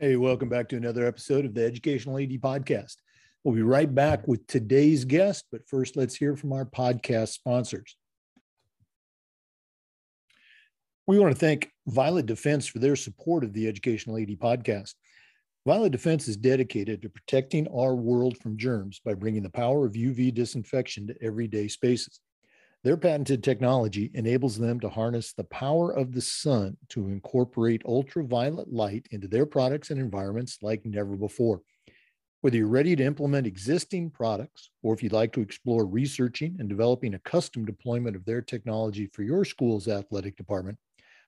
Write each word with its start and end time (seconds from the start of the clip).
Hey, 0.00 0.14
welcome 0.14 0.48
back 0.48 0.68
to 0.68 0.76
another 0.76 1.04
episode 1.04 1.44
of 1.44 1.54
the 1.54 1.64
Educational 1.64 2.18
AD 2.18 2.30
Podcast. 2.40 2.98
We'll 3.42 3.56
be 3.56 3.62
right 3.62 3.92
back 3.92 4.28
with 4.28 4.46
today's 4.46 5.04
guest, 5.04 5.46
but 5.50 5.66
first, 5.66 5.96
let's 5.96 6.14
hear 6.14 6.36
from 6.36 6.52
our 6.52 6.64
podcast 6.64 7.30
sponsors. 7.30 7.96
We 11.08 11.18
want 11.18 11.34
to 11.34 11.40
thank 11.40 11.72
Violet 11.88 12.26
Defense 12.26 12.68
for 12.68 12.78
their 12.78 12.94
support 12.94 13.42
of 13.42 13.52
the 13.52 13.66
Educational 13.66 14.18
AD 14.18 14.28
Podcast. 14.38 14.94
Violet 15.66 15.90
Defense 15.90 16.28
is 16.28 16.36
dedicated 16.36 17.02
to 17.02 17.08
protecting 17.08 17.66
our 17.66 17.96
world 17.96 18.38
from 18.38 18.56
germs 18.56 19.00
by 19.04 19.14
bringing 19.14 19.42
the 19.42 19.50
power 19.50 19.84
of 19.84 19.94
UV 19.94 20.32
disinfection 20.32 21.08
to 21.08 21.20
everyday 21.20 21.66
spaces. 21.66 22.20
Their 22.84 22.96
patented 22.96 23.42
technology 23.42 24.10
enables 24.14 24.56
them 24.56 24.78
to 24.80 24.88
harness 24.88 25.32
the 25.32 25.44
power 25.44 25.90
of 25.90 26.12
the 26.12 26.20
sun 26.20 26.76
to 26.90 27.08
incorporate 27.08 27.82
ultraviolet 27.84 28.72
light 28.72 29.08
into 29.10 29.26
their 29.26 29.46
products 29.46 29.90
and 29.90 30.00
environments 30.00 30.58
like 30.62 30.84
never 30.84 31.16
before. 31.16 31.60
Whether 32.40 32.58
you're 32.58 32.68
ready 32.68 32.94
to 32.94 33.04
implement 33.04 33.48
existing 33.48 34.10
products 34.10 34.70
or 34.84 34.94
if 34.94 35.02
you'd 35.02 35.12
like 35.12 35.32
to 35.32 35.40
explore 35.40 35.86
researching 35.86 36.54
and 36.60 36.68
developing 36.68 37.14
a 37.14 37.18
custom 37.20 37.64
deployment 37.64 38.14
of 38.14 38.24
their 38.24 38.42
technology 38.42 39.08
for 39.12 39.24
your 39.24 39.44
school's 39.44 39.88
athletic 39.88 40.36
department, 40.36 40.78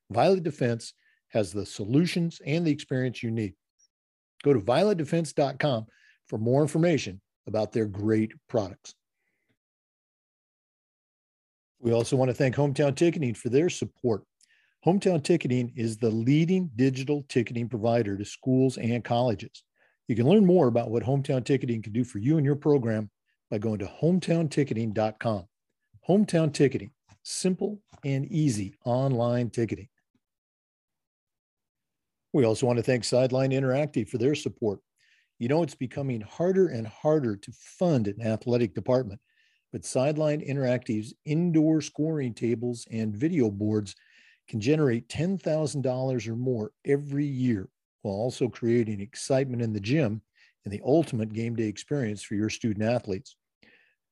Violet 0.09 0.45
Defense 0.45 0.95
has 1.31 1.53
the 1.53 1.67
solutions 1.67 2.41
and 2.47 2.65
the 2.65 2.71
experience 2.71 3.25
you 3.25 3.33
need. 3.33 3.55
Go 4.45 4.53
to 4.53 4.61
violetdefense.com 4.61 5.87
for 6.29 6.39
more 6.39 6.63
information 6.63 7.21
about 7.49 7.73
their 7.73 7.87
great 7.87 8.33
products. 8.49 8.95
We 11.81 11.93
also 11.93 12.15
want 12.15 12.29
to 12.29 12.35
thank 12.35 12.55
Hometown 12.55 12.95
Ticketing 12.95 13.35
for 13.35 13.49
their 13.49 13.71
support. 13.71 14.23
Hometown 14.87 15.23
Ticketing 15.23 15.73
is 15.77 15.97
the 15.97 16.11
leading 16.11 16.71
digital 16.77 17.25
ticketing 17.29 17.71
provider 17.71 18.19
to 18.19 18.25
schools 18.25 18.77
and 18.77 19.03
colleges. 19.03 19.65
You 20.07 20.15
can 20.15 20.29
learn 20.29 20.45
more 20.45 20.69
about 20.69 20.91
what 20.91 21.03
Hometown 21.03 21.45
Ticketing 21.45 21.81
can 21.81 21.93
do 21.93 22.05
for 22.05 22.19
you 22.19 22.37
and 22.37 22.45
your 22.45 22.57
program 22.57 23.11
by 23.51 23.59
going 23.59 23.79
to 23.79 23.91
hometownticketing.com. 24.03 25.45
Hometown 26.07 26.53
Ticketing, 26.53 26.91
simple 27.23 27.81
and 28.05 28.27
easy 28.27 28.75
online 28.85 29.49
ticketing. 29.49 29.89
We 32.33 32.45
also 32.45 32.67
want 32.67 32.79
to 32.79 32.83
thank 32.83 33.05
Sideline 33.05 33.53
Interactive 33.53 34.09
for 34.09 34.19
their 34.19 34.35
support. 34.35 34.81
You 35.39 35.49
know, 35.49 35.63
it's 35.63 35.75
becoming 35.75 36.21
harder 36.21 36.69
and 36.69 36.87
harder 36.87 37.37
to 37.37 37.53
fund 37.53 38.07
an 38.07 38.21
athletic 38.21 38.75
department 38.75 39.21
but 39.73 39.85
Sideline 39.85 40.41
Interactive's 40.41 41.15
indoor 41.25 41.81
scoring 41.81 42.35
tables 42.35 42.87
and 42.91 43.17
video 43.17 43.51
boards 43.51 43.95
can 44.49 44.61
generate 44.61 45.09
$10,000 45.09 46.29
or 46.29 46.37
more 46.37 46.73
every 46.85 47.25
year 47.25 47.69
while 48.03 48.15
also 48.15 48.49
creating 48.49 49.01
excitement 49.01 49.63
in 49.63 49.73
the 49.73 49.81
gym 49.81 50.21
and 50.65 50.73
the 50.73 50.81
ultimate 50.85 51.33
game 51.33 51.55
day 51.55 51.67
experience 51.67 52.23
for 52.23 52.35
your 52.35 52.51
student 52.51 52.85
athletes. 52.85 53.37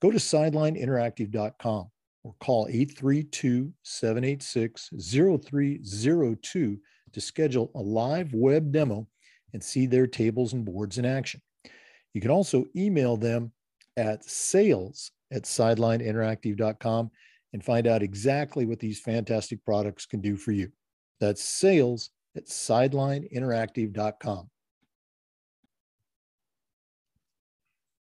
Go 0.00 0.10
to 0.10 0.18
sidelineinteractive.com 0.18 1.90
or 2.24 2.34
call 2.40 2.66
832 2.68 3.72
786 3.82 4.90
0302 5.00 6.78
to 7.12 7.20
schedule 7.20 7.70
a 7.74 7.80
live 7.80 8.32
web 8.32 8.72
demo 8.72 9.06
and 9.52 9.62
see 9.62 9.86
their 9.86 10.06
tables 10.06 10.52
and 10.52 10.64
boards 10.64 10.98
in 10.98 11.04
action. 11.04 11.40
You 12.14 12.20
can 12.20 12.30
also 12.30 12.66
email 12.76 13.16
them 13.16 13.52
at 13.96 14.24
sales 14.24 15.10
at 15.32 15.42
sidelineinteractive.com 15.42 17.10
and 17.52 17.64
find 17.64 17.86
out 17.86 18.02
exactly 18.02 18.66
what 18.66 18.78
these 18.78 19.00
fantastic 19.00 19.64
products 19.64 20.06
can 20.06 20.20
do 20.20 20.36
for 20.36 20.52
you. 20.52 20.70
That's 21.20 21.42
sales 21.42 22.10
at 22.36 22.46
sidelineinteractive.com. 22.46 24.50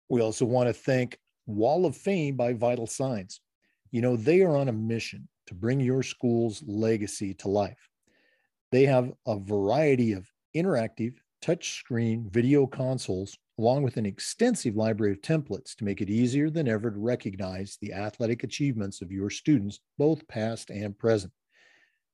We 0.09 0.22
also 0.22 0.44
want 0.44 0.69
to 0.69 0.72
thank 0.72 1.19
Wall 1.47 1.87
of 1.87 1.97
Fame 1.97 2.37
by 2.37 2.54
Vital 2.54 2.87
Signs. 2.87 3.41
You 3.91 4.03
know, 4.03 4.16
they 4.16 4.43
are 4.43 4.56
on 4.56 4.69
a 4.69 4.72
mission 4.72 5.28
to 5.47 5.54
bring 5.54 5.81
your 5.81 6.03
school's 6.03 6.62
legacy 6.66 7.34
to 7.34 7.48
life. 7.48 7.88
They 8.70 8.84
have 8.84 9.12
a 9.26 9.38
variety 9.38 10.12
of 10.12 10.31
interactive 10.54 11.14
touchscreen 11.43 12.31
video 12.31 12.66
consoles 12.66 13.38
along 13.58 13.82
with 13.82 13.96
an 13.96 14.06
extensive 14.06 14.76
library 14.76 15.12
of 15.12 15.20
templates 15.20 15.74
to 15.74 15.84
make 15.84 16.00
it 16.00 16.08
easier 16.08 16.48
than 16.48 16.69
ever 16.69 16.92
to 16.92 16.98
recognize 16.98 17.76
the 17.80 17.92
athletic 17.92 18.44
achievements 18.44 19.02
of 19.02 19.10
your 19.10 19.28
students, 19.28 19.80
both 19.98 20.28
past 20.28 20.70
and 20.70 20.96
present. 20.96 21.32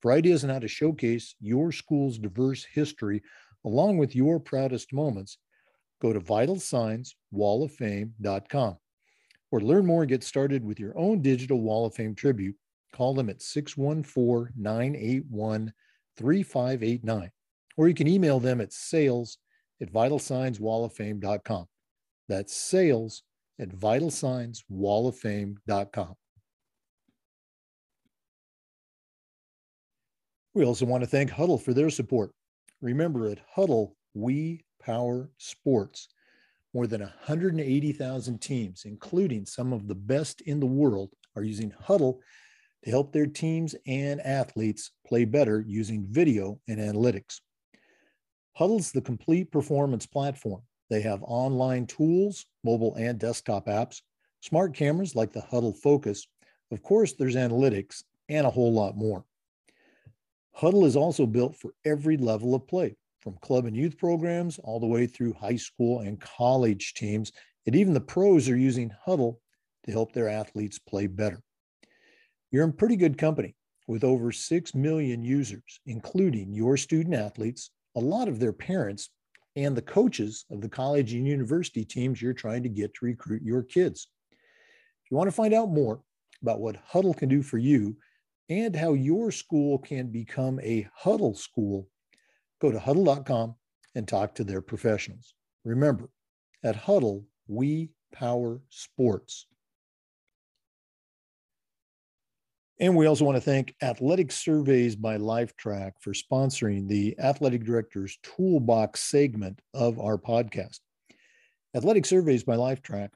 For 0.00 0.12
ideas 0.12 0.42
on 0.44 0.50
how 0.50 0.58
to 0.58 0.68
showcase 0.68 1.34
your 1.40 1.70
school's 1.70 2.18
diverse 2.18 2.64
history 2.64 3.22
along 3.64 3.98
with 3.98 4.16
your 4.16 4.40
proudest 4.40 4.92
moments, 4.92 5.38
go 6.00 6.12
to 6.12 6.20
vitalsignswalloffame.com 6.20 8.76
or 9.50 9.60
learn 9.60 9.86
more 9.86 10.02
and 10.02 10.08
get 10.08 10.24
started 10.24 10.64
with 10.64 10.80
your 10.80 10.98
own 10.98 11.22
digital 11.22 11.60
Wall 11.60 11.86
of 11.86 11.94
Fame 11.94 12.14
tribute. 12.14 12.56
Call 12.92 13.14
them 13.14 13.30
at 13.30 13.42
614 13.42 14.52
981 14.56 15.72
3589, 16.16 17.30
or 17.76 17.88
you 17.88 17.94
can 17.94 18.08
email 18.08 18.40
them 18.40 18.60
at 18.60 18.72
sales 18.72 19.38
at 19.80 19.92
vitalsignswalloffame.com. 19.92 21.66
That's 22.28 22.56
sales 22.56 23.22
at 23.60 23.68
vitalsignswalloffame.com. 23.70 26.14
We 30.54 30.64
also 30.64 30.86
want 30.86 31.02
to 31.02 31.08
thank 31.08 31.30
Hudl 31.30 31.60
for 31.60 31.74
their 31.74 31.90
support. 31.90 32.30
Remember, 32.80 33.26
at 33.26 33.40
Hudl, 33.56 33.92
we 34.14 34.64
power 34.80 35.28
sports. 35.38 36.08
More 36.72 36.86
than 36.86 37.00
180,000 37.00 38.40
teams, 38.40 38.84
including 38.84 39.46
some 39.46 39.72
of 39.72 39.88
the 39.88 39.94
best 39.94 40.40
in 40.42 40.60
the 40.60 40.66
world, 40.66 41.10
are 41.36 41.42
using 41.42 41.70
Hudl 41.70 42.18
to 42.84 42.90
help 42.90 43.12
their 43.12 43.26
teams 43.26 43.74
and 43.86 44.20
athletes 44.20 44.90
play 45.06 45.24
better 45.24 45.64
using 45.66 46.06
video 46.08 46.60
and 46.68 46.78
analytics. 46.78 47.40
Hudl's 48.58 48.92
the 48.92 49.00
complete 49.00 49.50
performance 49.50 50.06
platform. 50.06 50.62
They 50.90 51.00
have 51.00 51.22
online 51.22 51.86
tools, 51.86 52.46
mobile 52.62 52.94
and 52.94 53.18
desktop 53.18 53.66
apps, 53.66 54.00
smart 54.42 54.74
cameras 54.74 55.16
like 55.16 55.32
the 55.32 55.40
Hudl 55.40 55.76
Focus. 55.76 56.26
Of 56.70 56.82
course, 56.82 57.14
there's 57.14 57.36
analytics 57.36 58.04
and 58.28 58.46
a 58.46 58.50
whole 58.50 58.72
lot 58.72 58.96
more. 58.96 59.24
Hudl 60.56 60.86
is 60.86 60.94
also 60.94 61.26
built 61.26 61.56
for 61.56 61.72
every 61.84 62.16
level 62.16 62.54
of 62.54 62.66
play, 62.66 62.96
from 63.20 63.38
club 63.38 63.64
and 63.64 63.76
youth 63.76 63.98
programs 63.98 64.58
all 64.60 64.78
the 64.78 64.86
way 64.86 65.06
through 65.06 65.32
high 65.32 65.56
school 65.56 66.00
and 66.00 66.20
college 66.20 66.94
teams. 66.94 67.32
And 67.66 67.74
even 67.74 67.92
the 67.92 68.00
pros 68.00 68.48
are 68.48 68.56
using 68.56 68.92
Hudl 69.06 69.38
to 69.84 69.90
help 69.90 70.12
their 70.12 70.28
athletes 70.28 70.78
play 70.78 71.08
better. 71.08 71.42
You're 72.52 72.64
in 72.64 72.72
pretty 72.72 72.96
good 72.96 73.18
company 73.18 73.56
with 73.88 74.04
over 74.04 74.30
6 74.30 74.74
million 74.74 75.24
users, 75.24 75.80
including 75.86 76.54
your 76.54 76.76
student 76.76 77.14
athletes, 77.14 77.70
a 77.96 78.00
lot 78.00 78.28
of 78.28 78.40
their 78.40 78.52
parents 78.52 79.10
and 79.56 79.76
the 79.76 79.82
coaches 79.82 80.44
of 80.50 80.60
the 80.60 80.68
college 80.68 81.12
and 81.12 81.26
university 81.26 81.84
teams 81.84 82.20
you're 82.20 82.32
trying 82.32 82.62
to 82.62 82.68
get 82.68 82.92
to 82.94 83.04
recruit 83.04 83.42
your 83.42 83.62
kids. 83.62 84.08
If 84.32 85.10
you 85.10 85.16
want 85.16 85.28
to 85.28 85.36
find 85.36 85.54
out 85.54 85.70
more 85.70 86.00
about 86.42 86.60
what 86.60 86.84
Hudl 86.92 87.16
can 87.16 87.28
do 87.28 87.42
for 87.42 87.58
you 87.58 87.96
and 88.48 88.74
how 88.74 88.94
your 88.94 89.30
school 89.30 89.78
can 89.78 90.08
become 90.08 90.58
a 90.60 90.88
Hudl 91.02 91.36
school, 91.36 91.88
go 92.60 92.70
to 92.70 92.78
hudl.com 92.78 93.54
and 93.94 94.08
talk 94.08 94.34
to 94.34 94.44
their 94.44 94.60
professionals. 94.60 95.34
Remember, 95.64 96.10
at 96.62 96.76
Hudl, 96.76 97.24
we 97.46 97.90
power 98.12 98.60
sports. 98.70 99.46
And 102.80 102.96
we 102.96 103.06
also 103.06 103.24
want 103.24 103.36
to 103.36 103.40
thank 103.40 103.72
Athletic 103.82 104.32
Surveys 104.32 104.96
by 104.96 105.16
Lifetrack 105.16 105.92
for 106.00 106.12
sponsoring 106.12 106.88
the 106.88 107.16
Athletic 107.20 107.64
Director's 107.64 108.18
Toolbox 108.24 109.00
segment 109.00 109.60
of 109.74 110.00
our 110.00 110.18
podcast. 110.18 110.80
Athletic 111.76 112.04
Surveys 112.04 112.42
by 112.42 112.56
Lifetrack 112.56 113.10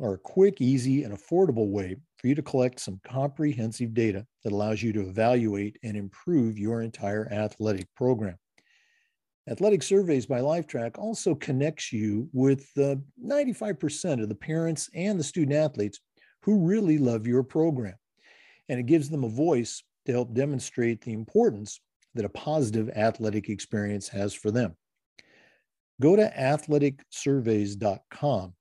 are 0.00 0.14
a 0.14 0.18
quick, 0.18 0.62
easy, 0.62 1.04
and 1.04 1.14
affordable 1.14 1.68
way 1.68 1.96
for 2.16 2.26
you 2.26 2.34
to 2.34 2.42
collect 2.42 2.80
some 2.80 3.00
comprehensive 3.04 3.92
data 3.92 4.26
that 4.44 4.52
allows 4.52 4.82
you 4.82 4.94
to 4.94 5.02
evaluate 5.02 5.76
and 5.82 5.94
improve 5.94 6.58
your 6.58 6.80
entire 6.80 7.30
athletic 7.30 7.88
program. 7.94 8.38
Athletic 9.46 9.82
Surveys 9.82 10.24
by 10.24 10.40
Lifetrack 10.40 10.98
also 10.98 11.34
connects 11.34 11.92
you 11.92 12.30
with 12.32 12.66
uh, 12.78 12.94
95% 13.22 14.22
of 14.22 14.30
the 14.30 14.34
parents 14.34 14.88
and 14.94 15.20
the 15.20 15.24
student 15.24 15.54
athletes 15.54 16.00
who 16.42 16.64
really 16.64 16.96
love 16.96 17.26
your 17.26 17.42
program 17.42 17.94
and 18.68 18.80
it 18.80 18.86
gives 18.86 19.08
them 19.08 19.24
a 19.24 19.28
voice 19.28 19.82
to 20.06 20.12
help 20.12 20.32
demonstrate 20.34 21.00
the 21.00 21.12
importance 21.12 21.80
that 22.14 22.24
a 22.24 22.30
positive 22.30 22.88
athletic 22.90 23.48
experience 23.48 24.08
has 24.08 24.34
for 24.34 24.50
them. 24.50 24.76
Go 26.00 26.16
to 26.16 26.28
athleticsurveys.com 26.30 28.54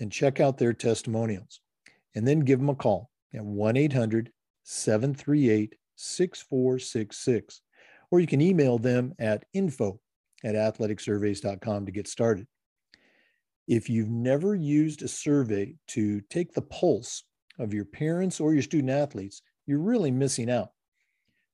and 0.00 0.12
check 0.12 0.40
out 0.40 0.58
their 0.58 0.72
testimonials, 0.72 1.60
and 2.14 2.26
then 2.26 2.40
give 2.40 2.58
them 2.58 2.70
a 2.70 2.74
call 2.74 3.10
at 3.34 3.44
1 3.44 3.76
800 3.76 4.32
738 4.64 5.74
6466. 5.96 7.60
Or 8.10 8.20
you 8.20 8.26
can 8.26 8.40
email 8.40 8.78
them 8.78 9.12
at 9.18 9.44
info 9.52 10.00
at 10.44 10.54
athleticsurveys.com 10.54 11.86
to 11.86 11.92
get 11.92 12.08
started. 12.08 12.46
If 13.66 13.90
you've 13.90 14.10
never 14.10 14.54
used 14.54 15.02
a 15.02 15.08
survey 15.08 15.74
to 15.88 16.20
take 16.30 16.52
the 16.52 16.62
pulse 16.62 17.24
of 17.58 17.74
your 17.74 17.84
parents 17.84 18.40
or 18.40 18.54
your 18.54 18.62
student 18.62 18.90
athletes, 18.90 19.42
you're 19.68 19.78
really 19.78 20.10
missing 20.10 20.50
out. 20.50 20.70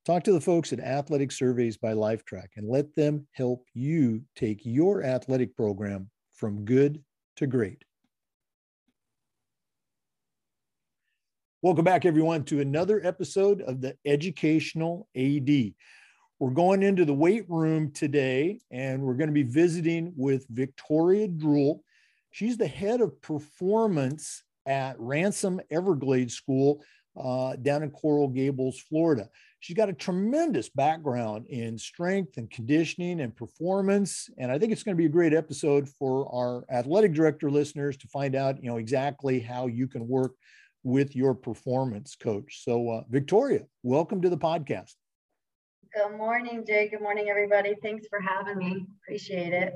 Talk 0.07 0.23
to 0.25 0.33
the 0.33 0.41
folks 0.41 0.73
at 0.73 0.79
Athletic 0.79 1.33
Surveys 1.33 1.77
by 1.77 1.95
Lifetrack 1.95 2.49
and 2.57 2.69
let 2.69 2.95
them 2.95 3.27
help 3.33 3.67
you 3.75 4.23
take 4.37 4.61
your 4.65 5.03
athletic 5.03 5.57
program 5.57 6.09
from 6.33 6.65
good 6.65 7.03
to 7.37 7.49
great. 7.49 7.83
Welcome 11.61 11.85
back, 11.85 12.05
everyone, 12.05 12.45
to 12.45 12.61
another 12.61 13.05
episode 13.05 13.63
of 13.63 13.81
the 13.81 13.97
Educational 14.05 15.09
AD. 15.17 15.73
We're 16.39 16.51
going 16.51 16.85
into 16.85 17.05
the 17.05 17.15
weight 17.15 17.47
room 17.49 17.91
today, 17.91 18.61
and 18.71 19.03
we're 19.03 19.15
going 19.15 19.31
to 19.31 19.35
be 19.35 19.43
visiting 19.43 20.13
with 20.17 20.47
Victoria 20.51 21.27
Druhl. 21.27 21.81
She's 22.31 22.59
the 22.59 22.69
head 22.69 23.01
of 23.01 23.21
performance 23.23 24.45
at 24.67 25.01
Ransom 25.01 25.61
Everglades 25.71 26.35
School 26.35 26.81
uh, 27.17 27.57
down 27.57 27.83
in 27.83 27.91
Coral 27.91 28.29
Gables, 28.29 28.81
Florida. 28.81 29.29
She's 29.61 29.77
got 29.77 29.89
a 29.89 29.95
tremendous 29.95 30.69
background 30.69 31.47
in 31.49 31.79
strength 31.79 32.37
and 32.37 32.51
conditioning 32.51 33.21
and 33.21 33.35
performance. 33.35 34.29
And 34.37 34.53
I 34.53 34.59
think 34.59 34.73
it's 34.73 34.83
going 34.83 34.95
to 34.95 35.01
be 35.01 35.07
a 35.07 35.11
great 35.11 35.33
episode 35.33 35.89
for 35.89 36.29
our 36.35 36.65
athletic 36.71 37.15
director 37.15 37.51
listeners 37.51 37.97
to 37.99 38.09
find 38.09 38.35
out, 38.35 38.63
you 38.63 38.69
know, 38.69 38.77
exactly 38.77 39.41
how 39.41 39.67
you 39.67 39.89
can 39.89 40.07
work 40.07 40.33
with 40.83 41.17
your 41.17 41.35
performance 41.35 42.15
coach. 42.15 42.63
So, 42.63 42.91
uh, 42.91 43.03
Victoria, 43.09 43.63
welcome 43.83 44.21
to 44.21 44.29
the 44.29 44.37
podcast. 44.37 44.93
Good 45.95 46.17
morning, 46.17 46.65
Jay. 46.67 46.89
Good 46.91 47.01
morning, 47.01 47.29
everybody. 47.31 47.75
Thanks 47.83 48.07
for 48.09 48.21
having 48.21 48.59
me. 48.59 48.87
Appreciate 49.03 49.53
it. 49.53 49.75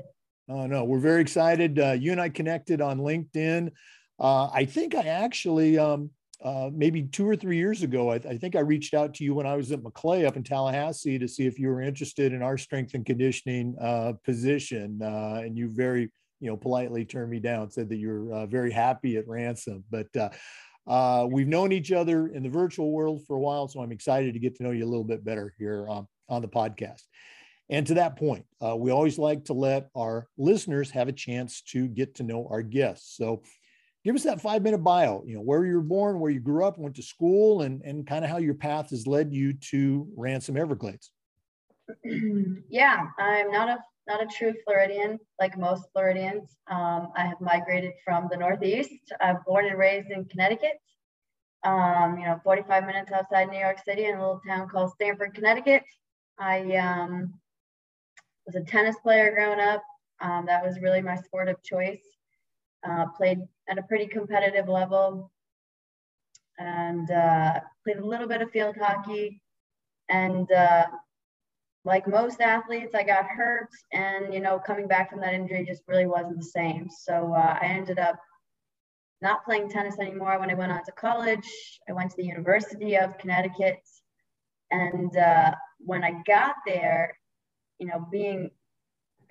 Oh, 0.49 0.67
no, 0.67 0.83
we're 0.83 0.99
very 0.99 1.21
excited. 1.21 1.79
Uh, 1.79 1.91
you 1.91 2.11
and 2.11 2.21
I 2.21 2.29
connected 2.29 2.81
on 2.81 2.99
LinkedIn. 2.99 3.71
Uh, 4.19 4.49
I 4.53 4.65
think 4.65 4.93
I 4.95 5.03
actually, 5.03 5.77
um, 5.77 6.11
uh, 6.41 6.69
maybe 6.73 7.03
two 7.03 7.27
or 7.27 7.35
three 7.35 7.57
years 7.57 7.83
ago, 7.83 8.11
I, 8.11 8.15
I, 8.15 8.37
think 8.37 8.55
I 8.55 8.61
reached 8.61 8.93
out 8.93 9.13
to 9.15 9.25
you 9.25 9.33
when 9.33 9.45
I 9.45 9.57
was 9.57 9.73
at 9.73 9.83
Maclay 9.83 10.23
up 10.23 10.37
in 10.37 10.43
Tallahassee 10.43 11.19
to 11.19 11.27
see 11.27 11.45
if 11.45 11.59
you 11.59 11.67
were 11.67 11.81
interested 11.81 12.31
in 12.31 12.41
our 12.41 12.57
strength 12.57 12.93
and 12.93 13.05
conditioning 13.05 13.75
uh, 13.79 14.13
position. 14.23 15.01
Uh, 15.03 15.41
and 15.43 15.57
you 15.57 15.69
very, 15.69 16.09
you 16.39 16.49
know, 16.49 16.55
politely 16.55 17.03
turned 17.03 17.29
me 17.29 17.39
down, 17.39 17.69
said 17.69 17.89
that 17.89 17.97
you're 17.97 18.31
uh, 18.31 18.45
very 18.45 18.71
happy 18.71 19.17
at 19.17 19.27
Ransom. 19.27 19.83
But 19.91 20.07
uh, 20.87 21.27
we've 21.29 21.47
known 21.47 21.73
each 21.73 21.91
other 21.91 22.27
in 22.27 22.41
the 22.41 22.49
virtual 22.49 22.91
world 22.91 23.21
for 23.27 23.35
a 23.35 23.39
while, 23.39 23.67
so 23.67 23.81
I'm 23.81 23.91
excited 23.91 24.33
to 24.33 24.39
get 24.39 24.55
to 24.55 24.63
know 24.63 24.71
you 24.71 24.85
a 24.85 24.87
little 24.87 25.03
bit 25.03 25.25
better 25.25 25.53
here 25.59 25.89
um, 25.89 26.07
on 26.29 26.41
the 26.41 26.47
podcast. 26.47 27.01
And 27.69 27.85
to 27.87 27.95
that 27.95 28.15
point, 28.15 28.45
we 28.77 28.91
always 28.91 29.19
like 29.19 29.45
to 29.45 29.53
let 29.53 29.89
our 29.93 30.27
listeners 30.37 30.89
have 30.91 31.09
a 31.09 31.11
chance 31.13 31.61
to 31.73 31.87
get 31.87 32.15
to 32.15 32.23
know 32.23 32.47
our 32.49 32.63
guests. 32.63 33.15
So 33.15 33.43
give 34.09 34.15
us 34.15 34.23
that 34.23 34.41
five 34.41 34.63
minute 34.63 34.79
bio, 34.79 35.23
you 35.23 35.35
know, 35.35 35.41
where 35.41 35.63
you 35.65 35.75
were 35.75 35.81
born, 35.81 36.19
where 36.19 36.31
you 36.31 36.39
grew 36.39 36.65
up, 36.65 36.79
went 36.79 36.95
to 36.95 37.03
school, 37.03 37.61
and, 37.61 37.79
and 37.83 38.07
kind 38.07 38.25
of 38.25 38.31
how 38.31 38.37
your 38.37 38.55
path 38.55 38.89
has 38.89 39.05
led 39.05 39.31
you 39.31 39.53
to 39.53 40.07
Ransom 40.17 40.57
Everglades. 40.57 41.11
yeah, 42.69 43.05
I'm 43.19 43.51
not 43.51 43.69
a 43.69 43.77
not 44.07 44.23
a 44.23 44.25
true 44.25 44.55
Floridian 44.65 45.19
like 45.39 45.59
most 45.59 45.83
Floridians. 45.93 46.57
Um, 46.71 47.09
I 47.15 47.27
have 47.27 47.39
migrated 47.39 47.93
from 48.03 48.27
the 48.31 48.37
Northeast. 48.37 49.13
I'm 49.21 49.37
born 49.45 49.67
and 49.67 49.77
raised 49.77 50.09
in 50.09 50.25
Connecticut. 50.25 50.79
Um, 51.63 52.17
you 52.17 52.25
know, 52.25 52.39
45 52.43 52.87
minutes 52.87 53.11
outside 53.11 53.49
New 53.49 53.59
York 53.59 53.77
City 53.85 54.05
in 54.05 54.15
a 54.15 54.19
little 54.19 54.41
town 54.47 54.69
called 54.69 54.91
Stamford, 54.93 55.35
Connecticut. 55.35 55.83
I 56.39 56.77
um, 56.77 57.35
was 58.47 58.55
a 58.55 58.61
tennis 58.61 58.95
player 59.03 59.31
growing 59.35 59.59
up. 59.59 59.83
Um, 60.19 60.47
that 60.47 60.65
was 60.65 60.81
really 60.81 61.03
my 61.03 61.15
sport 61.17 61.47
of 61.47 61.61
choice. 61.61 62.01
Uh, 62.87 63.05
played 63.17 63.39
at 63.69 63.77
a 63.77 63.83
pretty 63.83 64.07
competitive 64.07 64.69
level 64.69 65.29
and 66.57 67.11
uh, 67.11 67.59
played 67.83 67.97
a 67.97 68.05
little 68.05 68.27
bit 68.27 68.41
of 68.41 68.49
field 68.51 68.75
hockey 68.77 69.41
and 70.09 70.51
uh, 70.51 70.85
like 71.85 72.07
most 72.07 72.41
athletes, 72.41 72.93
I 72.93 73.03
got 73.03 73.25
hurt, 73.25 73.69
and 73.93 74.33
you 74.33 74.41
know, 74.41 74.59
coming 74.59 74.87
back 74.87 75.09
from 75.09 75.21
that 75.21 75.33
injury 75.33 75.65
just 75.65 75.83
really 75.87 76.07
wasn't 76.07 76.37
the 76.37 76.45
same. 76.45 76.89
So 76.89 77.33
uh, 77.33 77.57
I 77.61 77.65
ended 77.65 77.99
up 77.99 78.19
not 79.21 79.45
playing 79.45 79.69
tennis 79.69 79.99
anymore 79.99 80.39
when 80.39 80.49
I 80.49 80.55
went 80.55 80.71
on 80.71 80.83
to 80.85 80.91
college. 80.91 81.47
I 81.89 81.93
went 81.93 82.11
to 82.11 82.17
the 82.17 82.25
University 82.25 82.95
of 82.95 83.17
Connecticut, 83.17 83.79
and 84.71 85.15
uh, 85.15 85.55
when 85.79 86.03
I 86.03 86.21
got 86.27 86.55
there, 86.65 87.17
you 87.79 87.87
know, 87.87 88.05
being 88.11 88.51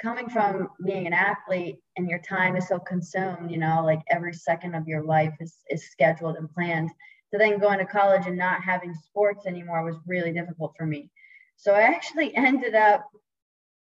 coming 0.00 0.29
from 0.29 0.69
being 0.85 1.06
an 1.06 1.12
athlete 1.12 1.81
and 1.97 2.09
your 2.09 2.21
time 2.21 2.56
is 2.56 2.69
so 2.69 2.79
consumed, 2.79 3.50
you 3.50 3.59
know, 3.59 3.83
like 3.85 4.00
every 4.11 4.33
second 4.33 4.75
of 4.75 4.87
your 4.87 5.03
life 5.03 5.35
is, 5.41 5.56
is 5.71 5.91
scheduled 5.91 6.37
and 6.37 6.53
planned. 6.53 6.91
So 7.31 7.39
then 7.39 7.59
going 7.59 7.79
to 7.79 7.85
college 7.85 8.27
and 8.27 8.37
not 8.37 8.62
having 8.62 8.95
sports 8.95 9.47
anymore 9.47 9.85
was 9.85 9.97
really 10.06 10.33
difficult 10.33 10.75
for 10.79 10.87
me. 10.87 11.11
So 11.56 11.75
I 11.75 11.83
actually 11.83 12.35
ended 12.37 12.75
up 12.75 13.05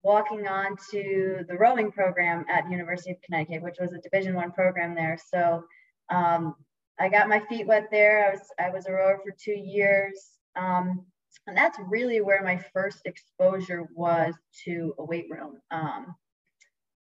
walking 0.03 0.47
on 0.47 0.77
to 0.91 1.45
the 1.49 1.57
rowing 1.57 1.91
program 1.91 2.45
at 2.49 2.71
University 2.71 3.11
of 3.11 3.23
Connecticut, 3.23 3.63
which 3.63 3.79
was 3.81 3.93
a 3.93 3.99
Division 3.99 4.35
One 4.35 4.53
program 4.53 4.95
there. 4.95 5.19
So 5.33 5.65
um, 6.11 6.55
I 7.01 7.09
got 7.09 7.29
my 7.29 7.41
feet 7.49 7.67
wet 7.67 7.89
there. 7.91 8.29
I 8.29 8.31
was 8.31 8.43
I 8.61 8.71
was 8.71 8.87
a 8.87 8.93
rower 8.93 9.19
for 9.25 9.33
two 9.33 9.59
years, 9.59 10.23
um, 10.57 11.07
and 11.47 11.57
that's 11.57 11.79
really 11.89 12.21
where 12.21 12.43
my 12.43 12.63
first 12.73 13.03
exposure 13.05 13.87
was 13.95 14.35
to 14.65 14.95
a 14.99 15.05
weight 15.05 15.27
room. 15.31 15.61
Um, 15.71 16.15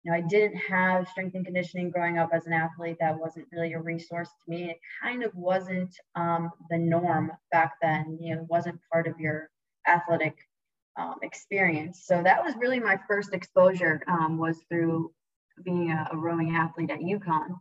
you 0.03 0.11
know, 0.11 0.17
I 0.17 0.21
didn't 0.21 0.57
have 0.57 1.07
strength 1.09 1.35
and 1.35 1.43
conditioning 1.43 1.89
growing 1.89 2.17
up 2.17 2.29
as 2.31 2.45
an 2.45 2.53
athlete. 2.53 2.97
That 2.99 3.19
wasn't 3.19 3.47
really 3.51 3.73
a 3.73 3.79
resource 3.81 4.29
to 4.29 4.51
me. 4.51 4.69
It 4.69 4.77
kind 5.01 5.23
of 5.23 5.33
wasn't 5.35 5.93
um, 6.15 6.51
the 6.69 6.77
norm 6.77 7.31
back 7.51 7.73
then. 7.81 8.17
You 8.21 8.35
know, 8.35 8.41
it 8.43 8.47
wasn't 8.47 8.79
part 8.91 9.07
of 9.07 9.19
your 9.19 9.49
athletic 9.87 10.37
um, 10.97 11.15
experience. 11.23 12.03
So 12.05 12.21
that 12.23 12.43
was 12.43 12.55
really 12.57 12.79
my 12.79 12.99
first 13.07 13.33
exposure 13.33 14.01
um, 14.07 14.37
was 14.37 14.57
through 14.69 15.11
being 15.63 15.91
a, 15.91 16.07
a, 16.11 16.17
rowing 16.17 16.55
athlete 16.55 16.91
at 16.91 16.99
UConn. 16.99 17.59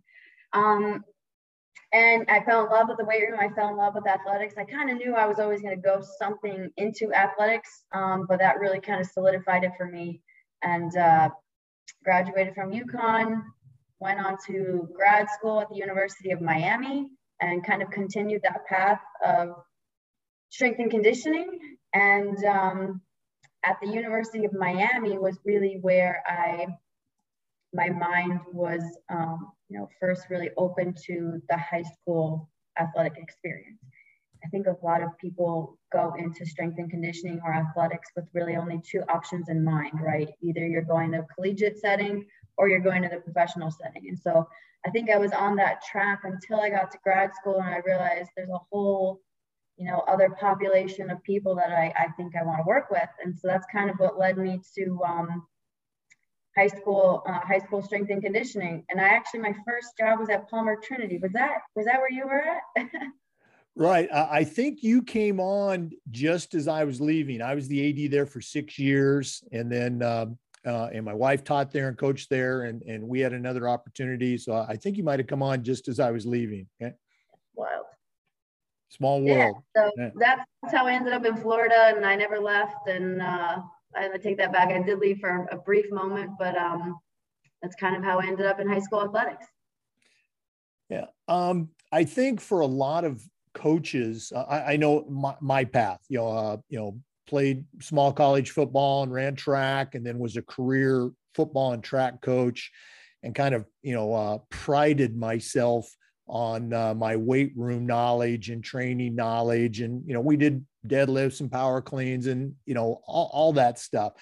And 1.93 2.27
I 2.29 2.43
fell 2.45 2.65
in 2.65 2.71
love 2.71 2.89
with 2.89 2.99
the 2.99 3.05
weight 3.05 3.23
room. 3.23 3.39
I 3.41 3.49
fell 3.55 3.69
in 3.69 3.77
love 3.77 3.95
with 3.95 4.07
athletics. 4.07 4.55
I 4.59 4.65
kind 4.65 4.91
of 4.91 4.97
knew 4.97 5.15
I 5.15 5.27
was 5.27 5.39
always 5.39 5.63
going 5.63 5.77
to 5.77 5.81
go 5.81 6.03
something 6.19 6.71
into 6.77 7.13
athletics, 7.13 7.85
um, 7.93 8.27
but 8.29 8.39
that 8.41 8.59
really 8.59 8.81
kind 8.81 9.01
of 9.01 9.07
solidified 9.07 9.65
it 9.65 9.73
for 9.77 9.87
me. 9.87 10.21
And 10.63 10.95
uh, 10.97 11.31
graduated 12.05 12.55
from 12.55 12.73
UConn, 12.73 13.43
went 14.01 14.21
on 14.21 14.37
to 14.47 14.89
grad 14.95 15.29
school 15.31 15.61
at 15.61 15.69
the 15.69 15.77
University 15.77 16.33
of 16.33 16.41
Miami, 16.41 17.09
and 17.41 17.65
kind 17.65 17.83
of 17.83 17.91
continued 17.91 18.43
that 18.43 18.67
path 18.67 19.01
of 19.25 19.51
strength 20.51 20.79
and 20.81 20.91
conditioning. 20.91 21.59
And 21.93 22.45
um, 22.45 23.01
at 23.65 23.77
the 23.81 23.89
University 23.89 24.45
of 24.45 24.53
Miami 24.53 25.19
was 25.19 25.39
really 25.45 25.79
where 25.81 26.23
I, 26.27 26.67
my 27.73 27.91
mind 27.91 28.41
was, 28.53 28.83
um, 29.11 29.53
you 29.69 29.79
know, 29.79 29.89
first 30.01 30.27
really 30.31 30.51
open 30.57 30.95
to 31.07 31.41
the 31.49 31.57
high 31.57 31.83
school 31.83 32.49
athletic 32.79 33.15
experience. 33.17 33.81
I 34.45 34.49
think 34.49 34.67
a 34.67 34.77
lot 34.85 35.03
of 35.03 35.17
people 35.19 35.79
go 35.93 36.15
into 36.19 36.47
strength 36.47 36.79
and 36.79 36.91
conditioning 36.91 37.41
or 37.45 37.53
athletics 37.53 38.11
with 38.15 38.27
really 38.33 38.57
only 38.57 38.81
two 38.89 39.03
options 39.09 39.49
in 39.49 39.65
mind, 39.65 39.95
right? 40.01 40.29
Either 40.43 40.67
you're 40.67 40.83
going 40.83 41.13
to 41.13 41.27
collegiate 41.35 41.79
setting 41.79 42.27
or 42.57 42.69
you're 42.69 42.81
going 42.81 43.03
to 43.03 43.09
the 43.09 43.17
professional 43.17 43.71
setting. 43.71 44.09
And 44.09 44.19
so 44.19 44.47
I 44.87 44.91
think 44.91 45.11
I 45.11 45.19
was 45.19 45.33
on 45.33 45.57
that 45.57 45.83
track 45.83 46.21
until 46.25 46.61
I 46.61 46.71
got 46.71 46.91
to 46.93 46.99
grad 47.03 47.35
school 47.35 47.61
and 47.61 47.75
I 47.75 47.79
realized 47.85 48.31
there's 48.37 48.51
a 48.51 48.61
whole 48.71 49.21
you 49.77 49.91
know 49.91 50.05
other 50.09 50.31
population 50.31 51.11
of 51.11 51.23
people 51.23 51.55
that 51.57 51.71
I, 51.71 51.93
I 51.99 52.09
think 52.17 52.35
I 52.35 52.45
want 52.45 52.59
to 52.59 52.65
work 52.67 52.91
with 52.91 53.09
and 53.23 53.39
so 53.39 53.47
that's 53.47 53.67
kind 53.71 53.91
of 53.91 53.97
what 53.99 54.19
led 54.19 54.39
me 54.39 54.61
to 54.77 55.01
um, 55.07 55.47
high 56.57 56.69
school 56.69 57.23
uh, 57.27 57.41
high 57.41 57.59
school 57.59 57.83
strength 57.83 58.11
and 58.11 58.23
conditioning. 58.23 58.85
And 58.91 59.01
I 59.01 59.05
actually 59.05 59.41
my 59.41 59.55
first 59.67 59.97
job 59.99 60.19
was 60.19 60.29
at 60.29 60.49
Palmer 60.49 60.77
Trinity. 60.83 61.19
Was 61.19 61.33
that 61.33 61.59
was 61.75 61.87
that 61.87 61.99
where 61.99 62.11
you 62.11 62.27
were 62.27 62.43
at? 62.43 62.87
Right. 63.79 64.09
I 64.11 64.43
think 64.43 64.83
you 64.83 65.03
came 65.03 65.39
on 65.39 65.91
just 66.11 66.55
as 66.55 66.67
I 66.67 66.85
was 66.85 66.99
leaving. 66.99 67.43
I 67.43 67.55
was 67.55 67.69
the 67.69 68.07
AD 68.07 68.11
there 68.11 68.25
for 68.25 68.41
six 68.41 68.79
years. 68.79 69.45
And 69.53 69.71
then 69.71 70.03
um, 70.03 70.39
uh, 70.67 70.89
and 70.95 71.05
my 71.05 71.13
wife 71.13 71.45
taught 71.45 71.71
there 71.71 71.89
and 71.89 71.99
coached 71.99 72.31
there. 72.31 72.63
And, 72.63 72.81
and 72.85 73.07
we 73.07 73.21
had 73.21 73.35
another 73.35 73.69
opportunity. 73.69 74.39
So 74.39 74.55
I 74.55 74.77
think 74.77 74.97
you 74.97 75.05
might 75.05 75.21
have 75.21 75.27
come 75.27 75.43
on 75.43 75.63
just 75.63 75.89
as 75.89 76.01
I 76.01 76.11
was 76.11 76.25
leaving. 76.25 76.67
Okay? 76.83 76.95
wild. 77.55 77.85
Small 78.91 79.21
world. 79.21 79.57
Yeah, 79.75 79.83
so 79.83 79.91
yeah. 79.97 80.11
that's 80.15 80.75
how 80.75 80.87
I 80.87 80.93
ended 80.93 81.13
up 81.13 81.25
in 81.25 81.37
Florida, 81.37 81.93
and 81.95 82.07
I 82.07 82.15
never 82.15 82.39
left. 82.39 82.89
And 82.89 83.21
uh, 83.21 83.59
I 83.97 84.17
take 84.19 84.39
that 84.39 84.53
back. 84.53 84.69
I 84.69 84.83
did 84.83 84.99
leave 84.99 85.19
for 85.19 85.49
a 85.51 85.57
brief 85.57 85.91
moment, 85.91 86.33
but 86.39 86.57
um, 86.57 86.99
that's 87.63 87.77
kind 87.77 87.97
of 87.97 88.05
how 88.05 88.21
I 88.21 88.27
ended 88.27 88.47
up 88.47 88.61
in 88.61 88.69
high 88.69 88.81
school 88.81 89.03
athletics. 89.03 89.47
Yeah, 90.89 91.07
um, 91.29 91.71
I 91.91 92.05
think 92.05 92.41
for 92.41 92.61
a 92.61 92.67
lot 92.67 93.05
of 93.05 93.23
coaches, 93.55 94.33
uh, 94.35 94.43
I, 94.43 94.75
I, 94.75 94.77
know 94.77 95.05
my, 95.09 95.35
my, 95.41 95.65
path. 95.65 96.01
You 96.09 96.19
know, 96.19 96.29
uh, 96.29 96.57
you 96.69 96.79
know, 96.79 97.01
played 97.27 97.65
small 97.81 98.13
college 98.13 98.51
football 98.51 99.03
and 99.03 99.13
ran 99.13 99.35
track, 99.35 99.95
and 99.95 100.07
then 100.07 100.19
was 100.19 100.37
a 100.37 100.43
career 100.43 101.11
football 101.35 101.73
and 101.73 101.83
track 101.83 102.21
coach, 102.23 102.71
and 103.23 103.35
kind 103.35 103.55
of 103.55 103.67
you 103.83 103.95
know 103.95 104.13
uh, 104.13 104.39
prided 104.51 105.17
myself 105.17 105.89
on 106.29 106.73
uh, 106.73 106.95
my 106.95 107.17
weight 107.17 107.53
room 107.57 107.87
knowledge 107.87 108.51
and 108.51 108.63
training 108.63 109.17
knowledge, 109.17 109.81
and 109.81 110.07
you 110.07 110.15
know 110.15 110.21
we 110.21 110.37
did 110.37 110.65
deadlifts 110.89 111.41
and 111.41 111.51
power 111.51 111.81
cleans 111.81 112.27
and 112.27 112.55
you 112.65 112.75
know 112.75 113.01
all, 113.07 113.31
all 113.33 113.53
that 113.55 113.79
stuff. 113.79 114.15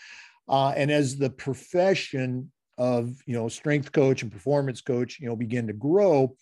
Uh, 0.48 0.70
and 0.76 0.90
as 0.90 1.16
the 1.16 1.30
profession 1.30 2.50
of 2.76 3.14
you 3.26 3.34
know 3.34 3.48
strength 3.48 3.92
coach 3.92 4.22
and 4.22 4.32
performance 4.32 4.80
coach 4.80 5.18
you 5.20 5.28
know 5.28 5.36
begin 5.36 5.66
to 5.66 5.72
grow, 5.72 6.36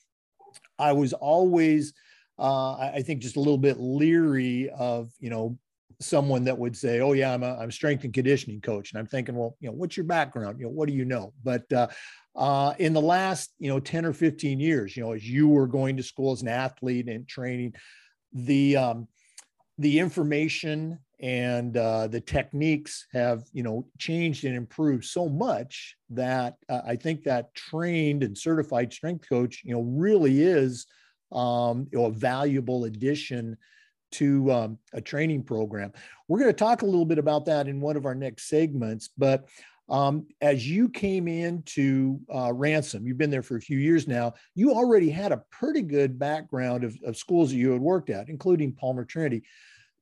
I 0.78 0.92
was 0.92 1.12
always 1.12 1.92
uh, 2.38 2.74
I 2.74 3.02
think 3.04 3.20
just 3.20 3.36
a 3.36 3.40
little 3.40 3.58
bit 3.58 3.78
leery 3.78 4.70
of 4.70 5.12
you 5.20 5.30
know 5.30 5.58
someone 6.00 6.44
that 6.44 6.58
would 6.58 6.76
say, 6.76 7.00
"Oh 7.00 7.12
yeah, 7.12 7.32
I'm 7.32 7.42
a 7.42 7.56
I'm 7.58 7.70
strength 7.70 8.04
and 8.04 8.12
conditioning 8.12 8.60
coach," 8.60 8.92
and 8.92 8.98
I'm 8.98 9.06
thinking, 9.06 9.34
well, 9.34 9.56
you 9.60 9.68
know, 9.68 9.74
what's 9.74 9.96
your 9.96 10.04
background? 10.04 10.58
You 10.58 10.66
know, 10.66 10.72
what 10.72 10.88
do 10.88 10.94
you 10.94 11.04
know? 11.04 11.32
But 11.42 11.70
uh, 11.72 11.88
uh, 12.34 12.74
in 12.78 12.92
the 12.92 13.00
last 13.00 13.52
you 13.58 13.68
know 13.68 13.80
10 13.80 14.04
or 14.04 14.12
15 14.12 14.60
years, 14.60 14.96
you 14.96 15.02
know, 15.02 15.12
as 15.12 15.28
you 15.28 15.48
were 15.48 15.66
going 15.66 15.96
to 15.96 16.02
school 16.02 16.32
as 16.32 16.42
an 16.42 16.48
athlete 16.48 17.08
and 17.08 17.28
training, 17.28 17.74
the 18.32 18.76
um, 18.76 19.08
the 19.78 19.98
information 19.98 20.98
and 21.20 21.76
uh, 21.76 22.08
the 22.08 22.20
techniques 22.20 23.06
have 23.12 23.44
you 23.52 23.62
know 23.62 23.86
changed 23.98 24.44
and 24.44 24.56
improved 24.56 25.04
so 25.04 25.28
much 25.28 25.96
that 26.10 26.56
uh, 26.68 26.80
I 26.84 26.96
think 26.96 27.24
that 27.24 27.54
trained 27.54 28.22
and 28.22 28.36
certified 28.36 28.92
strength 28.92 29.28
coach, 29.28 29.62
you 29.64 29.72
know, 29.74 29.82
really 29.82 30.42
is 30.42 30.86
um, 31.32 31.88
you 31.90 31.98
know, 31.98 32.06
a 32.06 32.12
valuable 32.12 32.84
addition 32.84 33.56
to 34.12 34.52
um, 34.52 34.78
a 34.92 35.00
training 35.00 35.42
program. 35.42 35.92
We're 36.28 36.38
going 36.38 36.50
to 36.50 36.56
talk 36.56 36.82
a 36.82 36.86
little 36.86 37.06
bit 37.06 37.18
about 37.18 37.46
that 37.46 37.66
in 37.66 37.80
one 37.80 37.96
of 37.96 38.04
our 38.04 38.14
next 38.14 38.48
segments. 38.48 39.08
But 39.16 39.48
um, 39.88 40.26
as 40.40 40.68
you 40.68 40.88
came 40.88 41.28
into 41.28 42.20
uh, 42.32 42.52
Ransom, 42.52 43.06
you've 43.06 43.18
been 43.18 43.30
there 43.30 43.42
for 43.42 43.56
a 43.56 43.60
few 43.60 43.78
years 43.78 44.06
now, 44.06 44.34
you 44.54 44.72
already 44.72 45.10
had 45.10 45.32
a 45.32 45.42
pretty 45.50 45.82
good 45.82 46.18
background 46.18 46.84
of, 46.84 46.96
of 47.04 47.16
schools 47.16 47.50
that 47.50 47.56
you 47.56 47.72
had 47.72 47.80
worked 47.80 48.08
at, 48.08 48.28
including 48.28 48.72
Palmer 48.72 49.04
Trinity. 49.04 49.42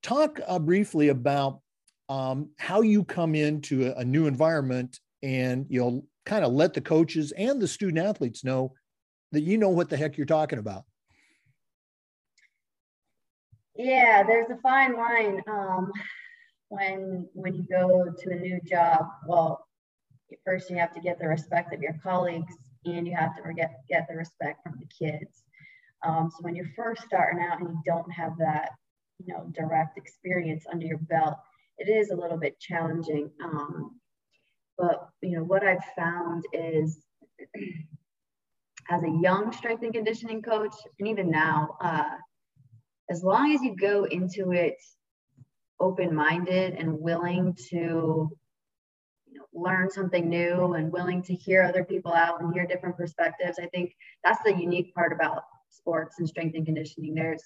Talk 0.02 0.40
uh, 0.46 0.58
briefly 0.58 1.08
about 1.08 1.60
um, 2.08 2.50
how 2.58 2.82
you 2.82 3.04
come 3.04 3.34
into 3.34 3.86
a, 3.86 4.00
a 4.00 4.04
new 4.04 4.26
environment 4.26 4.98
and 5.22 5.66
you 5.68 5.80
know 5.80 6.04
kind 6.26 6.44
of 6.44 6.52
let 6.52 6.74
the 6.74 6.80
coaches 6.80 7.32
and 7.32 7.60
the 7.60 7.68
student 7.68 8.04
athletes 8.04 8.44
know 8.44 8.72
that 9.32 9.42
you 9.42 9.58
know 9.58 9.68
what 9.68 9.88
the 9.88 9.96
heck 9.96 10.16
you're 10.16 10.26
talking 10.26 10.58
about. 10.58 10.84
Yeah, 13.76 14.24
there's 14.24 14.50
a 14.50 14.60
fine 14.60 14.96
line 14.96 15.42
um, 15.48 15.90
when 16.68 17.28
when 17.32 17.54
you 17.54 17.64
go 17.70 18.12
to 18.16 18.30
a 18.30 18.36
new 18.36 18.60
job. 18.66 19.06
Well, 19.26 19.66
first 20.44 20.70
you 20.70 20.76
have 20.76 20.94
to 20.94 21.00
get 21.00 21.18
the 21.18 21.28
respect 21.28 21.72
of 21.74 21.80
your 21.80 21.96
colleagues, 22.02 22.54
and 22.84 23.06
you 23.06 23.14
have 23.16 23.36
to 23.36 23.42
get 23.54 23.82
get 23.88 24.06
the 24.08 24.16
respect 24.16 24.62
from 24.62 24.78
the 24.78 24.86
kids. 24.86 25.44
Um, 26.04 26.30
so 26.30 26.42
when 26.42 26.54
you're 26.54 26.70
first 26.76 27.02
starting 27.02 27.42
out 27.42 27.60
and 27.60 27.70
you 27.70 27.80
don't 27.84 28.10
have 28.10 28.38
that, 28.38 28.70
you 29.18 29.32
know, 29.32 29.50
direct 29.52 29.98
experience 29.98 30.64
under 30.70 30.86
your 30.86 30.98
belt, 30.98 31.36
it 31.78 31.90
is 31.90 32.10
a 32.10 32.16
little 32.16 32.38
bit 32.38 32.58
challenging. 32.58 33.30
Um, 33.42 34.00
but 34.78 35.08
you 35.22 35.36
know 35.36 35.44
what 35.44 35.64
I've 35.64 35.84
found 35.96 36.44
is, 36.52 37.04
as 38.90 39.02
a 39.02 39.18
young 39.20 39.52
strength 39.52 39.82
and 39.82 39.92
conditioning 39.92 40.42
coach, 40.42 40.74
and 40.98 41.08
even 41.08 41.30
now. 41.30 41.76
Uh, 41.80 42.16
as 43.10 43.24
long 43.24 43.52
as 43.52 43.60
you 43.60 43.74
go 43.74 44.04
into 44.04 44.52
it 44.52 44.76
open 45.80 46.14
minded 46.14 46.74
and 46.74 47.00
willing 47.00 47.56
to 47.70 48.30
learn 49.60 49.90
something 49.90 50.28
new 50.28 50.74
and 50.74 50.92
willing 50.92 51.22
to 51.22 51.34
hear 51.34 51.62
other 51.62 51.84
people 51.84 52.12
out 52.12 52.40
and 52.40 52.52
hear 52.52 52.66
different 52.66 52.96
perspectives, 52.96 53.58
I 53.58 53.66
think 53.66 53.94
that's 54.24 54.42
the 54.44 54.54
unique 54.54 54.94
part 54.94 55.12
about 55.12 55.44
sports 55.70 56.18
and 56.18 56.28
strength 56.28 56.56
and 56.56 56.66
conditioning. 56.66 57.14
There's 57.14 57.42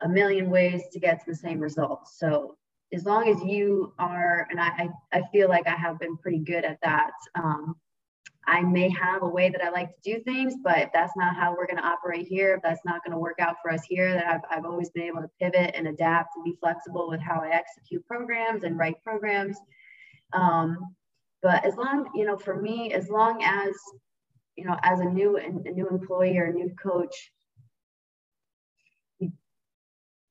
a 0.00 0.08
million 0.08 0.50
ways 0.50 0.82
to 0.92 1.00
get 1.00 1.20
to 1.20 1.30
the 1.30 1.36
same 1.36 1.58
results. 1.58 2.18
So 2.18 2.56
as 2.92 3.04
long 3.04 3.28
as 3.28 3.42
you 3.42 3.92
are, 3.98 4.46
and 4.50 4.60
I, 4.60 4.88
I 5.12 5.22
feel 5.32 5.48
like 5.48 5.66
I 5.66 5.76
have 5.76 5.98
been 5.98 6.16
pretty 6.16 6.38
good 6.38 6.64
at 6.64 6.78
that, 6.82 7.12
um, 7.34 7.76
I 8.46 8.62
may 8.62 8.88
have 8.88 9.22
a 9.22 9.28
way 9.28 9.50
that 9.50 9.62
I 9.62 9.68
like 9.68 9.90
to 9.90 10.14
do 10.14 10.22
things, 10.22 10.54
but 10.64 10.78
if 10.78 10.88
that's 10.94 11.12
not 11.16 11.36
how 11.36 11.52
we're 11.52 11.66
going 11.66 11.76
to 11.76 11.86
operate 11.86 12.26
here, 12.26 12.54
if 12.54 12.62
that's 12.62 12.80
not 12.84 13.04
going 13.04 13.12
to 13.12 13.18
work 13.18 13.40
out 13.40 13.56
for 13.62 13.70
us 13.70 13.82
here, 13.86 14.14
that 14.14 14.26
I've, 14.26 14.40
I've 14.50 14.64
always 14.64 14.88
been 14.88 15.02
able 15.02 15.20
to 15.20 15.30
pivot 15.38 15.72
and 15.74 15.86
adapt 15.86 16.34
and 16.34 16.44
be 16.44 16.56
flexible 16.58 17.10
with 17.10 17.20
how 17.20 17.42
I 17.42 17.50
execute 17.50 18.06
programs 18.06 18.64
and 18.64 18.78
write 18.78 19.02
programs. 19.04 19.58
Um, 20.32 20.94
but 21.42 21.64
as 21.64 21.76
long, 21.76 22.10
you 22.14 22.24
know, 22.24 22.36
for 22.36 22.60
me, 22.60 22.92
as 22.92 23.08
long 23.08 23.42
as, 23.42 23.74
you 24.56 24.64
know, 24.64 24.76
as 24.82 25.00
a 25.00 25.04
new 25.04 25.36
a 25.36 25.50
new 25.50 25.88
employee 25.88 26.38
or 26.38 26.46
a 26.46 26.52
new 26.52 26.70
coach, 26.82 27.32
you, 29.20 29.32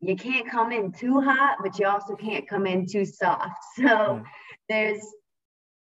you 0.01 0.15
can't 0.15 0.49
come 0.49 0.71
in 0.71 0.91
too 0.91 1.21
hot, 1.21 1.57
but 1.63 1.79
you 1.79 1.87
also 1.87 2.15
can't 2.15 2.47
come 2.47 2.65
in 2.65 2.85
too 2.85 3.05
soft. 3.05 3.63
So 3.75 3.83
mm. 3.83 4.23
there's 4.69 5.01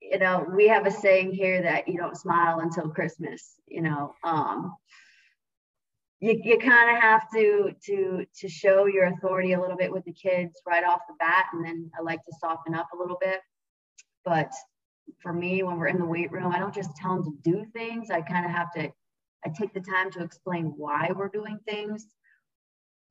you 0.00 0.18
know, 0.18 0.46
we 0.54 0.68
have 0.68 0.86
a 0.86 0.90
saying 0.90 1.32
here 1.32 1.62
that 1.62 1.88
you 1.88 1.96
don't 1.98 2.16
smile 2.16 2.60
until 2.60 2.88
Christmas, 2.88 3.54
you 3.66 3.80
know. 3.80 4.14
Um, 4.22 4.76
you, 6.20 6.40
you 6.42 6.58
kind 6.58 6.96
of 6.96 7.02
have 7.02 7.30
to 7.34 7.74
to 7.86 8.24
to 8.40 8.48
show 8.48 8.86
your 8.86 9.06
authority 9.06 9.52
a 9.52 9.60
little 9.60 9.76
bit 9.76 9.92
with 9.92 10.04
the 10.04 10.12
kids 10.12 10.60
right 10.66 10.84
off 10.84 11.00
the 11.08 11.14
bat 11.18 11.46
and 11.52 11.64
then 11.64 11.90
i 11.98 12.02
like 12.02 12.24
to 12.24 12.32
soften 12.40 12.74
up 12.74 12.88
a 12.94 12.96
little 12.96 13.18
bit 13.20 13.40
but 14.24 14.50
for 15.22 15.32
me 15.32 15.62
when 15.62 15.78
we're 15.78 15.88
in 15.88 15.98
the 15.98 16.04
weight 16.04 16.30
room 16.32 16.52
i 16.52 16.58
don't 16.58 16.74
just 16.74 16.94
tell 16.96 17.22
them 17.22 17.24
to 17.24 17.50
do 17.50 17.64
things 17.72 18.10
i 18.10 18.20
kind 18.20 18.44
of 18.44 18.50
have 18.50 18.72
to 18.72 18.90
i 19.44 19.50
take 19.58 19.72
the 19.74 19.80
time 19.80 20.10
to 20.10 20.22
explain 20.22 20.72
why 20.76 21.10
we're 21.14 21.28
doing 21.28 21.58
things 21.66 22.06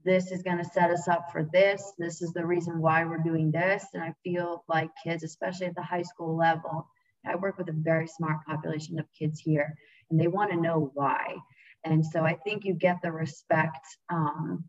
this 0.05 0.31
is 0.31 0.43
going 0.43 0.59
to 0.59 0.63
set 0.63 0.91
us 0.91 1.07
up 1.07 1.31
for 1.31 1.43
this. 1.51 1.93
This 1.97 2.21
is 2.21 2.31
the 2.31 2.45
reason 2.45 2.79
why 2.79 3.03
we're 3.03 3.17
doing 3.17 3.51
this. 3.51 3.85
And 3.93 4.03
I 4.03 4.13
feel 4.23 4.63
like 4.69 4.91
kids, 5.03 5.23
especially 5.23 5.65
at 5.65 5.75
the 5.75 5.81
high 5.81 6.03
school 6.03 6.37
level, 6.37 6.87
I 7.25 7.35
work 7.35 7.57
with 7.57 7.69
a 7.69 7.75
very 7.75 8.07
smart 8.07 8.45
population 8.47 8.99
of 8.99 9.07
kids 9.17 9.39
here, 9.39 9.75
and 10.09 10.19
they 10.19 10.27
want 10.27 10.51
to 10.51 10.57
know 10.57 10.91
why. 10.93 11.35
And 11.83 12.05
so 12.05 12.23
I 12.23 12.35
think 12.35 12.65
you 12.65 12.75
get 12.75 13.01
the 13.01 13.11
respect 13.11 13.85
um, 14.09 14.63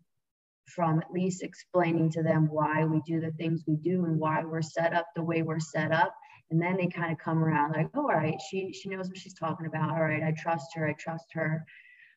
from 0.66 1.00
at 1.00 1.12
least 1.12 1.42
explaining 1.42 2.11
to 2.12 2.23
them 2.23 2.49
why 2.50 2.85
we 2.85 3.02
do 3.06 3.21
the 3.21 3.33
things 3.33 3.62
we 3.66 3.76
do 3.76 4.06
and 4.06 4.18
why 4.18 4.42
we're 4.42 4.62
set 4.62 4.95
up 4.95 5.06
the 5.14 5.23
way 5.23 5.42
we're 5.42 5.61
set 5.61 5.92
up. 5.92 6.14
And 6.50 6.62
then 6.62 6.76
they 6.76 6.86
kind 6.86 7.12
of 7.12 7.18
come 7.18 7.42
around 7.42 7.72
like, 7.72 7.88
oh, 7.94 8.02
all 8.02 8.14
right, 8.14 8.40
she 8.50 8.72
she 8.72 8.88
knows 8.88 9.08
what 9.08 9.18
she's 9.18 9.34
talking 9.34 9.66
about. 9.66 9.90
All 9.90 10.02
right, 10.02 10.22
I 10.22 10.32
trust 10.36 10.68
her. 10.74 10.86
I 10.86 10.92
trust 10.92 11.26
her. 11.32 11.64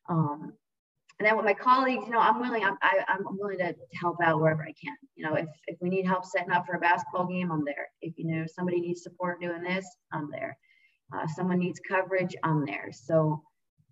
Um, 0.08 0.52
and 1.20 1.26
then 1.26 1.36
with 1.36 1.44
my 1.44 1.52
colleagues, 1.52 2.06
you 2.06 2.12
know, 2.12 2.18
I'm 2.18 2.40
willing, 2.40 2.64
I'm, 2.64 2.78
I, 2.80 3.04
am 3.06 3.26
willing 3.28 3.58
to 3.58 3.74
help 3.92 4.16
out 4.22 4.40
wherever 4.40 4.62
I 4.62 4.72
can. 4.82 4.96
You 5.16 5.26
know, 5.26 5.34
if, 5.34 5.48
if 5.66 5.76
we 5.82 5.90
need 5.90 6.06
help 6.06 6.24
setting 6.24 6.50
up 6.50 6.64
for 6.64 6.76
a 6.76 6.80
basketball 6.80 7.26
game, 7.26 7.52
I'm 7.52 7.62
there. 7.62 7.88
If, 8.00 8.14
you 8.16 8.24
know, 8.34 8.46
somebody 8.46 8.80
needs 8.80 9.02
support 9.02 9.38
doing 9.38 9.62
this, 9.62 9.86
I'm 10.14 10.30
there. 10.30 10.56
Uh, 11.14 11.26
someone 11.26 11.58
needs 11.58 11.78
coverage, 11.86 12.34
I'm 12.42 12.64
there. 12.64 12.88
So, 12.90 13.42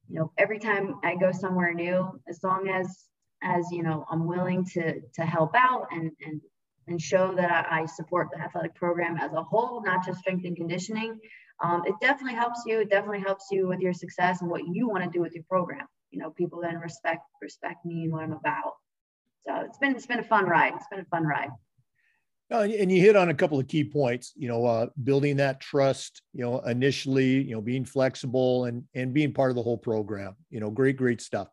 you 0.08 0.18
know, 0.18 0.32
every 0.38 0.58
time 0.58 1.00
I 1.04 1.16
go 1.16 1.30
somewhere 1.30 1.74
new, 1.74 2.18
as 2.30 2.42
long 2.42 2.70
as, 2.70 3.04
as, 3.42 3.66
you 3.70 3.82
know, 3.82 4.06
I'm 4.10 4.24
willing 4.24 4.64
to, 4.72 4.98
to 4.98 5.26
help 5.26 5.54
out 5.54 5.88
and, 5.90 6.10
and, 6.24 6.40
and 6.88 7.00
show 7.00 7.34
that 7.34 7.66
I, 7.70 7.86
support 7.86 8.28
the 8.32 8.40
athletic 8.40 8.74
program 8.74 9.16
as 9.18 9.32
a 9.32 9.42
whole, 9.42 9.82
not 9.82 10.04
just 10.04 10.20
strength 10.20 10.44
and 10.44 10.56
conditioning, 10.56 11.18
um, 11.62 11.82
it 11.86 11.94
definitely 12.00 12.34
helps 12.34 12.62
you. 12.66 12.80
It 12.80 12.90
definitely 12.90 13.20
helps 13.20 13.46
you 13.50 13.68
with 13.68 13.80
your 13.80 13.92
success 13.92 14.42
and 14.42 14.50
what 14.50 14.66
you 14.68 14.88
want 14.88 15.04
to 15.04 15.10
do 15.10 15.20
with 15.20 15.34
your 15.34 15.44
program 15.44 15.86
you 16.10 16.18
know, 16.18 16.30
people 16.30 16.60
then 16.60 16.78
respect 16.78 17.22
respect 17.42 17.84
me 17.84 18.04
and 18.04 18.12
what 18.12 18.22
I'm 18.22 18.32
about. 18.32 18.74
So 19.46 19.56
it's 19.64 19.78
been 19.78 19.94
it's 19.94 20.06
been 20.06 20.18
a 20.18 20.24
fun 20.24 20.46
ride. 20.46 20.74
It's 20.74 20.86
been 20.90 21.00
a 21.00 21.04
fun 21.04 21.24
ride. 21.24 21.50
And 22.50 22.90
you 22.90 23.02
hit 23.02 23.14
on 23.14 23.28
a 23.28 23.34
couple 23.34 23.60
of 23.60 23.68
key 23.68 23.84
points, 23.84 24.32
you 24.34 24.48
know, 24.48 24.64
uh, 24.64 24.86
building 25.04 25.36
that 25.36 25.60
trust, 25.60 26.22
you 26.32 26.42
know, 26.42 26.60
initially, 26.60 27.42
you 27.42 27.54
know, 27.54 27.60
being 27.60 27.84
flexible 27.84 28.64
and 28.64 28.84
and 28.94 29.12
being 29.12 29.32
part 29.32 29.50
of 29.50 29.56
the 29.56 29.62
whole 29.62 29.78
program. 29.78 30.34
You 30.50 30.60
know, 30.60 30.70
great, 30.70 30.96
great 30.96 31.20
stuff. 31.20 31.48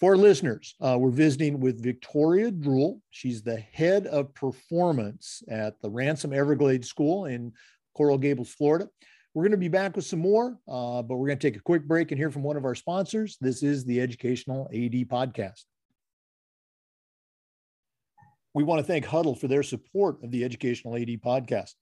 For 0.00 0.16
listeners, 0.16 0.74
uh, 0.80 0.96
we're 0.98 1.10
visiting 1.10 1.60
with 1.60 1.84
Victoria 1.84 2.50
Druhl. 2.50 3.02
She's 3.10 3.42
the 3.42 3.58
head 3.58 4.06
of 4.06 4.32
performance 4.32 5.42
at 5.46 5.78
the 5.82 5.90
Ransom 5.90 6.32
Everglades 6.32 6.88
School 6.88 7.26
in 7.26 7.52
Coral 7.94 8.16
Gables, 8.16 8.48
Florida. 8.48 8.88
We're 9.34 9.42
going 9.42 9.50
to 9.50 9.58
be 9.58 9.68
back 9.68 9.96
with 9.96 10.06
some 10.06 10.20
more, 10.20 10.58
uh, 10.66 11.02
but 11.02 11.16
we're 11.16 11.26
going 11.26 11.38
to 11.38 11.46
take 11.46 11.58
a 11.58 11.62
quick 11.62 11.86
break 11.86 12.12
and 12.12 12.18
hear 12.18 12.30
from 12.30 12.42
one 12.42 12.56
of 12.56 12.64
our 12.64 12.74
sponsors. 12.74 13.36
This 13.42 13.62
is 13.62 13.84
the 13.84 14.00
Educational 14.00 14.70
AD 14.72 15.06
Podcast. 15.10 15.64
We 18.54 18.64
want 18.64 18.78
to 18.78 18.86
thank 18.86 19.04
Hudl 19.04 19.38
for 19.38 19.48
their 19.48 19.62
support 19.62 20.24
of 20.24 20.30
the 20.30 20.44
Educational 20.44 20.96
AD 20.96 21.20
Podcast. 21.22 21.74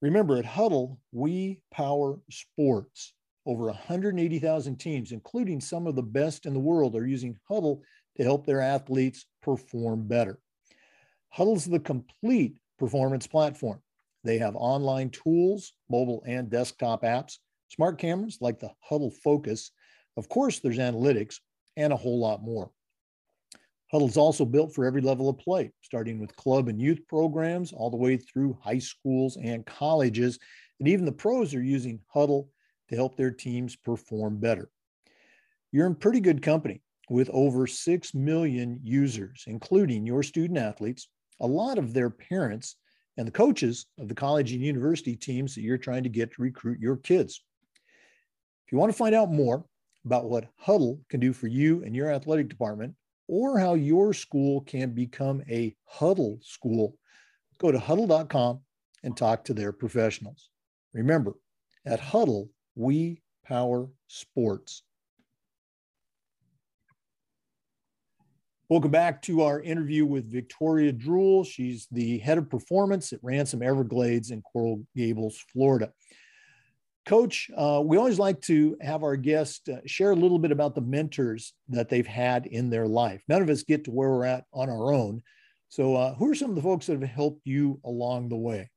Remember, 0.00 0.38
at 0.38 0.46
Hudl, 0.46 0.96
we 1.12 1.60
power 1.70 2.20
sports. 2.30 3.12
Over 3.46 3.66
180,000 3.66 4.76
teams, 4.76 5.12
including 5.12 5.60
some 5.60 5.86
of 5.86 5.96
the 5.96 6.02
best 6.02 6.46
in 6.46 6.52
the 6.52 6.60
world, 6.60 6.94
are 6.94 7.06
using 7.06 7.38
Hudl 7.50 7.80
to 8.16 8.22
help 8.22 8.44
their 8.44 8.60
athletes 8.60 9.26
perform 9.42 10.06
better. 10.06 10.38
Hudl's 11.34 11.64
the 11.64 11.80
complete 11.80 12.58
performance 12.78 13.26
platform. 13.26 13.80
They 14.24 14.38
have 14.38 14.56
online 14.56 15.10
tools, 15.10 15.72
mobile 15.88 16.22
and 16.26 16.50
desktop 16.50 17.02
apps, 17.02 17.38
smart 17.68 17.98
cameras 17.98 18.38
like 18.40 18.58
the 18.58 18.70
Hudl 18.90 19.12
Focus. 19.22 19.70
Of 20.16 20.28
course, 20.28 20.58
there's 20.58 20.78
analytics 20.78 21.36
and 21.76 21.92
a 21.92 21.96
whole 21.96 22.18
lot 22.18 22.42
more. 22.42 22.70
Hudl's 23.92 24.16
also 24.16 24.44
built 24.44 24.74
for 24.74 24.84
every 24.84 25.00
level 25.00 25.28
of 25.28 25.38
play, 25.38 25.72
starting 25.80 26.20
with 26.20 26.36
club 26.36 26.68
and 26.68 26.80
youth 26.80 27.00
programs 27.08 27.72
all 27.72 27.90
the 27.90 27.96
way 27.96 28.16
through 28.16 28.58
high 28.62 28.78
schools 28.78 29.36
and 29.36 29.66
colleges. 29.66 30.38
And 30.78 30.88
even 30.88 31.04
the 31.04 31.12
pros 31.12 31.54
are 31.54 31.62
using 31.62 32.00
Hudl 32.14 32.48
to 32.90 32.96
help 32.96 33.16
their 33.16 33.30
teams 33.30 33.76
perform 33.76 34.38
better. 34.38 34.68
You're 35.72 35.86
in 35.86 35.94
pretty 35.94 36.20
good 36.20 36.42
company 36.42 36.82
with 37.08 37.30
over 37.32 37.66
6 37.66 38.14
million 38.14 38.80
users, 38.82 39.44
including 39.46 40.06
your 40.06 40.22
student 40.22 40.58
athletes, 40.58 41.08
a 41.40 41.46
lot 41.46 41.78
of 41.78 41.94
their 41.94 42.10
parents, 42.10 42.76
and 43.16 43.26
the 43.26 43.32
coaches 43.32 43.86
of 43.98 44.08
the 44.08 44.14
college 44.14 44.52
and 44.52 44.62
university 44.62 45.16
teams 45.16 45.54
that 45.54 45.62
you're 45.62 45.78
trying 45.78 46.02
to 46.02 46.08
get 46.08 46.32
to 46.32 46.42
recruit 46.42 46.80
your 46.80 46.96
kids. 46.96 47.42
If 48.66 48.72
you 48.72 48.78
want 48.78 48.92
to 48.92 48.98
find 48.98 49.14
out 49.14 49.32
more 49.32 49.64
about 50.04 50.28
what 50.28 50.48
Hudl 50.64 51.00
can 51.08 51.20
do 51.20 51.32
for 51.32 51.46
you 51.46 51.82
and 51.84 51.94
your 51.94 52.10
athletic 52.10 52.48
department, 52.48 52.94
or 53.28 53.58
how 53.58 53.74
your 53.74 54.12
school 54.12 54.62
can 54.62 54.90
become 54.90 55.42
a 55.48 55.76
Hudl 55.92 56.42
school, 56.44 56.96
go 57.58 57.70
to 57.70 57.78
hudl.com 57.78 58.60
and 59.04 59.16
talk 59.16 59.44
to 59.44 59.54
their 59.54 59.72
professionals. 59.72 60.48
Remember, 60.92 61.34
at 61.86 62.00
Hudl, 62.00 62.48
we 62.80 63.20
power 63.44 63.86
sports. 64.08 64.82
Welcome 68.70 68.90
back 68.90 69.20
to 69.22 69.42
our 69.42 69.60
interview 69.60 70.06
with 70.06 70.32
Victoria 70.32 70.92
Druhl. 70.92 71.44
She's 71.44 71.88
the 71.90 72.18
head 72.18 72.38
of 72.38 72.48
performance 72.48 73.12
at 73.12 73.18
Ransom 73.22 73.62
Everglades 73.62 74.30
in 74.30 74.40
Coral 74.40 74.86
Gables, 74.96 75.44
Florida. 75.52 75.92
Coach, 77.04 77.50
uh, 77.54 77.82
we 77.84 77.98
always 77.98 78.18
like 78.18 78.40
to 78.42 78.78
have 78.80 79.02
our 79.02 79.16
guests 79.16 79.68
uh, 79.68 79.80
share 79.84 80.12
a 80.12 80.16
little 80.16 80.38
bit 80.38 80.52
about 80.52 80.74
the 80.74 80.80
mentors 80.80 81.52
that 81.68 81.88
they've 81.90 82.06
had 82.06 82.46
in 82.46 82.70
their 82.70 82.86
life. 82.86 83.22
None 83.28 83.42
of 83.42 83.50
us 83.50 83.62
get 83.62 83.84
to 83.84 83.90
where 83.90 84.08
we're 84.08 84.24
at 84.24 84.44
on 84.54 84.70
our 84.70 84.92
own. 84.92 85.22
So, 85.68 85.96
uh, 85.96 86.14
who 86.14 86.30
are 86.30 86.34
some 86.34 86.50
of 86.50 86.56
the 86.56 86.62
folks 86.62 86.86
that 86.86 86.98
have 87.00 87.10
helped 87.10 87.42
you 87.44 87.78
along 87.84 88.28
the 88.28 88.36
way? 88.36 88.70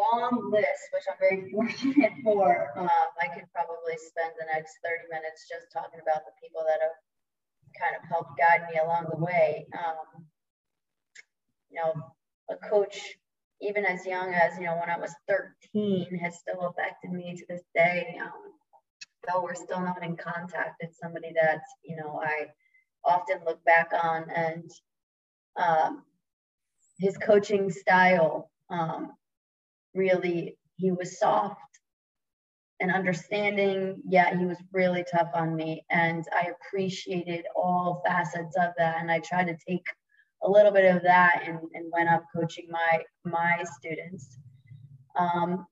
Long 0.00 0.50
list, 0.50 0.88
which 0.92 1.04
I'm 1.08 1.20
very 1.20 1.50
fortunate 1.52 2.12
for. 2.24 2.72
Um, 2.76 3.08
I 3.20 3.28
could 3.28 3.44
probably 3.52 3.96
spend 4.00 4.32
the 4.38 4.48
next 4.52 4.80
30 4.80 5.12
minutes 5.12 5.44
just 5.48 5.68
talking 5.72 6.00
about 6.00 6.24
the 6.24 6.32
people 6.40 6.64
that 6.64 6.80
have 6.80 6.96
kind 7.76 7.94
of 7.94 8.02
helped 8.08 8.38
guide 8.38 8.66
me 8.72 8.80
along 8.80 9.06
the 9.10 9.20
way. 9.20 9.66
Um, 9.76 10.24
you 11.70 11.80
know, 11.80 11.92
a 12.50 12.56
coach, 12.68 13.16
even 13.60 13.84
as 13.84 14.06
young 14.06 14.34
as, 14.34 14.58
you 14.58 14.64
know, 14.64 14.76
when 14.76 14.90
I 14.90 14.98
was 14.98 15.14
13, 15.28 16.18
has 16.22 16.38
still 16.38 16.66
affected 16.66 17.12
me 17.12 17.36
to 17.36 17.44
this 17.48 17.62
day. 17.74 18.18
Um, 18.20 18.56
though 19.28 19.42
we're 19.42 19.54
still 19.54 19.80
not 19.80 20.02
in 20.02 20.16
contact, 20.16 20.76
it's 20.80 20.98
somebody 20.98 21.32
that, 21.40 21.60
you 21.84 21.96
know, 21.96 22.20
I 22.22 22.46
often 23.04 23.40
look 23.46 23.64
back 23.64 23.90
on 23.92 24.28
and 24.34 24.70
um, 25.56 26.02
his 26.98 27.16
coaching 27.18 27.70
style 27.70 28.50
um, 28.68 29.12
really 29.94 30.56
he 30.76 30.92
was 30.92 31.18
soft 31.18 31.60
and 32.80 32.90
understanding. 32.90 34.00
Yeah 34.08 34.36
he 34.36 34.46
was 34.46 34.58
really 34.72 35.04
tough 35.12 35.28
on 35.34 35.54
me 35.54 35.84
and 35.90 36.24
i 36.34 36.50
appreciated 36.50 37.44
all 37.54 38.02
facets 38.06 38.56
of 38.56 38.72
that 38.78 38.96
and 39.00 39.10
i 39.10 39.18
tried 39.20 39.48
to 39.48 39.56
take 39.68 39.84
a 40.42 40.50
little 40.50 40.72
bit 40.72 40.94
of 40.94 41.02
that 41.02 41.42
and, 41.46 41.58
and 41.74 41.92
went 41.92 42.08
up 42.08 42.24
coaching 42.34 42.66
my 42.70 43.02
my 43.24 43.62
students. 43.78 44.38
Um, 45.16 45.66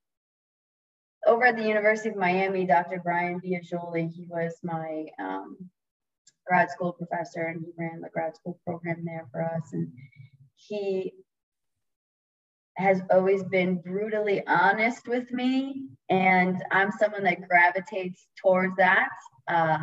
over 1.26 1.46
at 1.46 1.56
the 1.56 1.66
university 1.66 2.10
of 2.10 2.16
miami 2.16 2.64
dr 2.64 3.00
brian 3.02 3.40
biagioli 3.40 4.10
he 4.12 4.26
was 4.28 4.54
my 4.62 5.06
um, 5.18 5.56
grad 6.46 6.70
school 6.70 6.92
professor 6.92 7.44
and 7.46 7.60
he 7.60 7.72
ran 7.78 8.00
the 8.00 8.08
grad 8.12 8.34
school 8.36 8.58
program 8.66 9.04
there 9.04 9.26
for 9.30 9.42
us 9.42 9.62
and 9.72 9.88
he 10.56 11.12
has 12.78 13.02
always 13.10 13.42
been 13.44 13.76
brutally 13.78 14.46
honest 14.46 15.08
with 15.08 15.30
me. 15.32 15.88
And 16.08 16.62
I'm 16.70 16.92
someone 16.92 17.24
that 17.24 17.46
gravitates 17.48 18.28
towards 18.40 18.76
that. 18.76 19.10
Uh, 19.48 19.78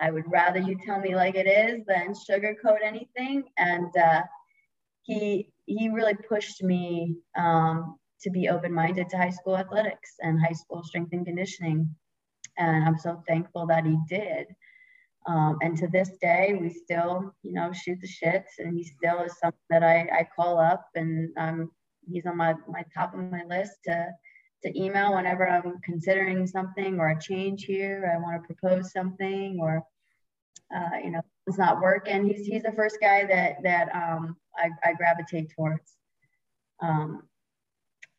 I 0.00 0.10
would 0.10 0.30
rather 0.30 0.60
you 0.60 0.76
tell 0.84 1.00
me 1.00 1.16
like 1.16 1.34
it 1.34 1.46
is 1.48 1.84
than 1.86 2.12
sugarcoat 2.12 2.82
anything. 2.84 3.44
And 3.56 3.90
uh, 3.96 4.22
he 5.02 5.48
he 5.64 5.88
really 5.88 6.14
pushed 6.28 6.62
me 6.62 7.16
um, 7.36 7.98
to 8.22 8.30
be 8.30 8.48
open-minded 8.48 9.08
to 9.08 9.16
high 9.16 9.30
school 9.30 9.56
athletics 9.56 10.14
and 10.20 10.40
high 10.40 10.52
school 10.52 10.82
strength 10.82 11.12
and 11.12 11.26
conditioning. 11.26 11.94
And 12.58 12.84
I'm 12.84 12.98
so 12.98 13.22
thankful 13.26 13.66
that 13.66 13.84
he 13.84 13.96
did. 14.08 14.46
Um, 15.26 15.58
and 15.60 15.76
to 15.78 15.88
this 15.88 16.10
day, 16.20 16.56
we 16.58 16.70
still, 16.70 17.34
you 17.42 17.52
know, 17.52 17.70
shoot 17.72 17.98
the 18.00 18.08
shits, 18.08 18.58
and 18.58 18.74
he 18.76 18.84
still 18.84 19.20
is 19.20 19.38
something 19.38 19.58
that 19.68 19.82
I, 19.82 20.08
I 20.20 20.28
call 20.34 20.58
up, 20.58 20.86
and 20.94 21.28
I'm 21.36 21.70
he's 22.10 22.26
on 22.26 22.36
my, 22.36 22.54
my 22.68 22.84
top 22.94 23.14
of 23.14 23.20
my 23.20 23.42
list 23.44 23.72
to, 23.84 24.08
to 24.64 24.78
email 24.80 25.14
whenever 25.14 25.48
I'm 25.48 25.78
considering 25.84 26.46
something 26.46 26.98
or 26.98 27.10
a 27.10 27.20
change 27.20 27.64
here. 27.64 28.12
I 28.12 28.20
want 28.20 28.42
to 28.42 28.46
propose 28.54 28.92
something 28.92 29.58
or, 29.60 29.82
uh, 30.74 30.98
you 31.02 31.10
know, 31.10 31.22
it's 31.46 31.58
not 31.58 31.80
working. 31.80 32.26
He's, 32.26 32.46
he's 32.46 32.62
the 32.62 32.72
first 32.72 32.98
guy 33.00 33.24
that, 33.26 33.62
that 33.62 33.94
um, 33.94 34.36
I, 34.56 34.70
I 34.84 34.92
gravitate 34.94 35.52
towards. 35.54 35.96
Um, 36.80 37.22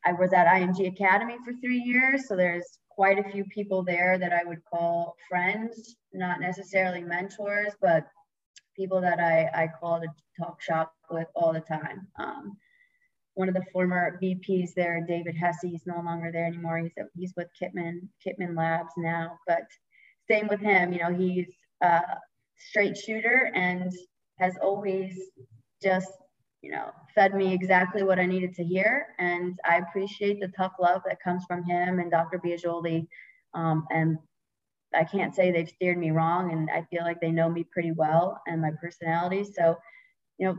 I 0.05 0.13
was 0.13 0.33
at 0.33 0.47
IMG 0.47 0.87
Academy 0.87 1.35
for 1.43 1.53
three 1.61 1.79
years, 1.79 2.27
so 2.27 2.35
there's 2.35 2.79
quite 2.89 3.19
a 3.19 3.31
few 3.31 3.45
people 3.45 3.83
there 3.83 4.17
that 4.17 4.33
I 4.33 4.43
would 4.43 4.63
call 4.65 5.15
friends, 5.29 5.95
not 6.13 6.39
necessarily 6.39 7.01
mentors, 7.01 7.73
but 7.81 8.07
people 8.75 9.01
that 9.01 9.19
I, 9.19 9.49
I 9.53 9.67
call 9.67 9.99
to 9.99 10.07
talk 10.37 10.61
shop 10.61 10.93
with 11.11 11.27
all 11.35 11.53
the 11.53 11.59
time. 11.59 12.07
Um, 12.17 12.57
one 13.39 13.47
of 13.47 13.55
the 13.55 13.63
former 13.71 14.19
VPs 14.21 14.73
there, 14.75 15.01
David 15.07 15.33
Hesse, 15.33 15.61
he's 15.61 15.85
no 15.85 16.01
longer 16.03 16.29
there 16.29 16.45
anymore. 16.45 16.79
He's, 16.79 16.91
he's 17.15 17.33
with 17.37 17.47
Kitman, 17.59 18.01
Kitman 18.21 18.53
Labs 18.53 18.91
now, 18.97 19.37
but 19.47 19.63
same 20.29 20.49
with 20.49 20.59
him, 20.59 20.91
you 20.91 20.99
know, 20.99 21.13
he's 21.13 21.47
a 21.81 22.01
straight 22.57 22.97
shooter 22.97 23.49
and 23.55 23.93
has 24.39 24.57
always 24.61 25.17
just, 25.81 26.11
you 26.61 26.69
know, 26.69 26.91
fed 27.15 27.33
me 27.33 27.53
exactly 27.53 28.03
what 28.03 28.19
I 28.19 28.25
needed 28.25 28.53
to 28.55 28.63
hear. 28.65 29.07
And 29.19 29.57
I 29.63 29.77
appreciate 29.77 30.41
the 30.41 30.49
tough 30.49 30.73
love 30.77 31.01
that 31.05 31.23
comes 31.23 31.45
from 31.47 31.63
him 31.63 31.99
and 31.99 32.11
Dr. 32.11 32.39
Biagioli. 32.39 33.07
Um, 33.53 33.85
and 33.89 34.17
I 34.93 35.05
can't 35.05 35.33
say 35.33 35.49
they've 35.49 35.69
steered 35.69 35.97
me 35.97 36.11
wrong. 36.11 36.51
And 36.51 36.69
I 36.69 36.85
feel 36.91 37.03
like 37.03 37.21
they 37.21 37.31
know 37.31 37.49
me 37.49 37.63
pretty 37.71 37.93
well 37.93 38.41
and 38.47 38.61
my 38.61 38.71
personality. 38.81 39.45
So, 39.45 39.77
you 40.37 40.47
know, 40.47 40.57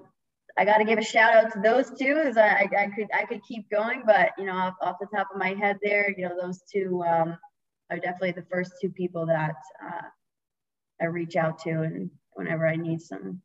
I 0.59 0.65
got 0.65 0.79
to 0.79 0.85
give 0.85 0.99
a 0.99 1.05
shout 1.05 1.35
out 1.35 1.53
to 1.53 1.61
those 1.61 1.91
two 1.99 2.33
I, 2.37 2.69
I, 2.77 2.87
could 2.95 3.09
I 3.15 3.25
could 3.25 3.43
keep 3.43 3.71
going, 3.71 4.03
but 4.05 4.31
you 4.39 4.47
know 4.47 4.55
off, 4.55 4.75
off 4.83 4.97
the 5.01 5.07
top 5.15 5.29
of 5.33 5.39
my 5.39 5.55
head 5.55 5.79
there, 5.83 6.15
you 6.17 6.29
know 6.29 6.37
those 6.41 6.61
two 6.73 7.03
um, 7.05 7.39
are 7.91 7.99
definitely 7.99 8.33
the 8.33 8.47
first 8.51 8.73
two 8.81 8.91
people 8.91 9.27
that 9.27 9.55
uh, 9.85 10.07
I 11.01 11.07
reach 11.07 11.37
out 11.37 11.59
to, 11.61 11.71
and 11.71 12.11
whenever 12.33 12.67
I 12.67 12.77
need 12.77 13.01
some, 13.01 13.41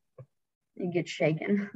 it 0.76 0.94
gets 0.94 1.12
shaken. 1.12 1.70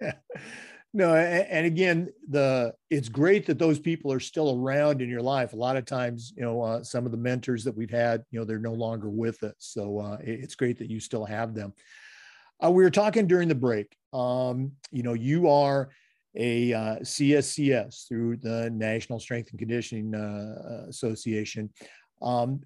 no, 0.92 1.14
and 1.14 1.66
again, 1.66 2.12
the 2.28 2.74
it's 2.90 3.08
great 3.08 3.46
that 3.46 3.58
those 3.58 3.78
people 3.78 4.12
are 4.12 4.20
still 4.20 4.58
around 4.58 5.02
in 5.02 5.08
your 5.08 5.22
life. 5.22 5.52
A 5.52 5.56
lot 5.56 5.76
of 5.76 5.84
times, 5.84 6.32
you 6.36 6.42
know, 6.42 6.62
uh, 6.62 6.84
some 6.84 7.06
of 7.06 7.12
the 7.12 7.18
mentors 7.18 7.64
that 7.64 7.76
we've 7.76 7.90
had, 7.90 8.24
you 8.30 8.38
know, 8.38 8.44
they're 8.44 8.58
no 8.58 8.74
longer 8.74 9.08
with 9.08 9.42
us, 9.42 9.54
so 9.58 9.98
uh, 9.98 10.18
it's 10.20 10.54
great 10.54 10.78
that 10.78 10.90
you 10.90 11.00
still 11.00 11.24
have 11.24 11.54
them. 11.54 11.72
Uh, 12.64 12.70
we 12.70 12.82
were 12.82 12.90
talking 12.90 13.26
during 13.26 13.48
the 13.48 13.54
break. 13.54 13.96
Um, 14.12 14.72
you 14.90 15.02
know, 15.02 15.14
you 15.14 15.48
are 15.48 15.90
a 16.36 16.72
uh, 16.72 16.96
CSCS 17.00 18.06
through 18.08 18.36
the 18.38 18.70
National 18.70 19.18
Strength 19.18 19.50
and 19.50 19.58
Conditioning 19.58 20.14
uh, 20.14 20.86
Association. 20.88 21.70
Um, 22.20 22.60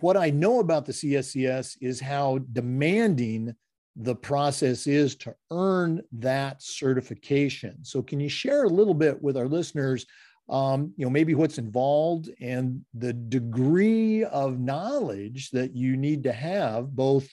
what 0.00 0.16
I 0.16 0.30
know 0.30 0.60
about 0.60 0.84
the 0.84 0.92
CSCS 0.92 1.78
is 1.80 1.98
how 1.98 2.38
demanding 2.52 3.54
the 3.96 4.14
process 4.14 4.86
is 4.86 5.16
to 5.16 5.34
earn 5.50 6.02
that 6.12 6.62
certification. 6.62 7.84
So, 7.84 8.02
can 8.02 8.20
you 8.20 8.28
share 8.28 8.64
a 8.64 8.68
little 8.68 8.94
bit 8.94 9.20
with 9.22 9.36
our 9.36 9.48
listeners? 9.48 10.06
Um, 10.48 10.92
you 10.96 11.04
know, 11.04 11.10
maybe 11.10 11.34
what's 11.34 11.58
involved 11.58 12.30
and 12.40 12.82
the 12.94 13.12
degree 13.12 14.24
of 14.24 14.60
knowledge 14.60 15.50
that 15.50 15.74
you 15.74 15.96
need 15.96 16.22
to 16.24 16.32
have, 16.32 16.90
both 16.94 17.28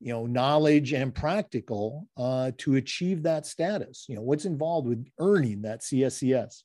you 0.00 0.12
know 0.12 0.26
knowledge 0.26 0.92
and 0.92 1.14
practical 1.14 2.08
uh, 2.16 2.50
to 2.58 2.76
achieve 2.76 3.22
that 3.22 3.46
status 3.46 4.06
you 4.08 4.16
know 4.16 4.22
what's 4.22 4.44
involved 4.44 4.88
with 4.88 5.06
earning 5.18 5.62
that 5.62 5.80
cscs 5.80 6.62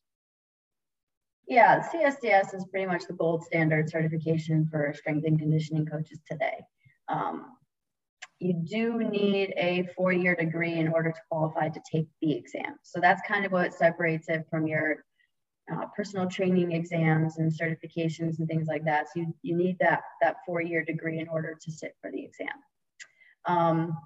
yeah 1.48 1.80
cscs 1.90 2.54
is 2.54 2.66
pretty 2.72 2.86
much 2.86 3.04
the 3.08 3.14
gold 3.14 3.44
standard 3.44 3.90
certification 3.90 4.68
for 4.70 4.94
strength 4.96 5.26
and 5.26 5.40
conditioning 5.40 5.86
coaches 5.86 6.20
today 6.28 6.60
um, 7.08 7.46
you 8.40 8.54
do 8.54 9.00
need 9.00 9.54
a 9.58 9.88
four-year 9.96 10.36
degree 10.36 10.74
in 10.74 10.88
order 10.88 11.12
to 11.12 11.20
qualify 11.30 11.68
to 11.70 11.82
take 11.92 12.08
the 12.22 12.34
exam. 12.34 12.78
So 12.84 13.00
that's 13.02 13.22
kind 13.28 13.46
of 13.46 13.52
what 13.52 13.74
separates 13.74 14.30
it 14.30 14.46
from 14.50 14.66
your 14.66 15.04
uh, 15.72 15.86
personal 15.96 16.28
training 16.28 16.72
exams 16.72 17.38
and 17.38 17.52
certifications 17.52 18.40
and 18.40 18.48
things 18.48 18.68
like 18.68 18.86
that. 18.86 19.08
So 19.08 19.22
you, 19.22 19.36
you 19.42 19.56
need 19.56 19.78
that, 19.80 20.02
that 20.22 20.38
four-year 20.46 20.86
degree 20.86 21.20
in 21.20 21.28
order 21.28 21.58
to 21.62 21.72
sit 21.72 21.96
for 22.02 22.12
the 22.12 22.24
exam. 22.24 22.48
Um, 23.46 23.98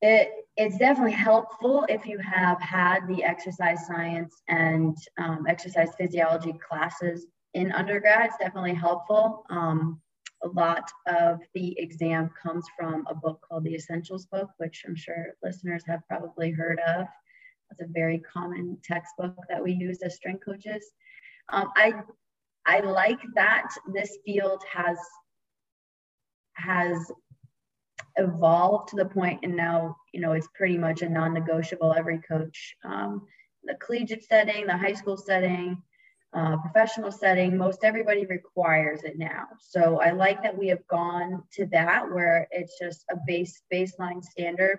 it, 0.00 0.30
it's 0.56 0.78
definitely 0.78 1.12
helpful 1.12 1.86
if 1.88 2.06
you 2.06 2.18
have 2.18 2.60
had 2.60 3.06
the 3.06 3.22
exercise 3.22 3.86
science 3.86 4.42
and 4.48 4.96
um, 5.18 5.46
exercise 5.48 5.90
physiology 5.96 6.54
classes 6.68 7.26
in 7.54 7.72
undergrad. 7.72 8.26
It's 8.26 8.36
definitely 8.38 8.74
helpful. 8.74 9.44
Um, 9.48 10.00
a 10.42 10.48
lot 10.48 10.90
of 11.06 11.40
the 11.54 11.78
exam 11.78 12.30
comes 12.42 12.66
from 12.76 13.06
a 13.08 13.14
book 13.14 13.40
called 13.48 13.64
the 13.64 13.74
Essentials 13.74 14.26
Book, 14.26 14.50
which 14.58 14.84
I'm 14.86 14.96
sure 14.96 15.34
listeners 15.42 15.84
have 15.86 16.00
probably 16.08 16.50
heard 16.50 16.80
of. 16.80 17.06
It's 17.70 17.80
a 17.80 17.86
very 17.92 18.18
common 18.18 18.76
textbook 18.82 19.36
that 19.48 19.62
we 19.62 19.72
use 19.72 20.02
as 20.02 20.16
strength 20.16 20.44
coaches. 20.44 20.84
Um, 21.48 21.70
I 21.76 21.94
I 22.66 22.80
like 22.80 23.18
that 23.34 23.68
this 23.92 24.18
field 24.24 24.62
has 24.70 24.98
has 26.54 27.10
evolved 28.16 28.88
to 28.88 28.96
the 28.96 29.04
point 29.04 29.40
and 29.42 29.56
now 29.56 29.96
you 30.12 30.20
know 30.20 30.32
it's 30.32 30.48
pretty 30.54 30.78
much 30.78 31.02
a 31.02 31.08
non-negotiable 31.08 31.94
every 31.96 32.18
coach 32.18 32.76
um, 32.84 33.26
the 33.64 33.74
collegiate 33.76 34.24
setting 34.24 34.66
the 34.66 34.76
high 34.76 34.94
school 34.94 35.16
setting 35.16 35.80
uh, 36.34 36.56
professional 36.56 37.12
setting, 37.12 37.58
most 37.58 37.84
everybody 37.84 38.24
requires 38.24 39.04
it 39.04 39.18
now. 39.18 39.44
So 39.60 40.00
I 40.00 40.12
like 40.12 40.42
that 40.42 40.56
we 40.56 40.68
have 40.68 40.86
gone 40.88 41.42
to 41.52 41.66
that 41.66 42.10
where 42.10 42.48
it's 42.50 42.78
just 42.80 43.04
a 43.10 43.16
base 43.26 43.60
baseline 43.72 44.24
standard. 44.24 44.78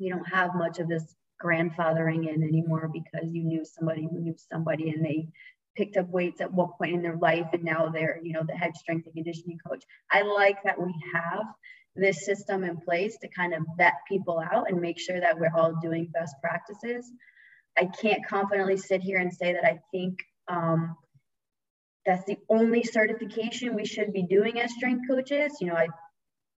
We 0.00 0.08
don't 0.08 0.28
have 0.28 0.56
much 0.56 0.80
of 0.80 0.88
this 0.88 1.14
grandfathering 1.42 2.28
in 2.28 2.42
anymore 2.42 2.90
because 2.92 3.32
you 3.32 3.44
knew 3.44 3.64
somebody 3.64 4.08
who 4.10 4.18
knew 4.18 4.34
somebody 4.50 4.90
and 4.90 5.04
they 5.04 5.28
picked 5.76 5.96
up 5.96 6.08
weights 6.08 6.40
at 6.40 6.52
one 6.52 6.70
point 6.76 6.94
in 6.94 7.02
their 7.02 7.16
life 7.16 7.46
and 7.52 7.62
now 7.62 7.88
they're 7.88 8.20
you 8.22 8.32
know 8.32 8.42
the 8.46 8.52
head 8.52 8.76
strength 8.76 9.06
and 9.06 9.14
conditioning 9.14 9.58
coach 9.66 9.82
i 10.10 10.20
like 10.20 10.62
that 10.64 10.78
we 10.78 10.92
have 11.14 11.46
this 11.96 12.24
system 12.24 12.64
in 12.64 12.76
place 12.76 13.16
to 13.18 13.28
kind 13.28 13.52
of 13.54 13.62
vet 13.76 13.94
people 14.08 14.42
out 14.52 14.70
and 14.70 14.80
make 14.80 14.98
sure 14.98 15.20
that 15.20 15.38
we're 15.38 15.54
all 15.54 15.74
doing 15.82 16.10
best 16.14 16.34
practices 16.40 17.10
i 17.78 17.84
can't 18.00 18.26
confidently 18.26 18.76
sit 18.76 19.00
here 19.00 19.18
and 19.18 19.32
say 19.32 19.52
that 19.52 19.64
i 19.64 19.78
think 19.92 20.18
um, 20.48 20.96
that's 22.06 22.24
the 22.24 22.38
only 22.48 22.82
certification 22.82 23.74
we 23.74 23.84
should 23.84 24.12
be 24.12 24.22
doing 24.22 24.60
as 24.60 24.72
strength 24.72 25.06
coaches. 25.08 25.52
You 25.60 25.68
know, 25.68 25.74
I, 25.74 25.88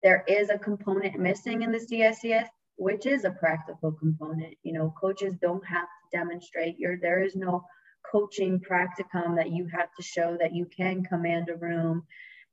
there 0.01 0.23
is 0.27 0.49
a 0.49 0.57
component 0.57 1.19
missing 1.19 1.61
in 1.61 1.71
the 1.71 1.79
CSCS, 1.79 2.47
which 2.77 3.05
is 3.05 3.25
a 3.25 3.31
practical 3.31 3.91
component. 3.91 4.55
You 4.63 4.73
know, 4.73 4.93
coaches 4.99 5.35
don't 5.41 5.65
have 5.65 5.85
to 5.85 6.17
demonstrate. 6.17 6.79
Your 6.79 6.97
there 6.97 7.23
is 7.23 7.35
no 7.35 7.63
coaching 8.11 8.59
practicum 8.59 9.35
that 9.35 9.51
you 9.51 9.67
have 9.67 9.89
to 9.97 10.03
show 10.03 10.37
that 10.39 10.53
you 10.53 10.65
can 10.65 11.03
command 11.03 11.49
a 11.49 11.55
room 11.55 12.03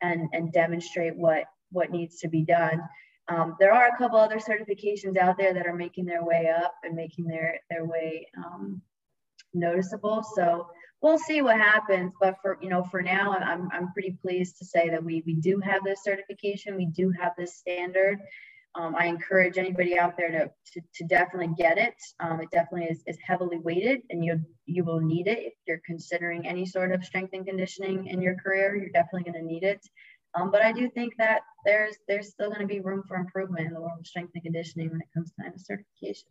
and 0.03 0.29
and 0.33 0.53
demonstrate 0.53 1.17
what 1.17 1.45
what 1.71 1.91
needs 1.91 2.19
to 2.19 2.29
be 2.29 2.45
done. 2.45 2.81
Um, 3.29 3.57
there 3.61 3.73
are 3.73 3.89
a 3.89 3.97
couple 3.97 4.19
other 4.19 4.39
certifications 4.39 5.17
out 5.17 5.39
there 5.39 5.55
that 5.55 5.67
are 5.67 5.75
making 5.75 6.07
their 6.07 6.25
way 6.25 6.49
up 6.49 6.75
and 6.83 6.95
making 6.95 7.27
their 7.27 7.61
their 7.71 7.85
way 7.85 8.27
um, 8.37 8.83
noticeable. 9.55 10.25
So 10.35 10.67
we'll 11.01 11.19
see 11.19 11.43
what 11.43 11.57
happens. 11.57 12.13
But 12.21 12.37
for 12.43 12.59
you 12.61 12.71
know, 12.71 12.83
for 12.83 13.03
now, 13.03 13.33
I'm 13.33 13.69
I'm 13.73 13.93
pretty 13.93 14.19
pleased 14.21 14.59
to 14.59 14.65
say 14.65 14.91
that 14.91 15.03
we 15.03 15.23
we 15.27 15.35
do 15.35 15.61
have 15.61 15.85
this 15.85 16.03
certification. 16.03 16.77
We 16.77 16.87
do 16.87 17.13
have 17.21 17.33
this 17.39 17.57
standard. 17.57 18.19
Um, 18.77 18.95
I 18.97 19.07
encourage 19.07 19.59
anybody 19.59 19.99
out 19.99 20.17
there 20.17 20.31
to, 20.31 20.51
to, 20.75 20.81
to 20.95 21.05
definitely 21.07 21.55
get 21.59 21.77
it. 21.77 21.95
Um, 22.21 22.41
it 22.41 22.51
definitely 22.53 22.87
is, 22.87 23.03
is 23.07 23.19
heavily 23.27 23.59
weighted 23.59 24.03
and 24.11 24.25
you, 24.25 24.41
you 24.65 24.85
will 24.85 25.01
need 25.01 25.27
it 25.27 25.39
if 25.41 25.55
you're 25.67 25.83
considering 25.85 26.47
any 26.47 26.65
sort 26.65 26.93
of 26.93 27.05
strength 27.05 27.31
and 27.33 27.45
conditioning 27.45 28.07
in 28.07 28.23
your 28.23 28.37
career, 28.37 28.77
you're 28.77 28.91
definitely 28.91 29.31
going 29.31 29.45
to 29.45 29.53
need 29.53 29.65
it. 29.65 29.85
Um, 30.35 30.51
but 30.51 30.63
I 30.63 30.73
do 30.73 30.89
think 30.89 31.15
that 31.19 31.41
there's, 31.65 31.97
there's 32.07 32.29
still 32.29 32.49
going 32.49 32.61
to 32.61 32.67
be 32.67 32.81
room 32.81 33.03
for 33.07 33.17
improvement 33.17 33.67
in 33.67 33.75
the 33.75 33.81
world 33.81 33.99
of 33.99 34.07
strength 34.07 34.33
and 34.35 34.43
conditioning 34.43 34.91
when 34.91 35.01
it 35.01 35.09
comes 35.15 35.33
time 35.41 35.53
to 35.53 35.59
certifications. 35.59 36.25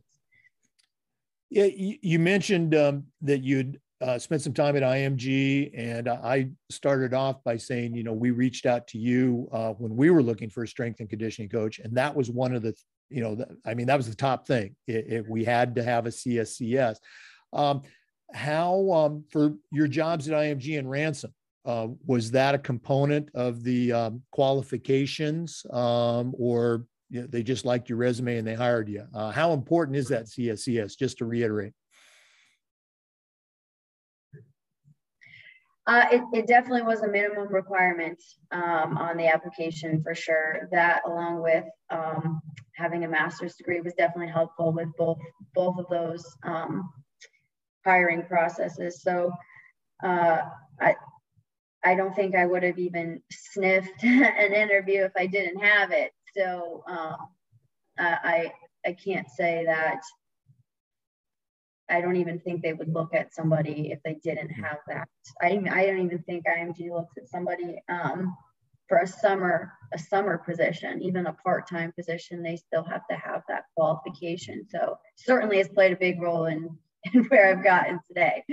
Yeah, 1.50 1.66
you, 1.66 1.98
you 2.02 2.20
mentioned 2.20 2.76
um, 2.76 3.06
that 3.22 3.44
you'd 3.44 3.80
uh, 4.02 4.18
spent 4.18 4.42
some 4.42 4.54
time 4.54 4.78
at 4.78 4.84
IMG, 4.84 5.72
and 5.76 6.08
I 6.08 6.50
started 6.70 7.14
off 7.14 7.44
by 7.44 7.58
saying, 7.58 7.96
you 7.96 8.04
know, 8.04 8.14
we 8.14 8.32
reached 8.32 8.66
out 8.66 8.88
to 8.90 8.98
you 8.98 9.50
uh, 9.52 9.72
when 9.72 9.96
we 9.96 10.10
were 10.10 10.24
looking 10.24 10.50
for 10.50 10.64
a 10.64 10.68
strength 10.68 11.00
and 11.00 11.10
conditioning 11.10 11.50
coach, 11.50 11.80
and 11.80 11.98
that 11.98 12.16
was 12.16 12.30
one 12.30 12.54
of 12.54 12.62
the, 12.62 12.74
you 13.10 13.22
know, 13.22 13.36
the, 13.36 13.48
I 13.66 13.74
mean, 13.74 13.88
that 13.88 13.98
was 13.98 14.08
the 14.08 14.16
top 14.16 14.48
thing. 14.48 14.76
It, 14.88 15.06
it, 15.12 15.26
we 15.30 15.44
had 15.44 15.76
to 15.76 15.84
have 15.84 16.06
a 16.06 16.10
CSCS. 16.10 16.98
Um, 17.52 17.82
how 18.32 18.92
um, 18.92 19.24
for 19.32 19.56
your 19.72 19.88
jobs 19.88 20.30
at 20.30 20.36
IMG 20.36 20.78
and 20.78 20.90
Ransom 20.90 21.34
uh, 21.70 21.88
was 22.08 22.32
that 22.32 22.56
a 22.56 22.58
component 22.58 23.30
of 23.36 23.64
the 23.64 23.94
um, 23.94 24.24
qualifications, 24.32 25.64
um, 25.72 26.34
or 26.36 26.86
you 27.12 27.22
know, 27.22 27.28
they 27.28 27.44
just 27.44 27.64
liked 27.64 27.90
your 27.90 28.00
resume 28.00 28.38
and 28.38 28.48
they 28.48 28.56
hired 28.56 28.90
you? 28.90 29.06
Uh, 29.14 29.30
how 29.30 29.54
important 29.54 29.96
is 29.96 30.08
that 30.08 30.26
CSCS? 30.26 30.98
Just 30.98 31.20
to 31.20 31.26
reiterate. 31.26 31.74
Uh, 35.86 36.06
it, 36.12 36.22
it, 36.34 36.48
definitely 36.48 36.82
was 36.82 37.02
a 37.02 37.08
minimum 37.08 37.48
requirement 37.54 38.20
um, 38.52 38.98
on 38.98 39.16
the 39.16 39.28
application 39.28 40.02
for 40.02 40.16
sure. 40.16 40.68
That, 40.72 41.02
along 41.06 41.44
with 41.44 41.66
um, 41.92 42.42
having 42.76 43.06
a 43.06 43.08
master's 43.08 43.56
degree, 43.56 43.80
was 43.82 43.94
definitely 43.94 44.32
helpful 44.32 44.72
with 44.72 44.90
both 44.98 45.20
both 45.54 45.78
of 45.78 45.86
those 45.92 46.26
um, 46.44 46.90
hiring 47.86 48.24
processes. 48.24 49.04
So, 49.04 49.32
uh, 50.04 50.42
I 50.80 50.96
I 51.84 51.96
don't 51.96 52.16
think 52.16 52.36
I 52.36 52.46
would 52.46 52.64
have 52.64 52.80
even 52.80 53.22
sniffed 53.32 54.04
an 54.04 54.54
interview 54.54 55.04
if 55.04 55.12
I 55.18 55.28
didn't 55.28 55.62
have 55.62 55.92
it. 55.92 56.12
So, 56.36 56.84
um, 56.88 57.18
I 57.98 58.52
I 58.86 58.94
can't 58.94 59.30
say 59.30 59.66
that 59.66 60.02
I 61.90 62.02
don't 62.02 62.18
even 62.18 62.40
think 62.40 62.62
they 62.62 62.74
would 62.74 62.94
look 62.94 63.14
at 63.14 63.34
somebody 63.34 63.92
if 63.92 64.00
they 64.04 64.16
didn't 64.24 64.52
mm-hmm. 64.52 64.64
have 64.64 64.78
that. 64.88 65.08
I 65.42 65.48
I 65.48 65.86
don't 65.86 66.06
even 66.06 66.24
think 66.24 66.46
IMG 66.46 66.92
looks 66.92 67.18
at 67.18 67.30
somebody 67.30 67.82
um, 67.90 68.36
for 68.88 69.00
a 69.00 69.08
summer 69.08 69.74
a 69.94 70.00
summer 70.00 70.38
position, 70.38 71.02
even 71.02 71.26
a 71.26 71.34
part 71.34 71.68
time 71.68 71.92
position. 71.98 72.44
They 72.44 72.58
still 72.58 72.84
have 72.84 73.02
to 73.10 73.16
have 73.16 73.42
that 73.48 73.64
qualification. 73.76 74.66
So 74.70 74.98
certainly, 75.16 75.58
has 75.58 75.68
played 75.68 75.94
a 75.94 75.98
big 75.98 76.22
role 76.22 76.46
in, 76.46 76.78
in 77.14 77.24
where 77.26 77.50
I've 77.50 77.64
gotten 77.64 78.00
today. 78.08 78.44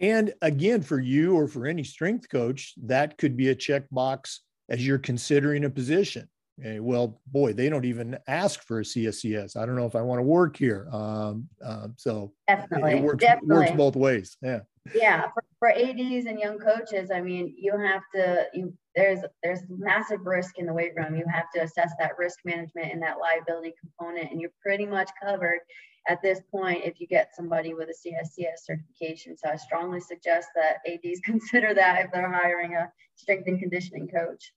And 0.00 0.32
again, 0.42 0.82
for 0.82 1.00
you 1.00 1.36
or 1.36 1.48
for 1.48 1.66
any 1.66 1.84
strength 1.84 2.28
coach, 2.28 2.74
that 2.84 3.18
could 3.18 3.36
be 3.36 3.48
a 3.48 3.54
checkbox 3.54 4.38
as 4.68 4.86
you're 4.86 4.98
considering 4.98 5.64
a 5.64 5.70
position. 5.70 6.28
Okay, 6.60 6.80
well, 6.80 7.20
boy, 7.28 7.52
they 7.52 7.68
don't 7.68 7.84
even 7.84 8.18
ask 8.26 8.62
for 8.64 8.80
a 8.80 8.82
CSCS. 8.82 9.56
I 9.56 9.64
don't 9.64 9.76
know 9.76 9.86
if 9.86 9.94
I 9.94 10.02
want 10.02 10.18
to 10.18 10.24
work 10.24 10.56
here. 10.56 10.88
Um, 10.92 11.48
um, 11.64 11.94
so 11.96 12.32
definitely, 12.48 12.92
it, 12.92 13.02
works, 13.02 13.22
definitely. 13.22 13.56
works 13.56 13.70
both 13.72 13.96
ways. 13.96 14.36
Yeah. 14.42 14.60
Yeah, 14.94 15.28
for, 15.34 15.44
for 15.58 15.70
ADs 15.70 16.26
and 16.26 16.38
young 16.38 16.58
coaches, 16.58 17.10
I 17.14 17.20
mean, 17.20 17.54
you 17.58 17.76
have 17.76 18.02
to. 18.14 18.46
You 18.54 18.72
there's 18.96 19.20
there's 19.42 19.60
massive 19.68 20.24
risk 20.24 20.58
in 20.58 20.66
the 20.66 20.72
weight 20.72 20.92
room. 20.96 21.14
You 21.14 21.24
have 21.30 21.50
to 21.54 21.62
assess 21.62 21.92
that 21.98 22.18
risk 22.18 22.38
management 22.44 22.92
and 22.92 23.02
that 23.02 23.18
liability 23.18 23.74
component, 23.80 24.32
and 24.32 24.40
you're 24.40 24.50
pretty 24.62 24.86
much 24.86 25.10
covered 25.22 25.60
at 26.08 26.22
this 26.22 26.40
point 26.50 26.84
if 26.84 27.00
you 27.00 27.06
get 27.06 27.34
somebody 27.34 27.74
with 27.74 27.88
a 27.88 27.92
CSCS 27.92 28.64
certification. 28.64 29.36
So 29.36 29.50
I 29.50 29.56
strongly 29.56 30.00
suggest 30.00 30.48
that 30.54 30.78
ADs 30.86 31.20
consider 31.24 31.74
that 31.74 32.04
if 32.04 32.12
they're 32.12 32.30
hiring 32.30 32.74
a 32.74 32.90
strength 33.14 33.46
and 33.46 33.60
conditioning 33.60 34.08
coach. 34.08 34.52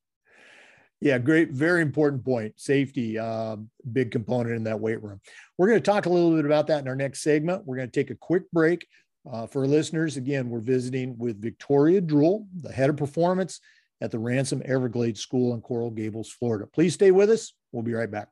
Yeah, 1.01 1.17
great. 1.17 1.49
Very 1.49 1.81
important 1.81 2.23
point. 2.23 2.59
Safety, 2.59 3.17
uh, 3.17 3.57
big 3.91 4.11
component 4.11 4.55
in 4.55 4.63
that 4.65 4.79
weight 4.79 5.01
room. 5.01 5.19
We're 5.57 5.67
going 5.67 5.79
to 5.79 5.85
talk 5.85 6.05
a 6.05 6.09
little 6.09 6.35
bit 6.35 6.45
about 6.45 6.67
that 6.67 6.81
in 6.81 6.87
our 6.87 6.95
next 6.95 7.23
segment. 7.23 7.65
We're 7.65 7.77
going 7.77 7.89
to 7.89 7.99
take 7.99 8.11
a 8.11 8.15
quick 8.15 8.49
break. 8.51 8.87
Uh, 9.29 9.47
for 9.47 9.65
listeners, 9.67 10.17
again, 10.17 10.49
we're 10.49 10.59
visiting 10.59 11.17
with 11.17 11.41
Victoria 11.41 12.01
Druhl, 12.01 12.45
the 12.55 12.71
head 12.71 12.89
of 12.89 12.97
performance 12.97 13.59
at 13.99 14.11
the 14.11 14.19
Ransom 14.19 14.61
Everglades 14.65 15.21
School 15.21 15.53
in 15.53 15.61
Coral 15.61 15.91
Gables, 15.91 16.31
Florida. 16.31 16.67
Please 16.67 16.93
stay 16.93 17.11
with 17.11 17.29
us. 17.29 17.53
We'll 17.71 17.83
be 17.83 17.93
right 17.93 18.09
back. 18.09 18.29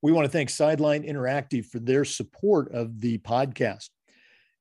We 0.00 0.12
want 0.12 0.26
to 0.26 0.30
thank 0.30 0.48
Sideline 0.48 1.02
Interactive 1.02 1.66
for 1.66 1.80
their 1.80 2.04
support 2.04 2.72
of 2.72 3.00
the 3.00 3.18
podcast. 3.18 3.88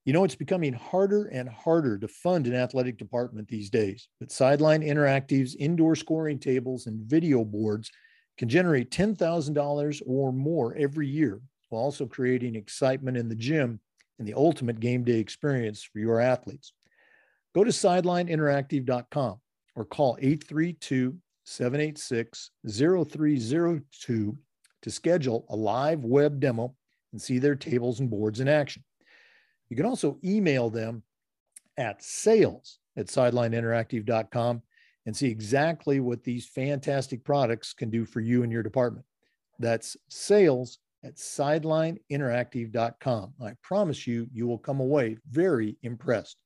You 0.03 0.13
know, 0.13 0.23
it's 0.23 0.35
becoming 0.35 0.73
harder 0.73 1.25
and 1.25 1.47
harder 1.47 1.99
to 1.99 2.07
fund 2.07 2.47
an 2.47 2.55
athletic 2.55 2.97
department 2.97 3.47
these 3.47 3.69
days, 3.69 4.07
but 4.19 4.31
Sideline 4.31 4.81
Interactive's 4.81 5.55
indoor 5.55 5.95
scoring 5.95 6.39
tables 6.39 6.87
and 6.87 7.01
video 7.01 7.43
boards 7.43 7.91
can 8.37 8.49
generate 8.49 8.89
$10,000 8.89 10.01
or 10.07 10.31
more 10.31 10.75
every 10.75 11.07
year 11.07 11.41
while 11.69 11.83
also 11.83 12.05
creating 12.05 12.55
excitement 12.55 13.17
in 13.17 13.29
the 13.29 13.35
gym 13.35 13.79
and 14.17 14.27
the 14.27 14.33
ultimate 14.33 14.79
game 14.79 15.03
day 15.03 15.19
experience 15.19 15.83
for 15.83 15.99
your 15.99 16.19
athletes. 16.19 16.73
Go 17.53 17.63
to 17.63 17.71
sidelineinteractive.com 17.71 19.39
or 19.75 19.85
call 19.85 20.17
832 20.19 21.17
786 21.45 22.51
0302 22.67 24.37
to 24.87 24.93
schedule 24.93 25.45
a 25.49 25.55
live 25.55 26.05
web 26.05 26.39
demo 26.39 26.73
and 27.11 27.21
see 27.21 27.39
their 27.39 27.55
tables 27.55 27.99
and 27.99 28.09
boards 28.09 28.39
in 28.39 28.47
action. 28.47 28.85
You 29.69 29.75
can 29.75 29.85
also 29.85 30.17
email 30.23 30.69
them 30.69 31.03
at 31.75 32.01
sales 32.01 32.79
at 32.95 33.07
sidelineinteractive.com 33.07 34.61
and 35.05 35.15
see 35.15 35.27
exactly 35.27 35.99
what 35.99 36.23
these 36.23 36.47
fantastic 36.47 37.25
products 37.25 37.73
can 37.73 37.89
do 37.89 38.05
for 38.05 38.21
you 38.21 38.43
and 38.43 38.51
your 38.51 38.63
department. 38.63 39.05
That's 39.59 39.97
sales 40.07 40.79
at 41.03 41.17
sidelineinteractive.com. 41.17 43.33
I 43.43 43.55
promise 43.61 44.07
you, 44.07 44.27
you 44.31 44.47
will 44.47 44.57
come 44.57 44.79
away 44.79 45.17
very 45.29 45.75
impressed. 45.83 46.37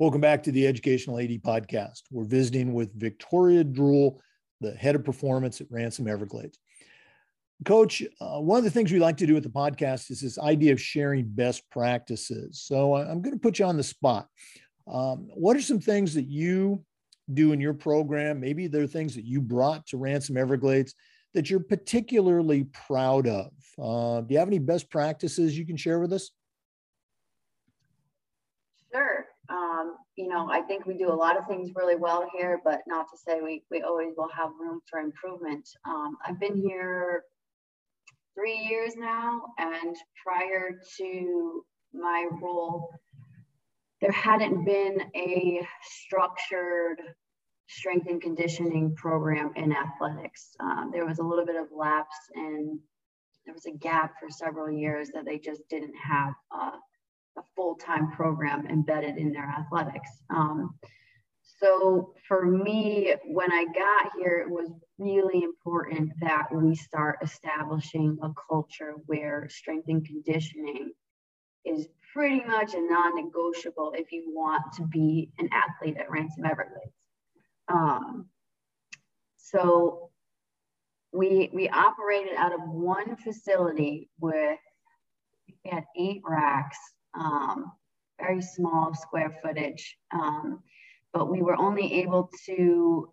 Welcome 0.00 0.20
back 0.20 0.42
to 0.44 0.50
the 0.50 0.66
Educational 0.66 1.20
AD 1.20 1.42
Podcast. 1.42 2.02
We're 2.10 2.24
visiting 2.24 2.72
with 2.72 2.98
Victoria 2.98 3.62
Druhl, 3.62 4.18
the 4.60 4.72
head 4.72 4.94
of 4.94 5.04
performance 5.04 5.60
at 5.60 5.70
Ransom 5.70 6.08
Everglades. 6.08 6.58
Coach, 7.64 8.02
uh, 8.20 8.40
one 8.40 8.58
of 8.58 8.64
the 8.64 8.70
things 8.70 8.90
we 8.90 8.98
like 8.98 9.18
to 9.18 9.26
do 9.26 9.34
with 9.34 9.42
the 9.42 9.50
podcast 9.50 10.10
is 10.10 10.20
this 10.20 10.38
idea 10.38 10.72
of 10.72 10.80
sharing 10.80 11.26
best 11.26 11.68
practices. 11.70 12.62
So 12.62 12.96
I'm 12.96 13.20
going 13.20 13.34
to 13.34 13.40
put 13.40 13.58
you 13.58 13.66
on 13.66 13.76
the 13.76 13.82
spot. 13.82 14.28
Um, 14.90 15.28
what 15.34 15.56
are 15.56 15.60
some 15.60 15.80
things 15.80 16.14
that 16.14 16.26
you 16.26 16.82
do 17.32 17.52
in 17.52 17.60
your 17.60 17.74
program? 17.74 18.40
Maybe 18.40 18.66
there 18.66 18.82
are 18.82 18.86
things 18.86 19.14
that 19.14 19.24
you 19.24 19.42
brought 19.42 19.86
to 19.88 19.98
Ransom 19.98 20.38
Everglades 20.38 20.94
that 21.34 21.50
you're 21.50 21.60
particularly 21.60 22.64
proud 22.64 23.26
of. 23.28 23.52
Uh, 23.78 24.22
do 24.22 24.32
you 24.32 24.38
have 24.38 24.48
any 24.48 24.58
best 24.58 24.90
practices 24.90 25.56
you 25.56 25.66
can 25.66 25.76
share 25.76 26.00
with 26.00 26.12
us? 26.12 26.30
Sure. 28.92 29.26
Um, 29.48 29.96
you 30.20 30.28
know, 30.28 30.50
I 30.50 30.60
think 30.60 30.84
we 30.84 30.98
do 30.98 31.10
a 31.10 31.14
lot 31.14 31.38
of 31.38 31.46
things 31.46 31.70
really 31.74 31.96
well 31.96 32.28
here, 32.36 32.60
but 32.62 32.80
not 32.86 33.06
to 33.10 33.16
say 33.16 33.40
we, 33.40 33.62
we 33.70 33.80
always 33.80 34.12
will 34.18 34.28
have 34.36 34.50
room 34.60 34.80
for 34.88 35.00
improvement. 35.00 35.66
Um, 35.86 36.18
I've 36.26 36.38
been 36.38 36.56
here 36.56 37.24
three 38.34 38.58
years 38.58 38.96
now, 38.96 39.40
and 39.56 39.96
prior 40.22 40.78
to 40.98 41.64
my 41.94 42.28
role, 42.42 42.90
there 44.02 44.12
hadn't 44.12 44.66
been 44.66 45.00
a 45.16 45.66
structured 45.82 47.00
strength 47.66 48.06
and 48.06 48.20
conditioning 48.20 48.94
program 48.96 49.52
in 49.56 49.72
athletics. 49.72 50.54
Um, 50.60 50.90
there 50.92 51.06
was 51.06 51.18
a 51.18 51.24
little 51.24 51.46
bit 51.46 51.56
of 51.56 51.68
lapse 51.74 52.16
and 52.34 52.78
there 53.46 53.54
was 53.54 53.64
a 53.64 53.78
gap 53.78 54.14
for 54.20 54.28
several 54.28 54.70
years 54.70 55.08
that 55.14 55.24
they 55.24 55.38
just 55.38 55.62
didn't 55.70 55.94
have 55.94 56.34
uh, 56.54 56.76
a 57.40 57.44
full-time 57.56 58.10
program 58.12 58.66
embedded 58.66 59.16
in 59.16 59.32
their 59.32 59.44
athletics. 59.44 60.10
Um, 60.30 60.74
so 61.42 62.14
for 62.26 62.44
me, 62.44 63.14
when 63.26 63.52
I 63.52 63.64
got 63.64 64.12
here, 64.18 64.38
it 64.38 64.50
was 64.50 64.70
really 64.98 65.42
important 65.42 66.12
that 66.20 66.46
we 66.52 66.74
start 66.74 67.18
establishing 67.22 68.18
a 68.22 68.30
culture 68.48 68.94
where 69.06 69.48
strength 69.50 69.88
and 69.88 70.04
conditioning 70.04 70.92
is 71.64 71.86
pretty 72.12 72.42
much 72.46 72.74
a 72.74 72.80
non-negotiable 72.80 73.92
if 73.96 74.10
you 74.12 74.24
want 74.28 74.62
to 74.76 74.86
be 74.86 75.30
an 75.38 75.48
athlete 75.52 75.96
at 75.98 76.10
Ransom 76.10 76.44
Everglades. 76.44 76.94
Um, 77.68 78.26
so 79.36 80.10
we 81.12 81.50
we 81.52 81.68
operated 81.68 82.34
out 82.36 82.52
of 82.52 82.60
one 82.62 83.16
facility 83.16 84.08
with 84.20 84.58
we 85.64 85.70
had 85.70 85.84
eight 85.96 86.22
racks 86.24 86.78
um, 87.14 87.72
very 88.20 88.42
small 88.42 88.94
square 88.94 89.38
footage. 89.42 89.96
Um, 90.12 90.60
but 91.12 91.30
we 91.30 91.42
were 91.42 91.56
only 91.56 92.00
able 92.00 92.30
to, 92.46 93.12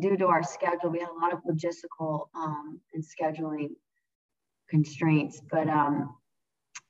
due 0.00 0.16
to 0.16 0.26
our 0.26 0.42
schedule, 0.42 0.90
we 0.90 1.00
had 1.00 1.08
a 1.08 1.20
lot 1.20 1.32
of 1.32 1.40
logistical 1.44 2.28
um, 2.34 2.80
and 2.94 3.04
scheduling 3.04 3.70
constraints, 4.70 5.42
but 5.50 5.68
um, 5.68 6.14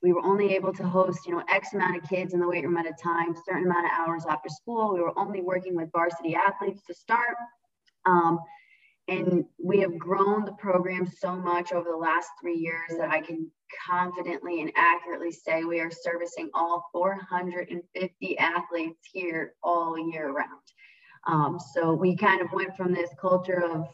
we 0.01 0.13
were 0.13 0.23
only 0.23 0.53
able 0.55 0.73
to 0.73 0.83
host, 0.83 1.25
you 1.25 1.33
know, 1.33 1.43
X 1.49 1.73
amount 1.73 1.97
of 1.97 2.09
kids 2.09 2.33
in 2.33 2.39
the 2.39 2.47
weight 2.47 2.63
room 2.63 2.77
at 2.77 2.85
a 2.85 2.93
time, 3.01 3.35
certain 3.45 3.65
amount 3.65 3.85
of 3.85 3.91
hours 3.97 4.25
after 4.29 4.49
school. 4.49 4.93
We 4.93 5.01
were 5.01 5.17
only 5.17 5.41
working 5.41 5.75
with 5.75 5.91
varsity 5.91 6.35
athletes 6.35 6.81
to 6.87 6.93
start. 6.93 7.35
And 9.07 9.43
we 9.61 9.79
have 9.79 9.97
grown 9.97 10.45
the 10.45 10.53
program 10.53 11.05
so 11.05 11.35
much 11.35 11.73
over 11.73 11.89
the 11.91 11.97
last 11.97 12.29
three 12.39 12.55
years 12.55 12.97
that 12.97 13.09
I 13.09 13.19
can 13.19 13.51
confidently 13.85 14.61
and 14.61 14.71
accurately 14.75 15.31
say 15.31 15.63
we 15.63 15.81
are 15.81 15.91
servicing 15.91 16.49
all 16.53 16.85
450 16.93 18.37
athletes 18.37 19.09
here 19.11 19.55
all 19.61 19.97
year 20.09 20.31
round. 20.31 20.47
Um, 21.27 21.59
so 21.73 21.93
we 21.93 22.15
kind 22.15 22.41
of 22.41 22.51
went 22.53 22.75
from 22.77 22.93
this 22.93 23.09
culture 23.19 23.63
of 23.63 23.87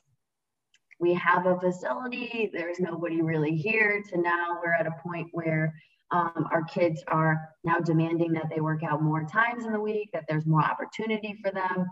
we 0.99 1.13
have 1.13 1.45
a 1.45 1.59
facility, 1.59 2.49
there's 2.53 2.79
nobody 2.79 3.21
really 3.21 3.55
here, 3.55 4.03
to 4.09 4.17
now 4.17 4.59
we're 4.61 4.73
at 4.73 4.85
a 4.85 4.95
point 5.01 5.27
where 5.31 5.73
um, 6.11 6.47
our 6.51 6.63
kids 6.63 7.03
are 7.07 7.49
now 7.63 7.79
demanding 7.79 8.33
that 8.33 8.49
they 8.53 8.59
work 8.59 8.83
out 8.83 9.01
more 9.01 9.23
times 9.23 9.65
in 9.65 9.71
the 9.71 9.79
week, 9.79 10.09
that 10.11 10.25
there's 10.27 10.45
more 10.45 10.63
opportunity 10.63 11.39
for 11.43 11.51
them. 11.51 11.85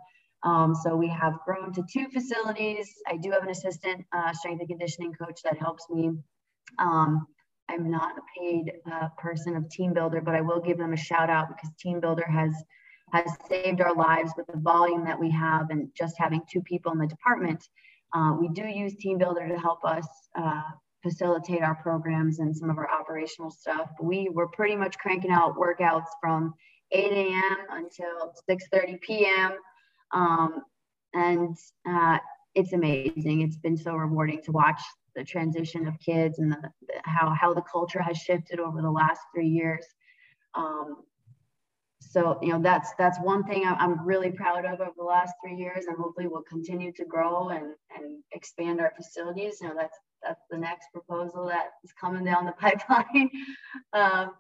Um, 0.43 0.75
so 0.75 0.95
we 0.95 1.07
have 1.09 1.39
grown 1.45 1.73
to 1.73 1.83
two 1.91 2.07
facilities. 2.09 2.89
I 3.07 3.17
do 3.17 3.31
have 3.31 3.43
an 3.43 3.49
assistant 3.49 4.05
uh, 4.15 4.33
strength 4.33 4.59
and 4.59 4.69
conditioning 4.69 5.13
coach 5.13 5.41
that 5.43 5.57
helps 5.57 5.89
me. 5.89 6.11
Um, 6.79 7.25
I'm 7.69 7.89
not 7.91 8.17
a 8.17 8.21
paid 8.39 8.71
uh, 8.91 9.09
person 9.17 9.55
of 9.55 9.63
TeamBuildr, 9.63 10.23
but 10.23 10.35
I 10.35 10.41
will 10.41 10.61
give 10.61 10.77
them 10.77 10.93
a 10.93 10.97
shout 10.97 11.29
out 11.29 11.49
because 11.49 11.71
TeamBuildr 11.83 12.29
has 12.29 12.53
has 13.13 13.29
saved 13.49 13.79
our 13.79 13.95
lives 13.95 14.33
with 14.35 14.45
the 14.47 14.59
volume 14.59 15.05
that 15.05 15.17
we 15.17 15.31
have 15.31 15.69
and 15.69 15.87
just 15.97 16.15
having 16.17 16.41
two 16.51 16.61
people 16.61 16.91
in 16.91 16.97
the 16.97 17.07
department. 17.07 17.63
Uh, 18.13 18.33
we 18.39 18.49
do 18.49 18.65
use 18.65 18.95
TeamBuildr 18.95 19.47
to 19.47 19.57
help 19.57 19.83
us 19.85 20.05
uh, 20.37 20.61
facilitate 21.03 21.61
our 21.61 21.75
programs 21.75 22.39
and 22.39 22.55
some 22.55 22.69
of 22.69 22.77
our 22.77 22.89
operational 22.89 23.49
stuff. 23.49 23.89
We 24.01 24.29
were 24.29 24.49
pretty 24.49 24.75
much 24.75 24.97
cranking 24.97 25.31
out 25.31 25.55
workouts 25.55 26.07
from 26.21 26.53
8 26.91 27.11
a.m. 27.11 27.57
until 27.71 28.33
6:30 28.49 29.01
p.m. 29.01 29.53
Um, 30.11 30.63
and 31.13 31.57
uh, 31.87 32.17
it's 32.55 32.73
amazing. 32.73 33.41
It's 33.41 33.57
been 33.57 33.77
so 33.77 33.95
rewarding 33.95 34.41
to 34.43 34.51
watch 34.51 34.81
the 35.15 35.23
transition 35.23 35.87
of 35.87 35.99
kids 35.99 36.39
and 36.39 36.51
the, 36.51 36.57
the, 36.87 36.93
how, 37.03 37.33
how 37.39 37.53
the 37.53 37.61
culture 37.61 38.01
has 38.01 38.17
shifted 38.17 38.59
over 38.59 38.81
the 38.81 38.91
last 38.91 39.21
three 39.33 39.47
years. 39.47 39.85
Um, 40.53 41.03
so, 41.99 42.37
you 42.41 42.53
know, 42.53 42.61
that's, 42.61 42.93
that's 42.97 43.19
one 43.19 43.43
thing 43.43 43.65
I'm 43.65 44.05
really 44.05 44.31
proud 44.31 44.65
of 44.65 44.79
over 44.79 44.93
the 44.95 45.03
last 45.03 45.33
three 45.43 45.55
years 45.55 45.85
and 45.85 45.97
hopefully 45.97 46.27
we'll 46.27 46.43
continue 46.43 46.91
to 46.93 47.05
grow 47.05 47.49
and, 47.49 47.73
and 47.95 48.23
expand 48.31 48.79
our 48.79 48.93
facilities. 48.95 49.57
You 49.61 49.69
know, 49.69 49.75
that's, 49.75 49.97
that's 50.23 50.41
the 50.49 50.57
next 50.57 50.87
proposal 50.93 51.47
that 51.47 51.71
is 51.83 51.91
coming 51.93 52.23
down 52.23 52.45
the 52.45 52.51
pipeline. 52.59 53.29
um, 53.93 54.33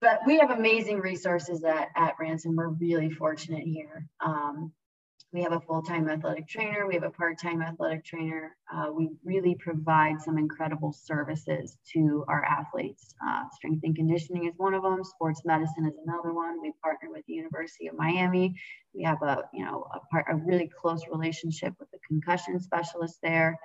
but 0.00 0.20
we 0.26 0.38
have 0.38 0.50
amazing 0.50 0.98
resources 0.98 1.64
at, 1.64 1.88
at 1.96 2.14
Ransom. 2.20 2.56
We're 2.56 2.68
really 2.68 3.10
fortunate 3.10 3.64
here. 3.64 4.06
Um, 4.24 4.72
we 5.32 5.42
have 5.42 5.52
a 5.52 5.60
full-time 5.60 6.08
athletic 6.08 6.48
trainer. 6.48 6.86
We 6.86 6.94
have 6.94 7.02
a 7.02 7.10
part-time 7.10 7.60
athletic 7.60 8.04
trainer. 8.04 8.56
Uh, 8.72 8.90
we 8.92 9.10
really 9.24 9.56
provide 9.56 10.20
some 10.20 10.38
incredible 10.38 10.92
services 10.92 11.76
to 11.92 12.24
our 12.28 12.44
athletes. 12.44 13.14
Uh, 13.26 13.42
strength 13.52 13.82
and 13.84 13.94
conditioning 13.94 14.46
is 14.46 14.54
one 14.56 14.72
of 14.72 14.82
them. 14.82 15.02
Sports 15.02 15.42
medicine 15.44 15.84
is 15.86 15.98
another 16.06 16.32
one. 16.32 16.62
We 16.62 16.72
partner 16.82 17.10
with 17.10 17.26
the 17.26 17.34
University 17.34 17.88
of 17.88 17.96
Miami. 17.96 18.54
We 18.94 19.02
have 19.02 19.20
a, 19.22 19.42
you 19.52 19.64
know, 19.64 19.86
a, 19.92 20.00
part, 20.10 20.26
a 20.30 20.36
really 20.36 20.70
close 20.80 21.02
relationship 21.10 21.74
with 21.80 21.90
the 21.90 21.98
concussion 22.08 22.60
specialist 22.60 23.18
there. 23.22 23.58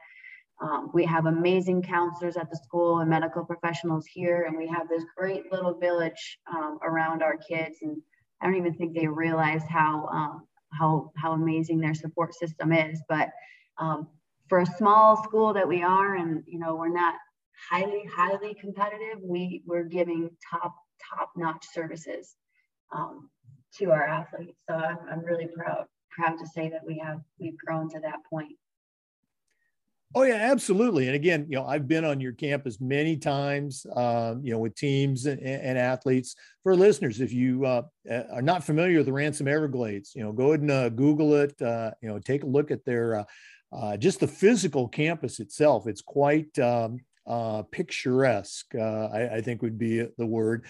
Um, 0.62 0.92
we 0.94 1.04
have 1.06 1.26
amazing 1.26 1.82
counselors 1.82 2.38
at 2.38 2.50
the 2.52 2.58
school 2.58 3.00
and 3.00 3.10
medical 3.10 3.44
professionals 3.44 4.06
here, 4.06 4.46
and 4.48 4.56
we 4.56 4.68
have 4.68 4.88
this 4.88 5.04
great 5.18 5.52
little 5.52 5.74
village 5.74 6.38
um, 6.54 6.78
around 6.84 7.24
our 7.24 7.36
kids. 7.36 7.78
And 7.82 7.98
I 8.42 8.46
don't 8.46 8.56
even 8.56 8.76
think 8.76 8.94
they 8.94 9.08
realize 9.08 9.64
how 9.68 10.08
um, 10.08 10.48
how 10.72 11.12
how 11.18 11.34
amazing 11.34 11.80
their 11.80 11.96
support 11.96 12.36
system 12.36 12.72
is. 12.72 13.02
But 13.10 13.30
um, 13.80 14.08
for 14.50 14.60
a 14.60 14.66
small 14.66 15.24
school 15.24 15.54
that 15.54 15.68
we 15.68 15.82
are, 15.82 16.16
and 16.16 16.44
you 16.46 16.60
know, 16.60 16.76
we're 16.76 16.94
not 16.94 17.16
highly 17.70 18.04
highly 18.14 18.54
competitive. 18.54 19.20
We 19.24 19.64
we're 19.66 19.84
giving 19.84 20.30
top 20.52 20.76
top 21.16 21.32
notch 21.36 21.66
services 21.74 22.36
um, 22.96 23.30
to 23.80 23.92
our 23.92 24.04
athletes. 24.04 24.60
So 24.70 24.76
I'm, 24.76 24.98
I'm 25.12 25.26
really 25.26 25.48
proud 25.48 25.86
proud 26.12 26.38
to 26.38 26.48
say 26.48 26.70
that 26.70 26.86
we 26.86 27.00
have 27.04 27.22
we've 27.40 27.58
grown 27.58 27.90
to 27.90 28.00
that 28.02 28.20
point. 28.30 28.56
Oh 30.14 30.24
yeah, 30.24 30.36
absolutely. 30.36 31.08
And 31.08 31.16
again, 31.16 31.46
you 31.50 31.56
know, 31.56 31.66
I've 31.66 31.88
been 31.88 32.04
on 32.04 32.20
your 32.20 32.34
campus 32.34 32.82
many 32.82 33.16
times, 33.16 33.86
um, 33.96 34.42
you 34.44 34.52
know, 34.52 34.60
with 34.60 34.76
teams 34.76 35.26
and, 35.26 35.42
and, 35.42 35.78
athletes. 35.78 36.36
For 36.64 36.76
listeners, 36.76 37.22
if 37.22 37.32
you 37.32 37.66
uh, 37.66 37.84
are 38.34 38.42
not 38.42 38.64
familiar 38.64 38.98
with 38.98 39.06
the 39.06 39.14
Ransom 39.14 39.48
Everglades, 39.48 40.12
you 40.14 40.24
know, 40.24 40.34
go 40.34 40.48
ahead 40.48 40.62
and 40.62 40.72
uh, 40.72 40.90
Google 40.90 41.36
it. 41.36 41.60
Uh, 41.62 41.92
you 42.02 42.10
know, 42.10 42.20
take 42.20 42.44
a 42.44 42.48
look 42.48 42.72
at 42.72 42.84
their 42.84 43.20
uh, 43.20 43.24
uh, 43.72 43.98
just 43.98 44.20
the 44.20 44.28
physical 44.28 44.90
campus 44.90 45.40
itself. 45.40 45.88
It's 45.88 46.02
quite 46.02 46.60
um, 46.60 47.00
uh, 47.26 47.64
picturesque. 47.72 48.76
I, 48.76 49.30
I, 49.36 49.42
think 49.42 49.62
would 49.62 49.78
be 49.78 50.06
the 50.18 50.26
word. 50.26 50.66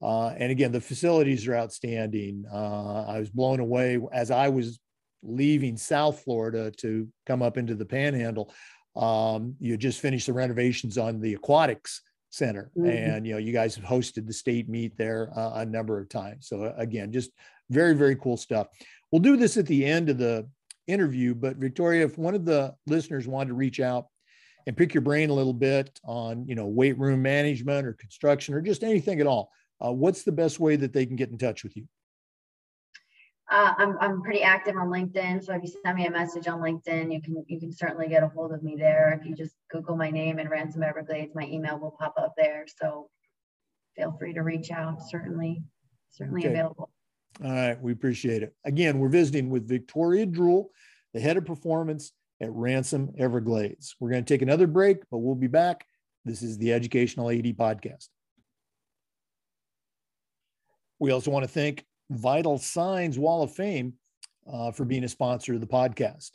and 0.00 0.50
again, 0.50 0.72
the 0.72 0.80
facilities 0.80 1.46
are 1.46 1.56
outstanding. 1.56 2.44
I 2.50 3.18
was 3.18 3.28
blown 3.28 3.60
away 3.60 4.00
as 4.10 4.30
I 4.30 4.48
was 4.48 4.78
leaving 5.22 5.76
South 5.76 6.22
Florida 6.22 6.70
to 6.70 7.08
come 7.26 7.42
up 7.42 7.58
into 7.58 7.74
the 7.74 7.84
Panhandle, 7.84 8.52
um, 8.96 9.54
you 9.60 9.76
just 9.76 10.00
finished 10.00 10.26
the 10.26 10.32
renovations 10.32 10.98
on 10.98 11.20
the 11.20 11.34
aquatics 11.34 12.02
center, 12.30 12.70
mm-hmm. 12.76 12.88
and 12.88 13.26
you 13.26 13.32
know 13.32 13.38
you 13.38 13.52
guys 13.52 13.74
have 13.74 13.84
hosted 13.84 14.26
the 14.26 14.32
state 14.32 14.68
meet 14.68 14.96
there 14.96 15.30
uh, 15.36 15.52
a 15.56 15.66
number 15.66 15.98
of 15.98 16.08
times. 16.08 16.48
So 16.48 16.72
again, 16.76 17.12
just 17.12 17.30
very 17.70 17.94
very 17.94 18.16
cool 18.16 18.36
stuff. 18.36 18.68
We'll 19.10 19.22
do 19.22 19.36
this 19.36 19.56
at 19.56 19.66
the 19.66 19.84
end 19.84 20.08
of 20.08 20.18
the 20.18 20.48
interview, 20.86 21.34
but 21.34 21.56
Victoria, 21.56 22.04
if 22.04 22.18
one 22.18 22.34
of 22.34 22.44
the 22.44 22.74
listeners 22.86 23.28
wanted 23.28 23.48
to 23.48 23.54
reach 23.54 23.80
out 23.80 24.06
and 24.66 24.76
pick 24.76 24.94
your 24.94 25.00
brain 25.00 25.30
a 25.30 25.34
little 25.34 25.52
bit 25.52 25.98
on 26.04 26.46
you 26.46 26.54
know 26.54 26.66
weight 26.66 26.98
room 26.98 27.22
management 27.22 27.86
or 27.86 27.92
construction 27.94 28.54
or 28.54 28.60
just 28.60 28.82
anything 28.82 29.20
at 29.20 29.26
all, 29.26 29.50
uh, 29.84 29.92
what's 29.92 30.22
the 30.22 30.32
best 30.32 30.58
way 30.58 30.76
that 30.76 30.92
they 30.92 31.06
can 31.06 31.16
get 31.16 31.30
in 31.30 31.38
touch 31.38 31.64
with 31.64 31.76
you? 31.76 31.86
Uh, 33.48 33.74
I'm, 33.78 33.96
I'm 34.00 34.22
pretty 34.22 34.42
active 34.42 34.76
on 34.76 34.88
LinkedIn. 34.88 35.44
So 35.44 35.54
if 35.54 35.62
you 35.62 35.72
send 35.84 35.96
me 35.96 36.06
a 36.06 36.10
message 36.10 36.48
on 36.48 36.60
LinkedIn, 36.60 37.12
you 37.12 37.22
can 37.22 37.44
you 37.46 37.60
can 37.60 37.72
certainly 37.72 38.08
get 38.08 38.24
a 38.24 38.28
hold 38.28 38.52
of 38.52 38.62
me 38.62 38.74
there. 38.76 39.16
If 39.18 39.26
you 39.26 39.36
just 39.36 39.54
Google 39.70 39.96
my 39.96 40.10
name 40.10 40.38
and 40.38 40.50
Ransom 40.50 40.82
Everglades, 40.82 41.32
my 41.34 41.44
email 41.44 41.78
will 41.78 41.92
pop 41.92 42.14
up 42.18 42.34
there. 42.36 42.66
So 42.80 43.08
feel 43.96 44.16
free 44.18 44.34
to 44.34 44.40
reach 44.40 44.72
out. 44.72 45.00
Certainly, 45.00 45.62
certainly 46.10 46.40
okay. 46.40 46.48
available. 46.48 46.90
All 47.44 47.52
right, 47.52 47.80
we 47.80 47.92
appreciate 47.92 48.42
it. 48.42 48.54
Again, 48.64 48.98
we're 48.98 49.08
visiting 49.08 49.50
with 49.50 49.68
Victoria 49.68 50.26
Druhl, 50.26 50.66
the 51.14 51.20
head 51.20 51.36
of 51.36 51.44
performance 51.44 52.12
at 52.40 52.50
Ransom 52.50 53.12
Everglades. 53.18 53.94
We're 54.00 54.10
going 54.10 54.24
to 54.24 54.34
take 54.34 54.42
another 54.42 54.66
break, 54.66 54.98
but 55.10 55.18
we'll 55.18 55.34
be 55.34 55.46
back. 55.46 55.86
This 56.24 56.42
is 56.42 56.58
the 56.58 56.72
Educational 56.72 57.30
AD 57.30 57.44
Podcast. 57.56 58.08
We 60.98 61.10
also 61.12 61.30
want 61.30 61.44
to 61.44 61.48
thank 61.48 61.84
Vital 62.10 62.58
Signs 62.58 63.18
Wall 63.18 63.42
of 63.42 63.52
Fame 63.52 63.94
uh, 64.50 64.70
for 64.70 64.84
being 64.84 65.04
a 65.04 65.08
sponsor 65.08 65.54
of 65.54 65.60
the 65.60 65.66
podcast. 65.66 66.30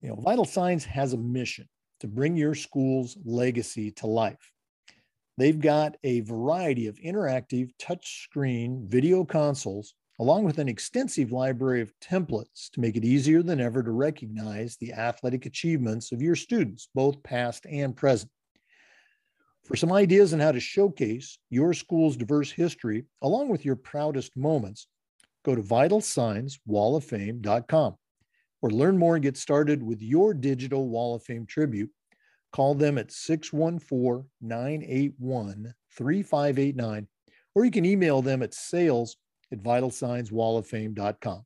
You 0.00 0.10
know, 0.10 0.16
Vital 0.16 0.44
Signs 0.44 0.84
has 0.84 1.12
a 1.12 1.18
mission 1.18 1.68
to 2.00 2.06
bring 2.06 2.36
your 2.36 2.54
school's 2.54 3.16
legacy 3.24 3.90
to 3.92 4.06
life. 4.06 4.52
They've 5.36 5.58
got 5.58 5.96
a 6.02 6.20
variety 6.20 6.86
of 6.86 6.96
interactive 6.96 7.70
touchscreen 7.80 8.88
video 8.88 9.24
consoles, 9.24 9.94
along 10.20 10.44
with 10.44 10.58
an 10.58 10.68
extensive 10.68 11.30
library 11.30 11.80
of 11.80 11.92
templates 12.00 12.70
to 12.72 12.80
make 12.80 12.96
it 12.96 13.04
easier 13.04 13.42
than 13.42 13.60
ever 13.60 13.82
to 13.82 13.90
recognize 13.92 14.76
the 14.76 14.92
athletic 14.92 15.46
achievements 15.46 16.10
of 16.10 16.22
your 16.22 16.34
students, 16.34 16.88
both 16.94 17.22
past 17.22 17.66
and 17.70 17.96
present. 17.96 18.30
For 19.68 19.76
some 19.76 19.92
ideas 19.92 20.32
on 20.32 20.40
how 20.40 20.50
to 20.52 20.60
showcase 20.60 21.36
your 21.50 21.74
school's 21.74 22.16
diverse 22.16 22.50
history, 22.50 23.04
along 23.20 23.50
with 23.50 23.66
your 23.66 23.76
proudest 23.76 24.34
moments, 24.34 24.86
go 25.44 25.54
to 25.54 25.62
vitalsignswalloffame.com 25.62 27.96
or 28.62 28.70
learn 28.70 28.96
more 28.96 29.16
and 29.16 29.22
get 29.22 29.36
started 29.36 29.82
with 29.82 30.00
your 30.00 30.32
digital 30.32 30.88
Wall 30.88 31.14
of 31.14 31.22
Fame 31.22 31.44
tribute. 31.44 31.90
Call 32.50 32.74
them 32.74 32.96
at 32.96 33.12
614 33.12 34.24
981 34.40 35.74
3589, 35.92 37.06
or 37.54 37.66
you 37.66 37.70
can 37.70 37.84
email 37.84 38.22
them 38.22 38.42
at 38.42 38.54
sales 38.54 39.18
at 39.52 39.62
vitalsignswalloffame.com. 39.62 41.44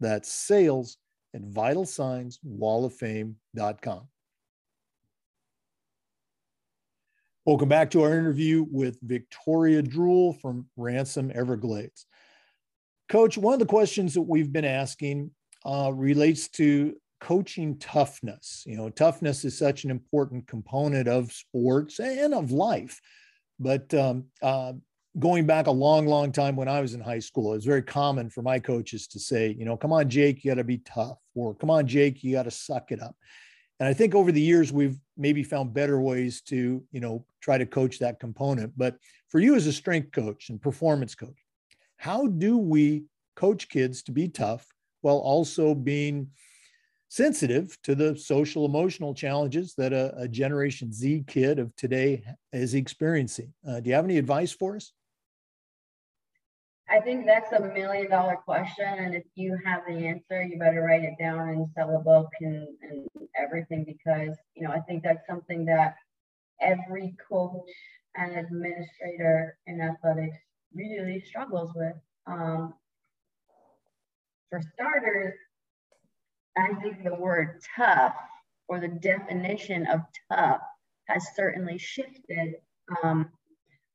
That's 0.00 0.32
sales 0.32 0.96
at 1.34 1.42
vitalsignswalloffame.com. 1.42 4.08
Welcome 7.46 7.70
back 7.70 7.90
to 7.92 8.02
our 8.02 8.12
interview 8.12 8.66
with 8.70 8.98
Victoria 9.00 9.82
Druhl 9.82 10.38
from 10.42 10.66
Ransom 10.76 11.32
Everglades. 11.34 12.04
Coach, 13.08 13.38
one 13.38 13.54
of 13.54 13.58
the 13.58 13.64
questions 13.64 14.12
that 14.12 14.20
we've 14.20 14.52
been 14.52 14.66
asking 14.66 15.30
uh, 15.64 15.90
relates 15.94 16.50
to 16.50 16.94
coaching 17.18 17.78
toughness. 17.78 18.62
You 18.66 18.76
know, 18.76 18.90
toughness 18.90 19.46
is 19.46 19.56
such 19.56 19.84
an 19.84 19.90
important 19.90 20.48
component 20.48 21.08
of 21.08 21.32
sports 21.32 21.98
and 21.98 22.34
of 22.34 22.50
life. 22.50 23.00
But 23.58 23.94
um, 23.94 24.26
uh, 24.42 24.74
going 25.18 25.46
back 25.46 25.66
a 25.66 25.72
long, 25.72 26.06
long 26.06 26.32
time 26.32 26.56
when 26.56 26.68
I 26.68 26.82
was 26.82 26.92
in 26.92 27.00
high 27.00 27.20
school, 27.20 27.52
it 27.52 27.56
was 27.56 27.64
very 27.64 27.82
common 27.82 28.28
for 28.28 28.42
my 28.42 28.58
coaches 28.58 29.06
to 29.08 29.18
say, 29.18 29.56
you 29.58 29.64
know, 29.64 29.78
come 29.78 29.94
on, 29.94 30.10
Jake, 30.10 30.44
you 30.44 30.50
got 30.50 30.56
to 30.56 30.64
be 30.64 30.82
tough, 30.84 31.16
or 31.34 31.54
come 31.54 31.70
on, 31.70 31.86
Jake, 31.86 32.22
you 32.22 32.32
got 32.32 32.42
to 32.42 32.50
suck 32.50 32.92
it 32.92 33.00
up. 33.00 33.16
And 33.80 33.88
I 33.88 33.94
think 33.94 34.14
over 34.14 34.30
the 34.30 34.40
years, 34.40 34.72
we've 34.72 34.98
maybe 35.16 35.42
found 35.42 35.72
better 35.72 36.00
ways 36.00 36.42
to, 36.42 36.84
you 36.92 37.00
know, 37.00 37.24
try 37.40 37.56
to 37.56 37.64
coach 37.64 37.98
that 37.98 38.20
component. 38.20 38.76
But 38.76 38.96
for 39.28 39.40
you 39.40 39.54
as 39.54 39.66
a 39.66 39.72
strength 39.72 40.12
coach 40.12 40.50
and 40.50 40.60
performance 40.60 41.14
coach, 41.14 41.46
how 41.96 42.26
do 42.26 42.58
we 42.58 43.04
coach 43.36 43.70
kids 43.70 44.02
to 44.02 44.12
be 44.12 44.28
tough 44.28 44.66
while 45.00 45.16
also 45.16 45.74
being 45.74 46.28
sensitive 47.08 47.76
to 47.82 47.94
the 47.94 48.16
social 48.16 48.66
emotional 48.66 49.14
challenges 49.14 49.74
that 49.78 49.94
a, 49.94 50.12
a 50.16 50.28
Generation 50.28 50.92
Z 50.92 51.24
kid 51.26 51.58
of 51.58 51.74
today 51.74 52.22
is 52.52 52.74
experiencing? 52.74 53.50
Uh, 53.66 53.80
do 53.80 53.88
you 53.88 53.96
have 53.96 54.04
any 54.04 54.18
advice 54.18 54.52
for 54.52 54.76
us? 54.76 54.92
I 56.90 57.00
think 57.00 57.24
that's 57.24 57.52
a 57.52 57.60
million 57.60 58.10
dollar 58.10 58.36
question. 58.36 58.84
And 58.84 59.14
if 59.14 59.22
you 59.36 59.56
have 59.64 59.82
the 59.86 60.08
answer, 60.08 60.42
you 60.42 60.58
better 60.58 60.82
write 60.82 61.04
it 61.04 61.14
down 61.20 61.48
and 61.50 61.68
sell 61.74 61.94
a 61.94 62.00
book 62.00 62.28
and, 62.40 62.66
and 62.82 63.06
everything 63.40 63.84
because, 63.84 64.36
you 64.56 64.66
know, 64.66 64.72
I 64.72 64.80
think 64.80 65.04
that's 65.04 65.24
something 65.28 65.64
that 65.66 65.94
every 66.60 67.14
coach 67.28 67.70
and 68.16 68.36
administrator 68.36 69.56
in 69.68 69.80
athletics 69.80 70.36
really 70.74 71.20
struggles 71.20 71.70
with. 71.76 71.94
Um, 72.26 72.74
for 74.50 74.60
starters, 74.74 75.34
I 76.56 76.74
think 76.82 77.04
the 77.04 77.14
word 77.14 77.60
tough 77.76 78.16
or 78.68 78.80
the 78.80 78.88
definition 78.88 79.86
of 79.86 80.00
tough 80.32 80.60
has 81.06 81.24
certainly 81.36 81.78
shifted 81.78 82.54
um, 83.04 83.30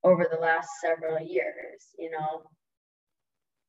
over 0.04 0.28
the 0.32 0.40
last 0.40 0.70
several 0.82 1.20
years. 1.20 1.88
You 2.00 2.12
know, 2.12 2.44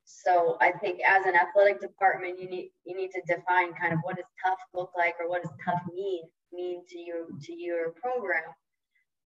so 0.06 0.56
I 0.60 0.70
think 0.70 1.00
as 1.00 1.26
an 1.26 1.34
athletic 1.34 1.80
department, 1.80 2.38
you 2.38 2.48
need 2.48 2.70
you 2.84 2.96
need 2.96 3.10
to 3.10 3.20
define 3.26 3.74
kind 3.74 3.92
of 3.92 3.98
what 4.02 4.16
does 4.16 4.24
tough 4.44 4.58
look 4.72 4.92
like 4.96 5.16
or 5.20 5.28
what 5.28 5.42
does 5.42 5.50
tough 5.64 5.82
mean 5.92 6.22
mean 6.52 6.82
to 6.88 6.98
you 6.98 7.26
to 7.42 7.52
your 7.52 7.90
program. 7.90 8.44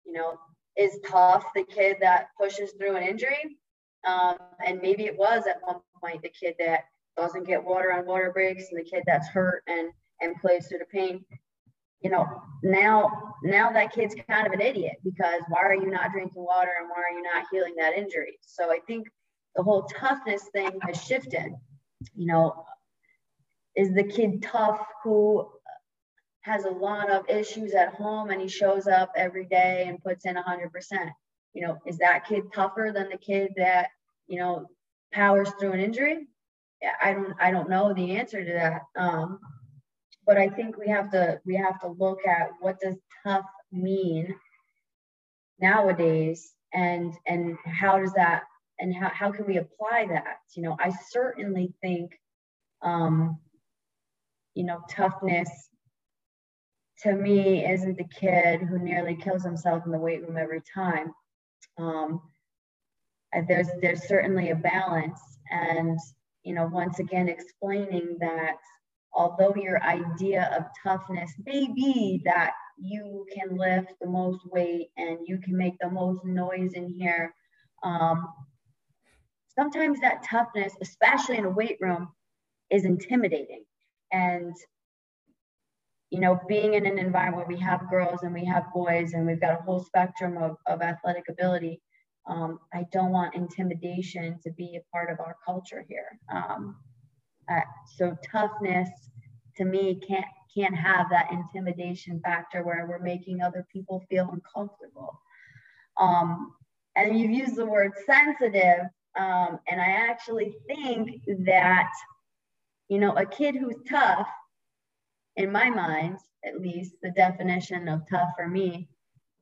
You 0.07 0.13
know, 0.13 0.39
is 0.77 1.01
tough 1.05 1.45
the 1.57 1.65
kid 1.65 1.97
that 2.01 2.29
pushes 2.41 2.71
through 2.79 2.95
an 2.95 3.03
injury? 3.03 3.59
Um, 4.07 4.37
and 4.65 4.81
maybe 4.81 5.07
it 5.07 5.19
was 5.19 5.49
at 5.49 5.61
one 5.63 5.81
point 6.01 6.23
the 6.23 6.29
kid 6.29 6.55
that 6.61 6.85
doesn't 7.17 7.49
get 7.49 7.65
water 7.65 7.93
on 7.93 8.07
water 8.07 8.31
breaks 8.33 8.71
and 8.71 8.79
the 8.79 8.89
kid 8.89 9.03
that's 9.05 9.29
hurt 9.29 9.65
and 9.67 9.91
and 10.21 10.41
plays 10.41 10.69
through 10.69 10.79
the 10.79 10.85
pain. 10.85 11.25
You 12.03 12.11
know, 12.11 12.25
now 12.63 13.35
now 13.43 13.73
that 13.73 13.93
kid's 13.93 14.15
kind 14.31 14.47
of 14.47 14.53
an 14.53 14.61
idiot 14.61 14.99
because 15.03 15.43
why 15.49 15.63
are 15.63 15.75
you 15.75 15.91
not 15.91 16.13
drinking 16.13 16.45
water 16.45 16.71
and 16.79 16.89
why 16.89 17.03
are 17.03 17.17
you 17.17 17.23
not 17.25 17.47
healing 17.51 17.75
that 17.79 17.99
injury? 17.99 18.39
So 18.43 18.71
I 18.71 18.79
think 18.87 19.09
the 19.57 19.63
whole 19.63 19.83
toughness 19.85 20.45
thing 20.53 20.79
has 20.83 21.03
shifted. 21.03 21.53
You 22.15 22.27
know, 22.27 22.65
is 23.77 23.95
the 23.95 24.05
kid 24.05 24.43
tough 24.43 24.81
who 25.03 25.49
has 26.43 26.65
a 26.65 26.71
lot 26.71 27.11
of 27.11 27.29
issues 27.29 27.75
at 27.75 27.95
home 27.95 28.31
and 28.31 28.41
he 28.41 28.49
shows 28.49 28.87
up 28.87 29.13
every 29.17 29.47
day 29.47 29.85
and 29.87 30.03
puts 30.03 30.25
in 30.25 30.37
100%? 30.37 31.11
You 31.55 31.67
know, 31.67 31.79
is 31.87 31.99
that 31.99 32.27
kid 32.27 32.45
tougher 32.55 32.93
than 32.95 33.09
the 33.09 33.19
kid 33.19 33.53
that, 33.57 33.89
you 34.27 34.39
know, 34.39 34.67
powers 35.13 35.51
through 35.59 35.73
an 35.73 35.81
injury? 35.81 36.27
I 37.03 37.13
don't 37.13 37.35
I 37.41 37.51
don't 37.51 37.71
know 37.71 37.93
the 37.93 38.17
answer 38.17 38.45
to 38.45 38.53
that. 38.53 38.83
Um, 38.97 39.41
but 40.27 40.37
I 40.37 40.49
think 40.49 40.77
we 40.77 40.89
have 40.89 41.11
to 41.13 41.41
we 41.45 41.57
have 41.57 41.81
to 41.81 41.89
look 41.89 42.21
at 42.27 42.51
what 42.61 42.79
does 42.81 42.97
tough 43.25 43.47
mean 43.73 44.35
nowadays 45.61 46.53
and 46.73 47.15
and 47.27 47.57
how 47.65 47.99
does 47.99 48.13
that 48.13 48.43
and 48.81 48.95
how, 48.95 49.11
how 49.11 49.33
can 49.33 49.47
we 49.47 49.59
apply 49.59 50.07
that? 50.09 50.39
You 50.55 50.63
know 50.63 50.77
i 50.79 50.91
certainly 51.11 51.73
think 51.81 52.13
um 52.83 53.39
you 54.55 54.65
know 54.65 54.81
toughness 54.91 55.51
to 57.03 57.13
me 57.13 57.65
isn't 57.65 57.97
the 57.97 58.05
kid 58.05 58.61
who 58.61 58.79
nearly 58.79 59.15
kills 59.15 59.45
himself 59.45 59.85
in 59.87 59.93
the 59.93 59.99
weight 59.99 60.23
room 60.23 60.37
every 60.37 60.63
time. 60.75 61.13
Um 61.79 62.23
there's 63.47 63.69
there's 63.81 64.09
certainly 64.09 64.51
a 64.51 64.57
balance. 64.57 65.21
And 65.51 65.99
you 66.43 66.55
know 66.55 66.67
once 66.67 66.99
again 66.99 67.29
explaining 67.29 68.17
that 68.21 68.57
although 69.13 69.55
your 69.55 69.83
idea 69.83 70.51
of 70.57 70.65
toughness 70.83 71.33
may 71.47 71.67
be 71.75 72.21
that 72.25 72.53
you 72.77 73.27
can 73.35 73.57
lift 73.57 73.93
the 74.01 74.07
most 74.07 74.41
weight 74.47 74.89
and 74.97 75.19
you 75.27 75.39
can 75.39 75.57
make 75.57 75.75
the 75.81 75.91
most 75.91 76.25
noise 76.25 76.73
in 76.75 76.89
here 76.89 77.35
um, 77.83 78.29
sometimes 79.59 79.99
that 80.01 80.23
toughness, 80.23 80.73
especially 80.81 81.37
in 81.39 81.47
a 81.47 81.51
weight 81.61 81.79
room, 81.81 82.09
is 82.71 82.85
intimidating. 82.85 83.65
And, 84.13 84.55
you 86.11 86.21
know, 86.21 86.39
being 86.49 86.75
in 86.75 86.87
an 86.87 86.99
environment 86.99 87.49
where 87.49 87.57
we 87.57 87.63
have 87.63 87.91
girls 87.91 88.21
and 88.23 88.33
we 88.33 88.45
have 88.45 88.73
boys 88.73 89.13
and 89.15 89.27
we've 89.27 89.41
got 89.41 89.59
a 89.59 89.63
whole 89.63 89.83
spectrum 89.91 90.37
of, 90.47 90.57
of 90.67 90.83
athletic 90.83 91.27
ability, 91.29 91.81
um, 92.33 92.59
I 92.73 92.85
don't 92.93 93.13
want 93.19 93.35
intimidation 93.35 94.39
to 94.45 94.51
be 94.53 94.69
a 94.77 94.87
part 94.93 95.11
of 95.11 95.19
our 95.21 95.37
culture 95.45 95.85
here. 95.89 96.11
Um, 96.39 96.63
Uh, 97.51 97.69
so 97.97 98.05
toughness 98.33 98.91
to 99.57 99.65
me 99.65 99.85
can't 100.07 100.33
can't 100.55 100.77
have 100.91 101.07
that 101.09 101.27
intimidation 101.39 102.21
factor 102.21 102.61
where 102.63 102.87
we're 102.89 103.11
making 103.13 103.41
other 103.41 103.63
people 103.75 103.97
feel 104.11 104.27
uncomfortable. 104.37 105.11
Um, 106.07 106.29
and 106.97 107.19
you've 107.19 107.37
used 107.43 107.57
the 107.57 107.71
word 107.77 107.93
sensitive, 108.13 108.83
um, 109.19 109.59
and 109.69 109.81
I 109.81 109.91
actually 110.11 110.55
think 110.67 111.23
that 111.45 111.91
you 112.89 112.99
know 112.99 113.13
a 113.17 113.27
kid 113.27 113.57
who's 113.57 113.77
tough, 113.89 114.29
in 115.37 115.53
my 115.53 115.71
mind 115.71 116.19
at 116.45 116.61
least, 116.61 116.95
the 117.03 117.11
definition 117.11 117.89
of 117.89 118.03
tough 118.09 118.31
for 118.37 118.49
me 118.49 118.89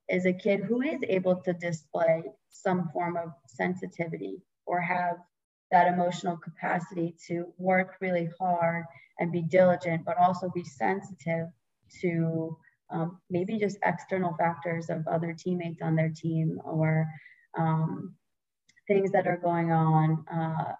is 0.09 0.27
a 0.27 0.33
kid 0.33 0.61
who 0.61 0.83
is 0.83 1.01
able 1.09 1.37
to 1.37 1.53
display 1.53 2.23
some 2.49 2.89
form 2.93 3.17
of 3.17 3.33
sensitivity 3.47 4.41
or 4.67 4.81
have 4.81 5.17
that 5.71 5.89
emotional 5.89 6.37
capacity 6.37 7.15
to 7.27 7.53
work 7.59 7.97
really 8.01 8.29
hard 8.39 8.85
and 9.19 9.33
be 9.33 9.43
diligent, 9.43 10.05
but 10.05 10.17
also 10.19 10.49
be 10.55 10.65
sensitive 10.65 11.49
to 12.01 12.57
um, 12.91 13.19
maybe 13.31 13.59
just 13.59 13.79
external 13.85 14.35
factors 14.35 14.91
of 14.91 15.07
other 15.09 15.33
teammates 15.33 15.83
on 15.83 15.97
their 15.97 16.13
team 16.15 16.61
or 16.65 17.07
um, 17.59 18.15
things 18.89 19.13
that 19.13 19.27
are 19.27 19.37
going 19.37 19.73
on, 19.73 20.25
uh, 20.33 20.73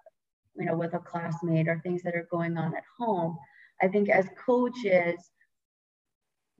you 0.55 0.65
know, 0.65 0.75
with 0.75 0.93
a 0.93 0.99
classmate 0.99 1.67
or 1.67 1.79
things 1.83 2.03
that 2.03 2.15
are 2.15 2.27
going 2.31 2.57
on 2.57 2.75
at 2.75 2.83
home. 2.97 3.37
I 3.81 3.87
think 3.87 4.09
as 4.09 4.27
coaches, 4.45 5.15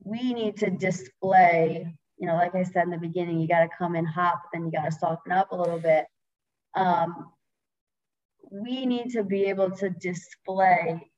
we 0.03 0.33
need 0.33 0.57
to 0.57 0.69
display, 0.69 1.87
you 2.17 2.27
know, 2.27 2.35
like 2.35 2.55
I 2.55 2.63
said 2.63 2.83
in 2.83 2.91
the 2.91 2.97
beginning, 2.97 3.39
you 3.39 3.47
got 3.47 3.61
to 3.61 3.69
come 3.77 3.95
in 3.95 4.05
hot, 4.05 4.39
then 4.53 4.65
you 4.65 4.71
got 4.71 4.85
to 4.85 4.91
soften 4.91 5.31
up 5.31 5.51
a 5.51 5.55
little 5.55 5.79
bit. 5.79 6.05
Um, 6.75 7.31
we 8.51 8.85
need 8.85 9.11
to 9.11 9.23
be 9.23 9.45
able 9.45 9.71
to 9.71 9.89
display 9.89 11.09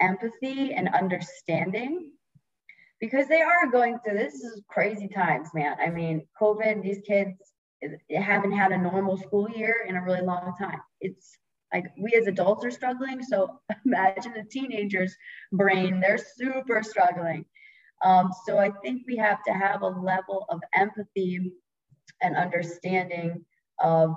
empathy 0.00 0.72
and 0.72 0.88
understanding 0.88 2.12
because 3.00 3.28
they 3.28 3.40
are 3.40 3.70
going 3.70 3.98
through 3.98 4.18
this 4.18 4.34
is 4.34 4.62
crazy 4.68 5.08
times, 5.08 5.48
man. 5.54 5.76
I 5.80 5.90
mean, 5.90 6.26
COVID, 6.40 6.82
these 6.82 7.00
kids 7.06 7.34
haven't 8.10 8.52
had 8.52 8.72
a 8.72 8.78
normal 8.78 9.16
school 9.16 9.48
year 9.50 9.86
in 9.88 9.96
a 9.96 10.02
really 10.02 10.22
long 10.22 10.54
time. 10.58 10.80
It's 11.00 11.36
like 11.72 11.86
we 11.98 12.12
as 12.12 12.26
adults 12.26 12.64
are 12.64 12.70
struggling. 12.70 13.22
So 13.22 13.60
imagine 13.86 14.34
a 14.36 14.44
teenager's 14.44 15.14
brain, 15.52 16.00
they're 16.00 16.18
super 16.18 16.82
struggling. 16.82 17.44
Um, 18.04 18.30
so 18.46 18.58
I 18.58 18.70
think 18.82 19.02
we 19.06 19.16
have 19.16 19.42
to 19.44 19.52
have 19.52 19.82
a 19.82 19.88
level 19.88 20.46
of 20.48 20.60
empathy 20.74 21.52
and 22.22 22.36
understanding 22.36 23.44
of 23.78 24.14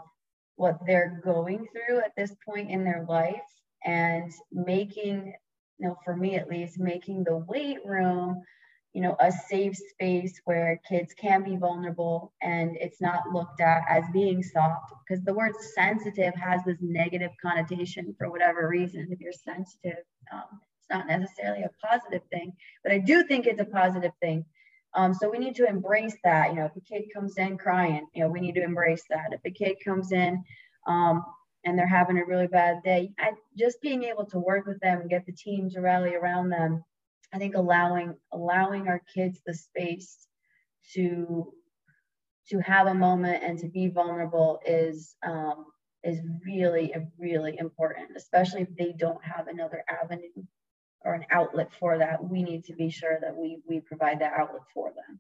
what 0.55 0.79
they're 0.85 1.21
going 1.23 1.67
through 1.71 1.99
at 1.99 2.13
this 2.15 2.33
point 2.47 2.69
in 2.69 2.83
their 2.83 3.05
life 3.07 3.41
and 3.85 4.31
making, 4.51 5.33
you 5.79 5.87
know, 5.87 5.97
for 6.05 6.15
me 6.15 6.35
at 6.35 6.47
least, 6.47 6.79
making 6.79 7.23
the 7.23 7.37
weight 7.37 7.79
room, 7.85 8.41
you 8.93 9.01
know, 9.01 9.15
a 9.19 9.31
safe 9.31 9.75
space 9.75 10.39
where 10.45 10.79
kids 10.87 11.13
can 11.13 11.43
be 11.43 11.55
vulnerable 11.55 12.33
and 12.41 12.77
it's 12.79 13.01
not 13.01 13.29
looked 13.33 13.59
at 13.59 13.81
as 13.89 14.03
being 14.13 14.43
soft 14.43 14.93
because 15.07 15.23
the 15.23 15.33
word 15.33 15.53
sensitive 15.75 16.33
has 16.35 16.61
this 16.63 16.77
negative 16.79 17.31
connotation 17.41 18.13
for 18.17 18.29
whatever 18.29 18.67
reason. 18.67 19.07
If 19.09 19.19
you're 19.19 19.33
sensitive, 19.33 20.03
um, 20.31 20.59
it's 20.79 20.89
not 20.89 21.07
necessarily 21.07 21.63
a 21.63 21.87
positive 21.87 22.21
thing, 22.31 22.53
but 22.83 22.93
I 22.93 22.99
do 22.99 23.23
think 23.23 23.47
it's 23.47 23.61
a 23.61 23.65
positive 23.65 24.11
thing 24.21 24.45
um, 24.95 25.13
so 25.13 25.29
we 25.29 25.39
need 25.39 25.55
to 25.55 25.67
embrace 25.67 26.15
that. 26.23 26.49
You 26.49 26.55
know, 26.55 26.65
if 26.65 26.75
a 26.75 26.81
kid 26.81 27.05
comes 27.13 27.37
in 27.37 27.57
crying, 27.57 28.07
you 28.13 28.23
know, 28.23 28.29
we 28.29 28.39
need 28.39 28.55
to 28.55 28.63
embrace 28.63 29.03
that. 29.09 29.29
If 29.31 29.41
a 29.45 29.51
kid 29.51 29.77
comes 29.83 30.11
in 30.11 30.43
um, 30.87 31.25
and 31.65 31.77
they're 31.77 31.87
having 31.87 32.17
a 32.17 32.25
really 32.25 32.47
bad 32.47 32.83
day, 32.83 33.11
I, 33.19 33.31
just 33.57 33.81
being 33.81 34.03
able 34.03 34.25
to 34.27 34.39
work 34.39 34.67
with 34.67 34.79
them 34.81 35.01
and 35.01 35.09
get 35.09 35.25
the 35.25 35.31
team 35.31 35.69
to 35.71 35.81
rally 35.81 36.15
around 36.15 36.49
them, 36.49 36.83
I 37.33 37.39
think 37.39 37.55
allowing 37.55 38.15
allowing 38.31 38.87
our 38.87 39.01
kids 39.13 39.41
the 39.45 39.53
space 39.53 40.27
to 40.93 41.51
to 42.49 42.59
have 42.59 42.87
a 42.87 42.93
moment 42.93 43.43
and 43.43 43.57
to 43.59 43.67
be 43.67 43.87
vulnerable 43.87 44.59
is 44.65 45.15
um, 45.25 45.65
is 46.03 46.19
really 46.45 46.93
really 47.17 47.57
important, 47.57 48.09
especially 48.15 48.61
if 48.61 48.75
they 48.77 48.93
don't 48.97 49.23
have 49.23 49.47
another 49.47 49.83
avenue 49.89 50.45
or 51.01 51.13
an 51.13 51.25
outlet 51.31 51.69
for 51.79 51.97
that, 51.97 52.23
we 52.23 52.43
need 52.43 52.63
to 52.65 52.73
be 52.73 52.89
sure 52.89 53.17
that 53.21 53.35
we 53.35 53.61
we 53.67 53.79
provide 53.79 54.19
that 54.19 54.33
outlet 54.33 54.63
for 54.73 54.89
them. 54.89 55.19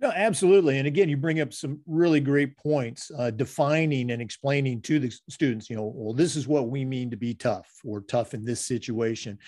No, 0.00 0.12
absolutely. 0.14 0.78
And 0.78 0.86
again, 0.86 1.08
you 1.08 1.16
bring 1.16 1.40
up 1.40 1.52
some 1.52 1.80
really 1.86 2.20
great 2.20 2.56
points, 2.56 3.10
uh, 3.18 3.30
defining 3.30 4.12
and 4.12 4.22
explaining 4.22 4.80
to 4.82 5.00
the 5.00 5.12
students, 5.28 5.68
you 5.68 5.74
know, 5.74 5.92
well, 5.92 6.14
this 6.14 6.36
is 6.36 6.46
what 6.46 6.68
we 6.68 6.84
mean 6.84 7.10
to 7.10 7.16
be 7.16 7.34
tough 7.34 7.68
or 7.84 8.02
tough 8.02 8.32
in 8.32 8.44
this 8.44 8.64
situation. 8.64 9.38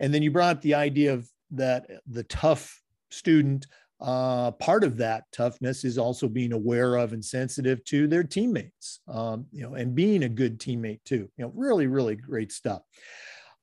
And 0.00 0.12
then 0.12 0.22
you 0.22 0.30
brought 0.30 0.56
up 0.56 0.62
the 0.62 0.74
idea 0.74 1.12
of 1.12 1.28
that 1.52 1.86
the 2.06 2.24
tough 2.24 2.80
student, 3.10 3.66
uh, 4.00 4.50
part 4.52 4.82
of 4.82 4.96
that 4.96 5.24
toughness 5.30 5.84
is 5.84 5.98
also 5.98 6.26
being 6.26 6.52
aware 6.52 6.96
of 6.96 7.12
and 7.12 7.24
sensitive 7.24 7.84
to 7.84 8.08
their 8.08 8.24
teammates, 8.24 9.00
um, 9.08 9.46
you 9.52 9.62
know, 9.62 9.74
and 9.74 9.94
being 9.94 10.22
a 10.22 10.28
good 10.28 10.58
teammate 10.58 11.04
too. 11.04 11.28
You 11.36 11.44
know, 11.44 11.52
really, 11.54 11.86
really 11.86 12.16
great 12.16 12.50
stuff. 12.50 12.82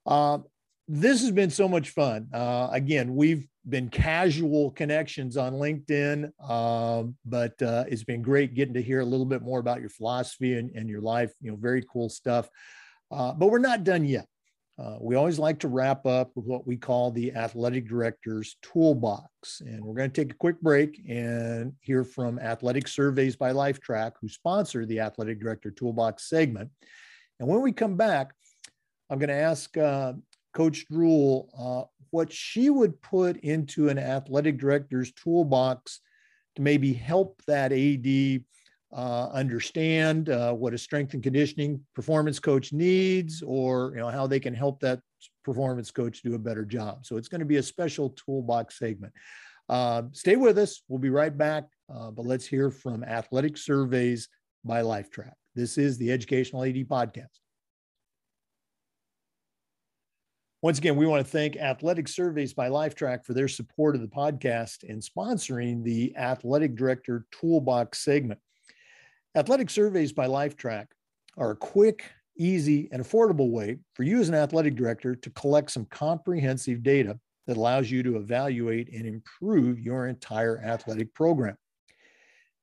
Uh, 0.06 0.40
this 0.88 1.22
has 1.22 1.32
been 1.32 1.50
so 1.50 1.68
much 1.68 1.90
fun. 1.90 2.28
Uh, 2.34 2.70
again, 2.72 3.16
we've 3.16 3.48
been 3.68 3.90
casual 3.90 4.72
connections 4.72 5.36
on 5.36 5.54
LinkedIn, 5.54 6.32
um, 6.50 7.18
but 7.26 7.62
uh, 7.62 7.84
it's 7.90 8.06
been 8.06 8.22
great 8.22 8.54
getting 8.54 8.76
to 8.76 8.82
hear 8.82 9.02
a 9.02 9.06
little 9.06 9.26
bit 9.26 9.42
more 9.42 9.60
about 9.60 9.82
your 9.82 9.90
philosophy 9.90 10.54
and, 10.54 10.72
and 10.76 10.88
your 10.88 11.02
life. 11.02 11.34
You 11.42 11.52
know, 11.52 11.58
very 11.58 11.84
cool 11.92 12.10
stuff. 12.10 12.48
Uh, 13.12 13.34
but 13.34 13.48
we're 13.48 13.60
not 13.60 13.84
done 13.84 14.06
yet. 14.06 14.28
Uh, 14.80 14.97
we 15.01 15.15
always 15.15 15.39
like 15.39 15.59
to 15.59 15.67
wrap 15.67 16.05
up 16.05 16.30
with 16.36 16.45
what 16.45 16.67
we 16.67 16.78
call 16.78 17.09
the 17.09 17.34
athletic 17.34 17.88
director's 17.88 18.57
toolbox. 18.61 19.61
And 19.61 19.84
we're 19.84 19.95
going 19.95 20.11
to 20.11 20.21
take 20.21 20.32
a 20.32 20.38
quick 20.38 20.61
break 20.61 21.01
and 21.09 21.73
hear 21.82 22.03
from 22.03 22.38
Athletic 22.38 22.88
Surveys 22.88 23.36
by 23.36 23.53
Lifetrack, 23.53 24.11
who 24.21 24.30
sponsor 24.30 24.86
the 24.86 24.99
Athletic 24.99 25.39
Director 25.39 25.71
Toolbox 25.71 26.30
segment. 26.30 26.69
And 27.39 27.49
when 27.49 27.61
we 27.61 27.71
come 27.71 27.97
back, 27.97 28.34
I'm 29.09 29.17
going 29.17 29.30
to 29.30 29.36
ask 29.36 29.75
uh, 29.78 30.13
Coach 30.53 30.86
Druhl 30.91 31.47
uh, 31.57 31.86
what 32.11 32.32
she 32.32 32.69
would 32.69 33.01
put 33.01 33.38
into 33.38 33.89
an 33.89 33.97
athletic 33.97 34.59
director's 34.59 35.11
toolbox 35.13 36.01
to 36.55 36.61
maybe 36.61 36.93
help 36.93 37.41
that 37.47 37.71
AD 37.71 38.43
uh, 38.96 39.30
understand 39.34 40.30
uh, 40.30 40.54
what 40.54 40.74
a 40.74 40.78
strength 40.78 41.14
and 41.14 41.22
conditioning 41.22 41.80
performance 41.94 42.40
coach 42.40 42.72
needs, 42.72 43.42
or 43.46 43.92
you 43.96 44.02
know 44.02 44.10
how 44.10 44.28
they 44.28 44.40
can 44.40 44.54
help 44.54 44.80
that 44.80 45.00
performance 45.44 45.92
coach 45.92 46.22
do 46.22 46.36
a 46.36 46.40
better 46.40 46.66
job. 46.66 47.06
So 47.06 47.18
it's 47.18 47.28
going 47.28 47.40
to 47.40 47.46
be 47.46 47.58
a 47.58 47.64
special 47.64 48.12
toolbox 48.12 48.80
segment. 48.80 49.14
Uh, 49.70 50.04
stay 50.14 50.36
with 50.36 50.58
us. 50.58 50.84
We'll 50.88 51.00
be 51.00 51.10
right 51.10 51.36
back. 51.36 51.66
Uh, 51.94 52.12
but 52.12 52.26
let's 52.26 52.46
hear 52.46 52.70
from 52.70 53.04
Athletic 53.04 53.58
Surveys 53.58 54.30
by 54.64 54.82
Lifetrack. 54.82 55.34
This 55.56 55.78
is 55.78 55.98
the 55.98 56.12
Educational 56.12 56.64
AD 56.64 56.76
Podcast. 56.88 57.40
Once 60.62 60.80
again, 60.80 60.96
we 60.96 61.06
want 61.06 61.24
to 61.24 61.32
thank 61.32 61.56
Athletic 61.56 62.08
Surveys 62.08 62.54
by 62.54 62.68
Lifetrack 62.68 63.24
for 63.24 63.34
their 63.34 63.48
support 63.48 63.96
of 63.96 64.02
the 64.02 64.08
podcast 64.08 64.84
and 64.90 65.02
sponsoring 65.02 65.84
the 65.84 66.16
Athletic 66.18 66.76
Director 66.76 67.26
Toolbox 67.32 68.04
segment. 68.04 68.40
Athletic 69.38 69.70
Surveys 69.70 70.12
by 70.12 70.26
Lifetrack 70.26 70.88
are 71.38 71.52
a 71.52 71.56
quick, 71.56 72.10
easy, 72.40 72.90
and 72.92 73.04
affordable 73.04 73.52
way 73.52 73.78
for 73.94 74.02
you 74.02 74.20
as 74.20 74.30
an 74.30 74.34
athletic 74.34 74.74
director 74.74 75.14
to 75.14 75.30
collect 75.30 75.70
some 75.70 75.86
comprehensive 75.92 76.82
data 76.82 77.20
that 77.46 77.56
allows 77.56 77.92
you 77.92 78.02
to 78.02 78.16
evaluate 78.18 78.92
and 78.92 79.06
improve 79.06 79.80
your 79.80 80.08
entire 80.08 80.60
athletic 80.66 81.14
program. 81.14 81.56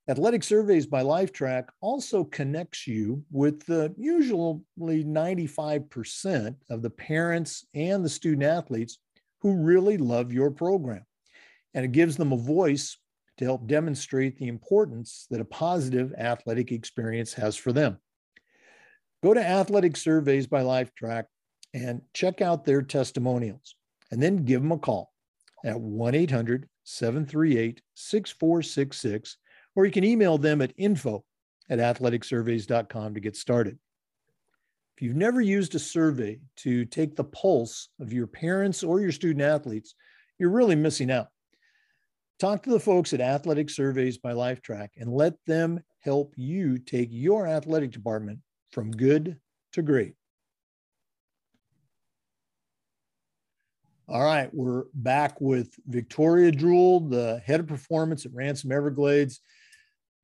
Athletic 0.08 0.42
Surveys 0.42 0.84
by 0.84 1.04
Lifetrack 1.04 1.68
also 1.80 2.24
connects 2.24 2.88
you 2.88 3.22
with 3.30 3.64
the 3.66 3.94
usually 3.96 4.58
95% 4.76 6.56
of 6.70 6.82
the 6.82 6.90
parents 6.90 7.64
and 7.74 8.04
the 8.04 8.08
student 8.08 8.42
athletes 8.42 8.98
who 9.42 9.54
really 9.54 9.96
love 9.96 10.32
your 10.32 10.50
program. 10.50 11.04
And 11.72 11.84
it 11.84 11.92
gives 11.92 12.16
them 12.16 12.32
a 12.32 12.36
voice 12.36 12.98
to 13.38 13.44
help 13.44 13.66
demonstrate 13.66 14.36
the 14.36 14.48
importance 14.48 15.26
that 15.30 15.40
a 15.40 15.44
positive 15.44 16.12
athletic 16.18 16.72
experience 16.72 17.34
has 17.34 17.56
for 17.56 17.72
them. 17.72 17.98
Go 19.22 19.34
to 19.34 19.44
Athletic 19.44 19.96
Surveys 19.96 20.46
by 20.46 20.62
Lifetrack 20.62 21.24
and 21.72 22.02
check 22.12 22.40
out 22.40 22.64
their 22.64 22.82
testimonials, 22.82 23.74
and 24.10 24.22
then 24.22 24.44
give 24.44 24.62
them 24.62 24.72
a 24.72 24.78
call 24.78 25.12
at 25.64 25.80
1 25.80 26.14
800 26.14 26.68
738 26.84 27.80
6466 27.94 29.38
or 29.76 29.84
you 29.84 29.92
can 29.92 30.04
email 30.04 30.38
them 30.38 30.62
at 30.62 30.72
info 30.76 31.24
at 31.68 31.78
athleticsurveys.com 31.78 33.14
to 33.14 33.20
get 33.20 33.36
started. 33.36 33.78
If 34.96 35.02
you've 35.02 35.16
never 35.16 35.40
used 35.40 35.74
a 35.74 35.80
survey 35.80 36.40
to 36.58 36.84
take 36.84 37.16
the 37.16 37.24
pulse 37.24 37.88
of 38.00 38.12
your 38.12 38.28
parents 38.28 38.84
or 38.84 39.00
your 39.00 39.10
student 39.10 39.42
athletes, 39.42 39.94
you're 40.38 40.50
really 40.50 40.76
missing 40.76 41.10
out. 41.10 41.28
Talk 42.40 42.64
to 42.64 42.70
the 42.70 42.80
folks 42.80 43.12
at 43.12 43.20
Athletic 43.20 43.70
Surveys 43.70 44.18
by 44.18 44.32
Lifetrack 44.32 44.88
and 44.96 45.12
let 45.12 45.34
them 45.46 45.80
help 46.00 46.34
you 46.36 46.78
take 46.78 47.08
your 47.12 47.46
athletic 47.46 47.92
department 47.92 48.40
from 48.72 48.90
good 48.90 49.38
to 49.72 49.82
great. 49.82 50.14
All 54.08 54.22
right, 54.22 54.52
we're 54.52 54.84
back 54.94 55.40
with 55.40 55.74
Victoria 55.86 56.50
Druhl, 56.50 57.08
the 57.08 57.40
head 57.46 57.60
of 57.60 57.68
performance 57.68 58.26
at 58.26 58.34
Ransom 58.34 58.72
Everglades. 58.72 59.40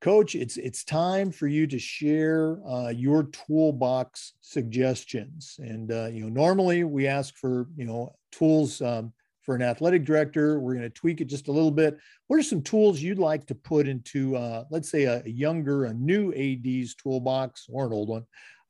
Coach, 0.01 0.35
it's 0.35 0.57
it's 0.57 0.83
time 0.83 1.31
for 1.31 1.47
you 1.47 1.65
to 1.65 1.79
share 1.79 2.59
uh, 2.67 2.89
your 2.89 3.23
toolbox 3.23 4.33
suggestions. 4.41 5.55
And 5.59 5.91
uh, 5.91 6.09
you 6.11 6.23
know, 6.23 6.29
normally 6.29 6.83
we 6.83 7.07
ask 7.07 7.35
for 7.37 7.67
you 7.75 7.85
know 7.85 8.15
tools 8.31 8.81
um, 8.81 9.13
for 9.41 9.55
an 9.55 9.61
athletic 9.61 10.05
director. 10.05 10.59
We're 10.59 10.73
going 10.73 10.83
to 10.83 10.89
tweak 10.89 11.21
it 11.21 11.25
just 11.25 11.47
a 11.47 11.51
little 11.51 11.71
bit. 11.71 11.97
What 12.27 12.39
are 12.39 12.43
some 12.43 12.61
tools 12.61 13.01
you'd 13.01 13.19
like 13.19 13.45
to 13.47 13.55
put 13.55 13.87
into, 13.87 14.35
uh, 14.35 14.65
let's 14.69 14.89
say, 14.89 15.03
a, 15.03 15.23
younger, 15.25 15.85
a 15.85 15.93
new 15.93 16.31
AD's 16.33 16.95
toolbox 16.95 17.67
or 17.69 17.87
an 17.87 17.93
old 17.93 18.09
one 18.09 18.25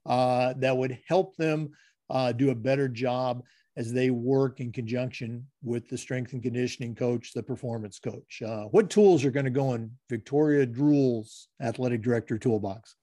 uh, 0.05 0.53
that 0.57 0.76
would 0.76 0.99
help 1.07 1.36
them 1.38 1.72
uh, 2.09 2.32
do 2.32 2.49
a 2.49 2.55
better 2.55 2.88
job 2.88 3.43
as 3.78 3.93
they 3.93 4.09
work 4.09 4.59
in 4.59 4.72
conjunction 4.72 5.45
with 5.63 5.88
the 5.88 5.97
strength 5.97 6.34
and 6.34 6.43
conditioning 6.43 6.93
coach, 6.93 7.32
the 7.34 7.41
performance 7.41 7.99
coach. 7.99 8.41
Uh, 8.45 8.65
what 8.65 8.89
tools 8.89 9.24
are 9.24 9.32
going 9.32 9.45
to 9.45 9.49
go 9.49 9.74
in 9.74 9.89
Victoria 10.09 10.65
Druhl's 10.65 11.47
athletic 11.61 12.01
director 12.01 12.38
toolbox? 12.38 12.95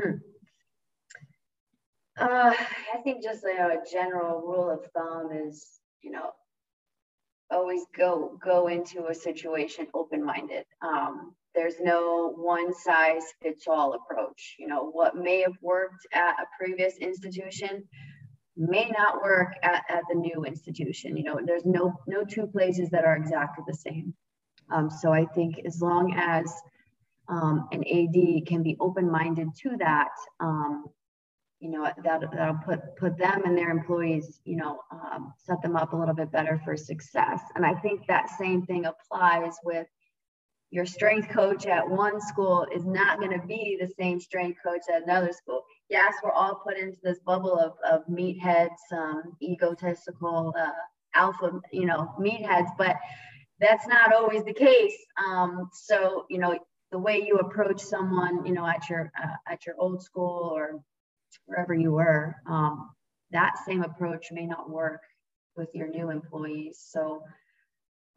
Hmm. 0.00 0.16
Uh, 2.20 2.52
I 2.94 2.98
think 3.04 3.22
just 3.22 3.42
you 3.44 3.56
know, 3.56 3.68
a 3.68 3.90
general 3.90 4.40
rule 4.40 4.70
of 4.70 4.86
thumb 4.92 5.30
is, 5.32 5.80
you 6.02 6.10
know, 6.10 6.32
always 7.50 7.82
go 7.96 8.38
go 8.44 8.68
into 8.68 9.06
a 9.06 9.14
situation 9.14 9.86
open-minded. 9.94 10.64
Um, 10.82 11.34
there's 11.54 11.80
no 11.80 12.32
one 12.36 12.74
size 12.74 13.22
fits 13.42 13.66
all 13.66 13.94
approach. 13.94 14.56
You 14.58 14.68
know, 14.68 14.90
what 14.90 15.16
may 15.16 15.40
have 15.42 15.56
worked 15.62 16.06
at 16.12 16.34
a 16.40 16.46
previous 16.58 16.96
institution 16.98 17.84
may 18.56 18.90
not 18.90 19.22
work 19.22 19.54
at, 19.62 19.84
at 19.88 20.02
the 20.10 20.16
new 20.16 20.44
institution. 20.44 21.16
You 21.16 21.24
know, 21.24 21.40
there's 21.44 21.64
no 21.64 21.94
no 22.06 22.24
two 22.24 22.46
places 22.46 22.90
that 22.90 23.04
are 23.04 23.16
exactly 23.16 23.64
the 23.66 23.74
same. 23.74 24.14
Um, 24.70 24.90
so 24.90 25.12
I 25.12 25.24
think 25.26 25.60
as 25.64 25.80
long 25.80 26.14
as 26.14 26.52
um, 27.28 27.68
an 27.72 27.84
AD 27.84 28.46
can 28.46 28.62
be 28.62 28.76
open-minded 28.80 29.48
to 29.62 29.76
that, 29.78 30.10
um, 30.40 30.84
you 31.60 31.70
know, 31.70 31.84
that 31.84 32.20
that'll 32.32 32.60
put 32.64 32.80
put 32.96 33.18
them 33.18 33.42
and 33.44 33.56
their 33.56 33.70
employees, 33.70 34.40
you 34.44 34.56
know, 34.56 34.80
um, 34.90 35.32
set 35.38 35.60
them 35.62 35.76
up 35.76 35.92
a 35.92 35.96
little 35.96 36.14
bit 36.14 36.30
better 36.30 36.60
for 36.64 36.76
success. 36.76 37.40
And 37.54 37.64
I 37.66 37.74
think 37.74 38.06
that 38.06 38.30
same 38.38 38.64
thing 38.64 38.86
applies 38.86 39.54
with 39.64 39.86
your 40.70 40.86
strength 40.86 41.30
coach 41.30 41.66
at 41.66 41.88
one 41.88 42.20
school 42.20 42.66
is 42.74 42.84
not 42.84 43.18
going 43.18 43.38
to 43.38 43.46
be 43.46 43.78
the 43.80 43.90
same 43.98 44.20
strength 44.20 44.58
coach 44.64 44.82
at 44.92 45.02
another 45.02 45.32
school 45.32 45.64
yes, 45.88 46.14
we're 46.22 46.32
all 46.32 46.56
put 46.56 46.76
into 46.76 46.98
this 47.02 47.18
bubble 47.20 47.58
of, 47.58 47.72
of 47.90 48.06
meatheads, 48.06 48.76
um, 48.92 49.36
egotistical, 49.42 50.54
uh, 50.58 50.70
alpha, 51.14 51.60
you 51.72 51.86
know, 51.86 52.14
meatheads, 52.20 52.70
but 52.76 52.96
that's 53.60 53.86
not 53.88 54.14
always 54.14 54.44
the 54.44 54.52
case. 54.52 54.96
Um, 55.26 55.70
so, 55.72 56.26
you 56.28 56.38
know, 56.38 56.58
the 56.90 56.98
way 56.98 57.24
you 57.26 57.36
approach 57.36 57.80
someone, 57.80 58.46
you 58.46 58.52
know, 58.52 58.66
at 58.66 58.88
your 58.88 59.10
uh, 59.22 59.36
at 59.46 59.66
your 59.66 59.74
old 59.78 60.02
school 60.02 60.50
or 60.54 60.80
wherever 61.48 61.74
you 61.74 61.92
were, 61.92 62.36
um, 62.46 62.90
that 63.30 63.58
same 63.66 63.82
approach 63.82 64.26
may 64.30 64.46
not 64.46 64.70
work 64.70 65.00
with 65.56 65.68
your 65.74 65.88
new 65.88 66.10
employees. 66.10 66.86
So, 66.90 67.22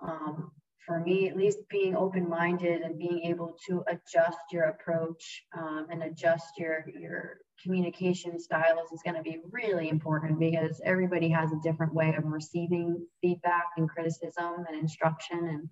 um, 0.01 0.51
for 0.85 0.99
me, 0.99 1.29
at 1.29 1.37
least 1.37 1.59
being 1.69 1.95
open 1.95 2.27
minded 2.27 2.81
and 2.81 2.97
being 2.97 3.21
able 3.23 3.55
to 3.67 3.83
adjust 3.87 4.39
your 4.51 4.65
approach 4.65 5.43
um, 5.57 5.87
and 5.91 6.03
adjust 6.03 6.57
your 6.57 6.85
your 6.99 7.37
communication 7.61 8.39
styles 8.39 8.91
is 8.91 9.01
going 9.03 9.15
to 9.15 9.21
be 9.21 9.39
really 9.51 9.89
important 9.89 10.39
because 10.39 10.81
everybody 10.83 11.29
has 11.29 11.51
a 11.51 11.59
different 11.61 11.93
way 11.93 12.15
of 12.17 12.25
receiving 12.25 13.05
feedback 13.21 13.65
and 13.77 13.87
criticism 13.87 14.65
and 14.67 14.79
instruction 14.79 15.37
and 15.37 15.69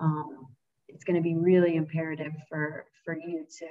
um, 0.00 0.46
it's 0.86 1.02
going 1.02 1.16
to 1.16 1.22
be 1.22 1.34
really 1.34 1.74
imperative 1.74 2.32
for 2.48 2.86
for 3.04 3.16
you 3.16 3.44
to 3.58 3.66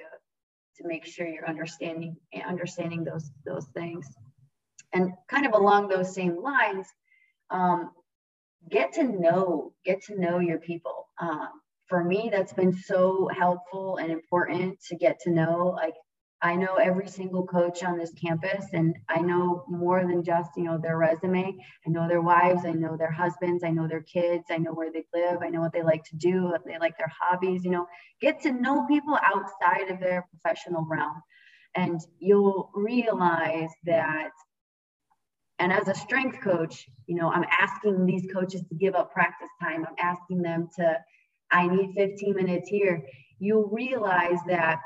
to 0.77 0.87
make 0.87 1.05
sure 1.05 1.27
you're 1.27 1.47
understanding 1.47 2.15
understanding 2.45 3.03
those 3.03 3.29
those 3.45 3.67
things. 3.73 4.07
And 4.93 5.11
kind 5.27 5.45
of 5.45 5.53
along 5.53 5.87
those 5.87 6.13
same 6.13 6.41
lines 6.41 6.87
um, 7.49 7.91
get 8.69 8.93
to 8.93 9.03
know 9.03 9.73
get 9.85 10.03
to 10.03 10.19
know 10.19 10.39
your 10.39 10.59
people. 10.59 11.07
Um, 11.19 11.49
for 11.87 12.03
me 12.03 12.29
that's 12.31 12.53
been 12.53 12.73
so 12.73 13.29
helpful 13.37 13.97
and 13.97 14.11
important 14.11 14.79
to 14.87 14.95
get 14.95 15.19
to 15.21 15.31
know 15.31 15.73
like 15.75 15.93
I 16.43 16.55
know 16.55 16.75
every 16.75 17.07
single 17.07 17.47
coach 17.47 17.83
on 17.83 17.97
this 17.97 18.11
campus, 18.11 18.65
and 18.73 18.93
I 19.07 19.21
know 19.21 19.63
more 19.69 20.05
than 20.05 20.21
just 20.25 20.51
you 20.57 20.65
know 20.65 20.77
their 20.77 20.97
resume. 20.97 21.57
I 21.87 21.89
know 21.89 22.05
their 22.05 22.21
wives, 22.21 22.65
I 22.65 22.71
know 22.71 22.97
their 22.97 23.11
husbands, 23.11 23.63
I 23.63 23.69
know 23.69 23.87
their 23.87 24.01
kids, 24.01 24.43
I 24.51 24.57
know 24.57 24.73
where 24.73 24.91
they 24.91 25.05
live, 25.13 25.39
I 25.41 25.47
know 25.47 25.61
what 25.61 25.71
they 25.71 25.83
like 25.83 26.03
to 26.03 26.17
do, 26.17 26.43
what 26.49 26.65
they 26.65 26.77
like 26.77 26.97
their 26.97 27.11
hobbies. 27.17 27.63
You 27.63 27.71
know, 27.71 27.87
get 28.19 28.41
to 28.41 28.51
know 28.51 28.85
people 28.87 29.17
outside 29.23 29.89
of 29.89 30.01
their 30.01 30.27
professional 30.31 30.85
realm, 30.85 31.21
and 31.75 32.01
you'll 32.19 32.69
realize 32.75 33.71
that. 33.85 34.31
And 35.59 35.71
as 35.71 35.87
a 35.87 35.95
strength 35.95 36.41
coach, 36.41 36.89
you 37.05 37.15
know, 37.15 37.31
I'm 37.31 37.45
asking 37.57 38.05
these 38.05 38.29
coaches 38.33 38.63
to 38.67 38.75
give 38.75 38.95
up 38.95 39.13
practice 39.13 39.47
time. 39.61 39.85
I'm 39.87 39.95
asking 39.97 40.41
them 40.41 40.67
to, 40.77 40.97
I 41.51 41.67
need 41.67 41.93
15 41.95 42.35
minutes 42.35 42.67
here. 42.67 43.01
You'll 43.39 43.69
realize 43.69 44.39
that 44.47 44.79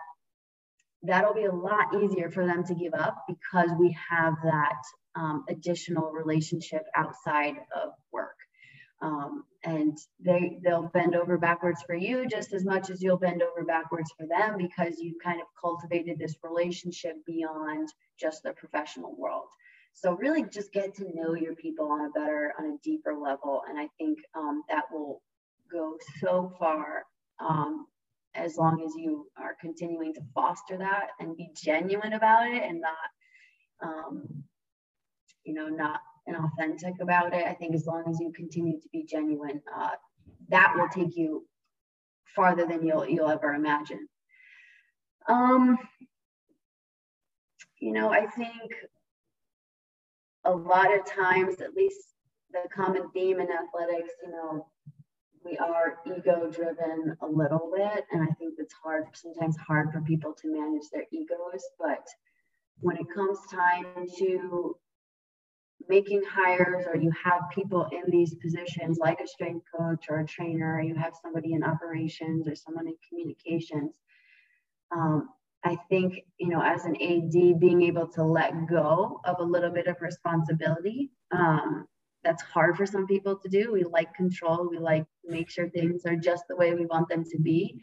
that'll 1.04 1.34
be 1.34 1.46
a 1.46 1.52
lot 1.54 1.96
easier 2.02 2.30
for 2.30 2.46
them 2.46 2.64
to 2.66 2.76
give 2.76 2.94
up 2.94 3.26
because 3.28 3.70
we 3.80 3.96
have 4.10 4.36
that 4.44 4.82
um, 5.16 5.46
additional 5.50 6.12
relationship 6.12 6.84
outside 6.96 7.56
of 7.76 7.92
work. 8.12 8.36
Um, 9.00 9.44
and 9.64 9.96
they 10.20 10.58
they'll 10.64 10.90
bend 10.92 11.16
over 11.16 11.38
backwards 11.38 11.84
for 11.86 11.94
you 11.94 12.28
just 12.28 12.52
as 12.54 12.66
much 12.66 12.90
as 12.90 13.02
you'll 13.02 13.18
bend 13.18 13.44
over 13.44 13.64
backwards 13.64 14.12
for 14.18 14.26
them 14.26 14.58
because 14.58 14.98
you've 15.00 15.22
kind 15.24 15.40
of 15.40 15.46
cultivated 15.60 16.18
this 16.18 16.36
relationship 16.42 17.14
beyond 17.28 17.90
just 18.20 18.42
the 18.42 18.54
professional 18.54 19.16
world. 19.16 19.46
So 19.94 20.14
really 20.14 20.44
just 20.44 20.72
get 20.72 20.96
to 20.96 21.06
know 21.14 21.36
your 21.36 21.56
people 21.56 21.92
on 21.92 22.06
a 22.06 22.10
better, 22.10 22.54
on 22.60 22.66
a 22.66 22.78
deeper 22.84 23.14
level. 23.14 23.62
And 23.68 23.80
I 23.80 23.88
think 24.00 24.20
um, 24.36 24.64
that 24.70 24.86
will 24.92 25.22
go 25.72 25.98
so 26.20 26.54
far 26.60 27.04
um, 27.40 27.88
as 28.38 28.58
long 28.58 28.84
as 28.86 28.94
you 28.96 29.28
are 29.38 29.56
continuing 29.60 30.14
to 30.14 30.22
foster 30.34 30.78
that 30.78 31.08
and 31.20 31.36
be 31.36 31.50
genuine 31.56 32.14
about 32.14 32.48
it 32.48 32.64
and 32.64 32.82
not 32.82 33.88
um, 33.90 34.28
you 35.44 35.54
know 35.54 35.68
not 35.68 36.00
inauthentic 36.30 37.00
about 37.00 37.34
it 37.34 37.46
i 37.46 37.54
think 37.54 37.74
as 37.74 37.86
long 37.86 38.04
as 38.08 38.20
you 38.20 38.32
continue 38.34 38.80
to 38.80 38.90
be 38.92 39.04
genuine 39.04 39.62
uh, 39.76 39.92
that 40.50 40.74
will 40.76 40.90
take 40.90 41.16
you 41.16 41.46
farther 42.36 42.66
than 42.68 42.86
you'll 42.86 43.08
you'll 43.08 43.30
ever 43.30 43.54
imagine. 43.54 44.08
Um 45.28 45.78
you 47.80 47.92
know 47.92 48.12
i 48.12 48.26
think 48.26 48.74
a 50.46 50.52
lot 50.52 50.94
of 50.94 51.06
times 51.06 51.62
at 51.62 51.74
least 51.74 52.14
the 52.52 52.62
common 52.74 53.10
theme 53.12 53.40
in 53.40 53.48
athletics 53.52 54.14
you 54.24 54.32
know 54.32 54.68
we 55.44 55.58
are 55.58 56.00
ego 56.06 56.50
driven 56.52 57.16
a 57.22 57.28
little 57.28 57.72
bit 57.76 58.06
and 58.12 58.22
i 58.24 58.34
think 58.40 58.56
it's 58.58 58.74
hard 58.84 59.06
sometimes 59.14 59.56
hard 59.58 59.92
for 59.92 60.02
people 60.02 60.34
to 60.34 60.52
manage 60.52 60.90
their 60.92 61.04
egos 61.12 61.64
but 61.80 62.06
when 62.80 62.98
it 62.98 63.08
comes 63.14 63.40
time 63.52 64.08
to 64.18 64.76
making 65.90 66.22
hires 66.30 66.86
or 66.88 66.98
you 66.98 67.12
have 67.24 67.42
people 67.54 67.88
in 67.92 68.04
these 68.10 68.36
positions 68.36 68.98
like 68.98 69.20
a 69.22 69.28
strength 69.28 69.66
coach 69.76 70.06
or 70.10 70.20
a 70.20 70.26
trainer 70.26 70.76
or 70.76 70.82
you 70.82 70.96
have 70.96 71.14
somebody 71.22 71.54
in 71.54 71.64
operations 71.64 72.48
or 72.48 72.56
someone 72.56 72.88
in 72.88 72.96
communications 73.08 73.96
um, 74.96 75.30
i 75.64 75.78
think 75.90 76.14
you 76.40 76.50
know 76.50 76.62
as 76.62 76.86
an 76.86 76.96
ad 77.02 77.60
being 77.60 77.84
able 77.84 78.08
to 78.08 78.24
let 78.24 78.54
go 78.68 79.20
of 79.26 79.40
a 79.40 79.44
little 79.44 79.72
bit 79.72 79.88
of 79.88 79.96
responsibility 80.02 81.12
um, 81.32 81.88
that's 82.28 82.44
hard 82.44 82.76
for 82.76 82.86
some 82.86 83.08
people 83.08 83.38
to 83.38 83.48
do. 83.48 83.72
We 83.72 83.86
like 83.86 84.14
control. 84.14 84.68
We 84.70 84.80
like 84.80 85.06
to 85.24 85.32
make 85.32 85.50
sure 85.50 85.70
things 85.70 86.06
are 86.06 86.18
just 86.18 86.44
the 86.50 86.58
way 86.58 86.74
we 86.74 86.86
want 86.86 87.08
them 87.08 87.24
to 87.24 87.40
be. 87.40 87.80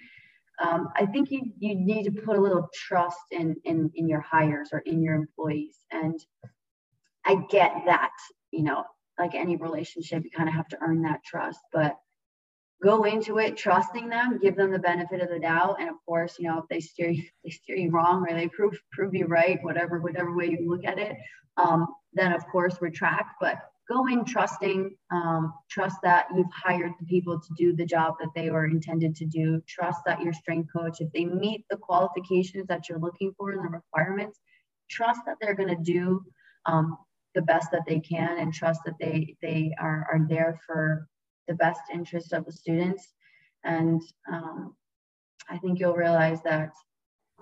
Um, 0.63 0.89
I 0.95 1.07
think 1.07 1.31
you 1.31 1.51
you 1.59 1.75
need 1.75 2.05
to 2.05 2.11
put 2.11 2.37
a 2.37 2.41
little 2.41 2.69
trust 2.75 3.27
in 3.31 3.57
in 3.65 3.91
in 3.95 4.07
your 4.07 4.21
hires 4.21 4.69
or 4.73 4.81
in 4.81 5.03
your 5.03 5.15
employees. 5.15 5.79
And 5.91 6.21
I 7.25 7.37
get 7.49 7.73
that, 7.87 8.13
you 8.51 8.65
know, 8.65 8.85
like 9.19 9.35
any 9.35 9.57
relationship, 9.57 10.25
you 10.25 10.31
kind 10.31 10.49
of 10.49 10.55
have 10.55 10.69
to 10.69 10.79
earn 10.83 11.01
that 11.03 11.25
trust. 11.25 11.61
But 11.73 11.97
go 12.83 13.05
into 13.05 13.39
it 13.39 13.57
trusting 13.57 14.11
them, 14.11 14.39
give 14.43 14.57
them 14.57 14.71
the 14.71 14.79
benefit 14.79 15.23
of 15.23 15.31
the 15.31 15.39
doubt, 15.39 15.77
and 15.81 15.89
of 15.89 15.97
course, 16.07 16.37
you 16.39 16.49
know, 16.49 16.59
if 16.59 16.67
they 16.69 16.81
steer 16.81 17.09
you, 17.09 17.25
they 17.45 17.51
steer 17.51 17.77
you 17.77 17.91
wrong 17.91 18.27
or 18.29 18.35
they 18.35 18.49
prove 18.49 18.79
prove 18.93 19.15
you 19.15 19.25
right, 19.25 19.59
whatever 19.63 20.01
whatever 20.03 20.37
way 20.37 20.51
you 20.51 20.69
look 20.69 20.85
at 20.85 20.99
it, 20.99 21.17
um, 21.57 21.87
then 22.13 22.33
of 22.33 22.47
course 22.49 22.77
retract. 22.83 23.37
But 23.41 23.57
go 23.89 24.07
in 24.07 24.25
trusting, 24.25 24.97
um, 25.11 25.53
trust 25.71 25.97
that 26.03 26.27
you've 26.35 26.51
hired 26.53 26.93
the 26.99 27.07
people 27.07 27.39
to 27.39 27.49
do 27.57 27.75
the 27.75 27.85
job 27.85 28.15
that 28.21 28.31
they 28.35 28.51
were 28.51 28.67
intended 28.67 29.15
to 29.17 29.27
do. 29.27 29.63
Trust 29.69 30.01
that 30.07 30.23
your 30.23 30.33
strength 30.33 30.71
coach, 30.75 31.01
if 31.01 31.13
they 31.13 31.25
meet 31.25 31.65
the 31.71 31.77
qualifications 31.77 32.67
that 32.69 32.89
you're 32.89 32.99
looking 32.99 33.33
for 33.37 33.51
and 33.51 33.65
the 33.65 33.69
requirements, 33.69 34.41
trust 34.91 35.21
that 35.27 35.37
they're 35.41 35.55
going 35.55 35.77
to 35.77 35.83
do 35.83 36.23
um, 36.67 36.97
the 37.35 37.43
best 37.43 37.71
that 37.73 37.85
they 37.87 38.01
can 38.01 38.39
and 38.39 38.55
trust 38.55 38.81
that 38.85 38.95
they 39.01 39.37
they 39.43 39.75
are, 39.79 40.07
are 40.11 40.27
there 40.29 40.59
for 40.67 41.09
the 41.49 41.55
best 41.55 41.81
interest 41.93 42.33
of 42.33 42.45
the 42.47 42.53
students. 42.53 43.13
And 43.65 44.01
um, 44.31 44.75
I 45.51 45.59
think 45.59 45.79
you'll 45.79 45.95
realize 45.95 46.41
that 46.43 46.71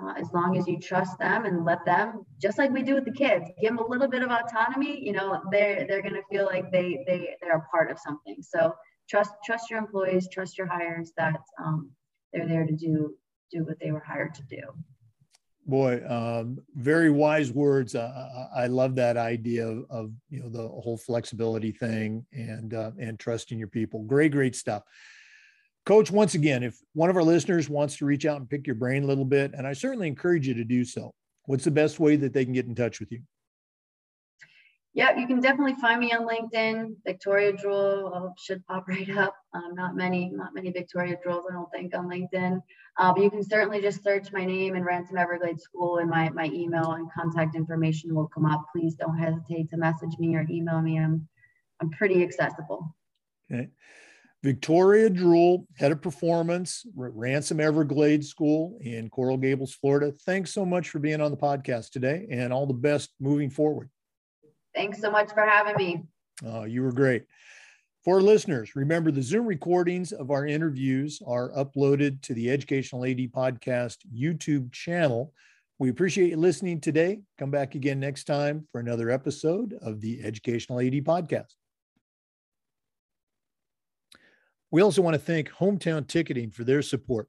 uh, 0.02 0.14
as 0.18 0.32
long 0.32 0.56
as 0.56 0.66
you 0.66 0.78
trust 0.78 1.18
them 1.18 1.44
and 1.44 1.64
let 1.64 1.84
them, 1.84 2.24
just 2.40 2.58
like 2.58 2.70
we 2.70 2.82
do 2.82 2.94
with 2.94 3.04
the 3.04 3.12
kids, 3.12 3.44
give 3.60 3.70
them 3.70 3.78
a 3.78 3.86
little 3.86 4.08
bit 4.08 4.22
of 4.22 4.30
autonomy, 4.30 4.98
you 5.04 5.12
know, 5.12 5.40
they're, 5.50 5.86
they're 5.86 6.02
going 6.02 6.14
to 6.14 6.22
feel 6.30 6.46
like 6.46 6.70
they, 6.72 7.04
they, 7.06 7.36
they're 7.40 7.58
a 7.58 7.66
part 7.70 7.90
of 7.90 7.98
something. 7.98 8.36
So 8.40 8.74
trust, 9.08 9.32
trust 9.44 9.70
your 9.70 9.78
employees, 9.78 10.28
trust 10.32 10.58
your 10.58 10.66
hires 10.66 11.12
that 11.16 11.40
um, 11.62 11.90
they're 12.32 12.48
there 12.48 12.66
to 12.66 12.74
do, 12.74 13.14
do 13.50 13.64
what 13.64 13.78
they 13.80 13.92
were 13.92 14.02
hired 14.04 14.34
to 14.34 14.42
do. 14.42 14.62
Boy, 15.64 16.02
um, 16.08 16.58
very 16.74 17.10
wise 17.10 17.52
words. 17.52 17.94
Uh, 17.94 18.48
I 18.54 18.66
love 18.66 18.96
that 18.96 19.16
idea 19.16 19.68
of, 19.68 19.84
of, 19.90 20.12
you 20.28 20.40
know 20.40 20.48
the 20.48 20.66
whole 20.66 20.96
flexibility 20.96 21.70
thing 21.70 22.26
and 22.32 22.74
uh, 22.74 22.90
and 22.98 23.16
trusting 23.16 23.60
your 23.60 23.68
people. 23.68 24.02
Great, 24.02 24.32
great 24.32 24.56
stuff. 24.56 24.82
Coach, 25.84 26.12
once 26.12 26.34
again, 26.34 26.62
if 26.62 26.78
one 26.94 27.10
of 27.10 27.16
our 27.16 27.24
listeners 27.24 27.68
wants 27.68 27.96
to 27.96 28.06
reach 28.06 28.24
out 28.24 28.38
and 28.38 28.48
pick 28.48 28.66
your 28.66 28.76
brain 28.76 29.02
a 29.02 29.06
little 29.06 29.24
bit, 29.24 29.52
and 29.54 29.66
I 29.66 29.72
certainly 29.72 30.06
encourage 30.06 30.46
you 30.46 30.54
to 30.54 30.64
do 30.64 30.84
so, 30.84 31.12
what's 31.46 31.64
the 31.64 31.72
best 31.72 31.98
way 31.98 32.14
that 32.16 32.32
they 32.32 32.44
can 32.44 32.54
get 32.54 32.66
in 32.66 32.74
touch 32.74 33.00
with 33.00 33.10
you? 33.10 33.22
Yeah, 34.94 35.18
you 35.18 35.26
can 35.26 35.40
definitely 35.40 35.74
find 35.80 35.98
me 35.98 36.12
on 36.12 36.28
LinkedIn. 36.28 36.96
Victoria 37.04 37.54
Druhl 37.54 38.32
should 38.38 38.64
pop 38.66 38.86
right 38.88 39.08
up. 39.16 39.34
Um, 39.54 39.74
not 39.74 39.96
many, 39.96 40.30
not 40.32 40.54
many 40.54 40.70
Victoria 40.70 41.16
Druhls, 41.26 41.44
I 41.50 41.54
don't 41.54 41.70
think, 41.72 41.96
on 41.96 42.08
LinkedIn. 42.08 42.60
Uh, 42.98 43.12
but 43.12 43.22
you 43.22 43.30
can 43.30 43.42
certainly 43.42 43.80
just 43.80 44.04
search 44.04 44.30
my 44.32 44.44
name 44.44 44.74
and 44.74 44.84
Ransom 44.84 45.16
Everglades 45.16 45.62
School, 45.62 45.98
and 45.98 46.10
my 46.10 46.28
my 46.30 46.44
email 46.52 46.92
and 46.92 47.10
contact 47.10 47.56
information 47.56 48.14
will 48.14 48.28
come 48.28 48.44
up. 48.44 48.66
Please 48.74 48.94
don't 48.94 49.16
hesitate 49.16 49.70
to 49.70 49.78
message 49.78 50.18
me 50.18 50.36
or 50.36 50.46
email 50.50 50.82
me. 50.82 50.98
I'm 50.98 51.26
I'm 51.80 51.88
pretty 51.90 52.22
accessible. 52.22 52.94
Okay. 53.50 53.70
Victoria 54.42 55.08
Druhl, 55.08 55.66
head 55.76 55.92
of 55.92 56.02
performance, 56.02 56.84
Ransom 56.96 57.60
Everglades 57.60 58.28
School 58.28 58.76
in 58.80 59.08
Coral 59.08 59.36
Gables, 59.36 59.72
Florida. 59.72 60.10
Thanks 60.26 60.52
so 60.52 60.64
much 60.64 60.88
for 60.88 60.98
being 60.98 61.20
on 61.20 61.30
the 61.30 61.36
podcast 61.36 61.90
today 61.90 62.26
and 62.28 62.52
all 62.52 62.66
the 62.66 62.74
best 62.74 63.10
moving 63.20 63.50
forward. 63.50 63.88
Thanks 64.74 65.00
so 65.00 65.10
much 65.10 65.30
for 65.32 65.44
having 65.44 65.76
me. 65.76 66.02
Uh, 66.44 66.62
you 66.62 66.82
were 66.82 66.92
great. 66.92 67.24
For 68.04 68.20
listeners, 68.20 68.74
remember 68.74 69.12
the 69.12 69.22
Zoom 69.22 69.46
recordings 69.46 70.10
of 70.10 70.32
our 70.32 70.44
interviews 70.44 71.22
are 71.24 71.52
uploaded 71.52 72.20
to 72.22 72.34
the 72.34 72.50
Educational 72.50 73.04
AD 73.04 73.18
Podcast 73.30 73.98
YouTube 74.12 74.72
channel. 74.72 75.32
We 75.78 75.88
appreciate 75.88 76.30
you 76.30 76.36
listening 76.36 76.80
today. 76.80 77.20
Come 77.38 77.52
back 77.52 77.76
again 77.76 78.00
next 78.00 78.24
time 78.24 78.66
for 78.72 78.80
another 78.80 79.08
episode 79.08 79.78
of 79.82 80.00
the 80.00 80.20
Educational 80.24 80.80
AD 80.80 80.94
Podcast. 81.04 81.54
We 84.72 84.80
also 84.80 85.02
want 85.02 85.12
to 85.12 85.20
thank 85.20 85.50
Hometown 85.50 86.08
Ticketing 86.08 86.50
for 86.50 86.64
their 86.64 86.80
support. 86.80 87.28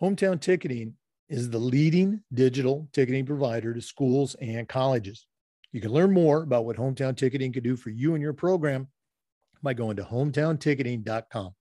Hometown 0.00 0.40
Ticketing 0.40 0.94
is 1.28 1.50
the 1.50 1.58
leading 1.58 2.22
digital 2.32 2.88
ticketing 2.94 3.26
provider 3.26 3.74
to 3.74 3.80
schools 3.82 4.34
and 4.40 4.66
colleges. 4.66 5.26
You 5.72 5.82
can 5.82 5.92
learn 5.92 6.14
more 6.14 6.42
about 6.42 6.64
what 6.64 6.78
Hometown 6.78 7.14
Ticketing 7.14 7.52
can 7.52 7.62
do 7.62 7.76
for 7.76 7.90
you 7.90 8.14
and 8.14 8.22
your 8.22 8.32
program 8.32 8.88
by 9.62 9.74
going 9.74 9.96
to 9.96 10.02
hometownticketing.com. 10.02 11.54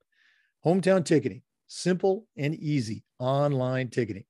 Hometown 0.66 1.04
Ticketing, 1.04 1.42
simple 1.68 2.26
and 2.38 2.56
easy 2.56 3.04
online 3.20 3.90
ticketing. 3.90 4.24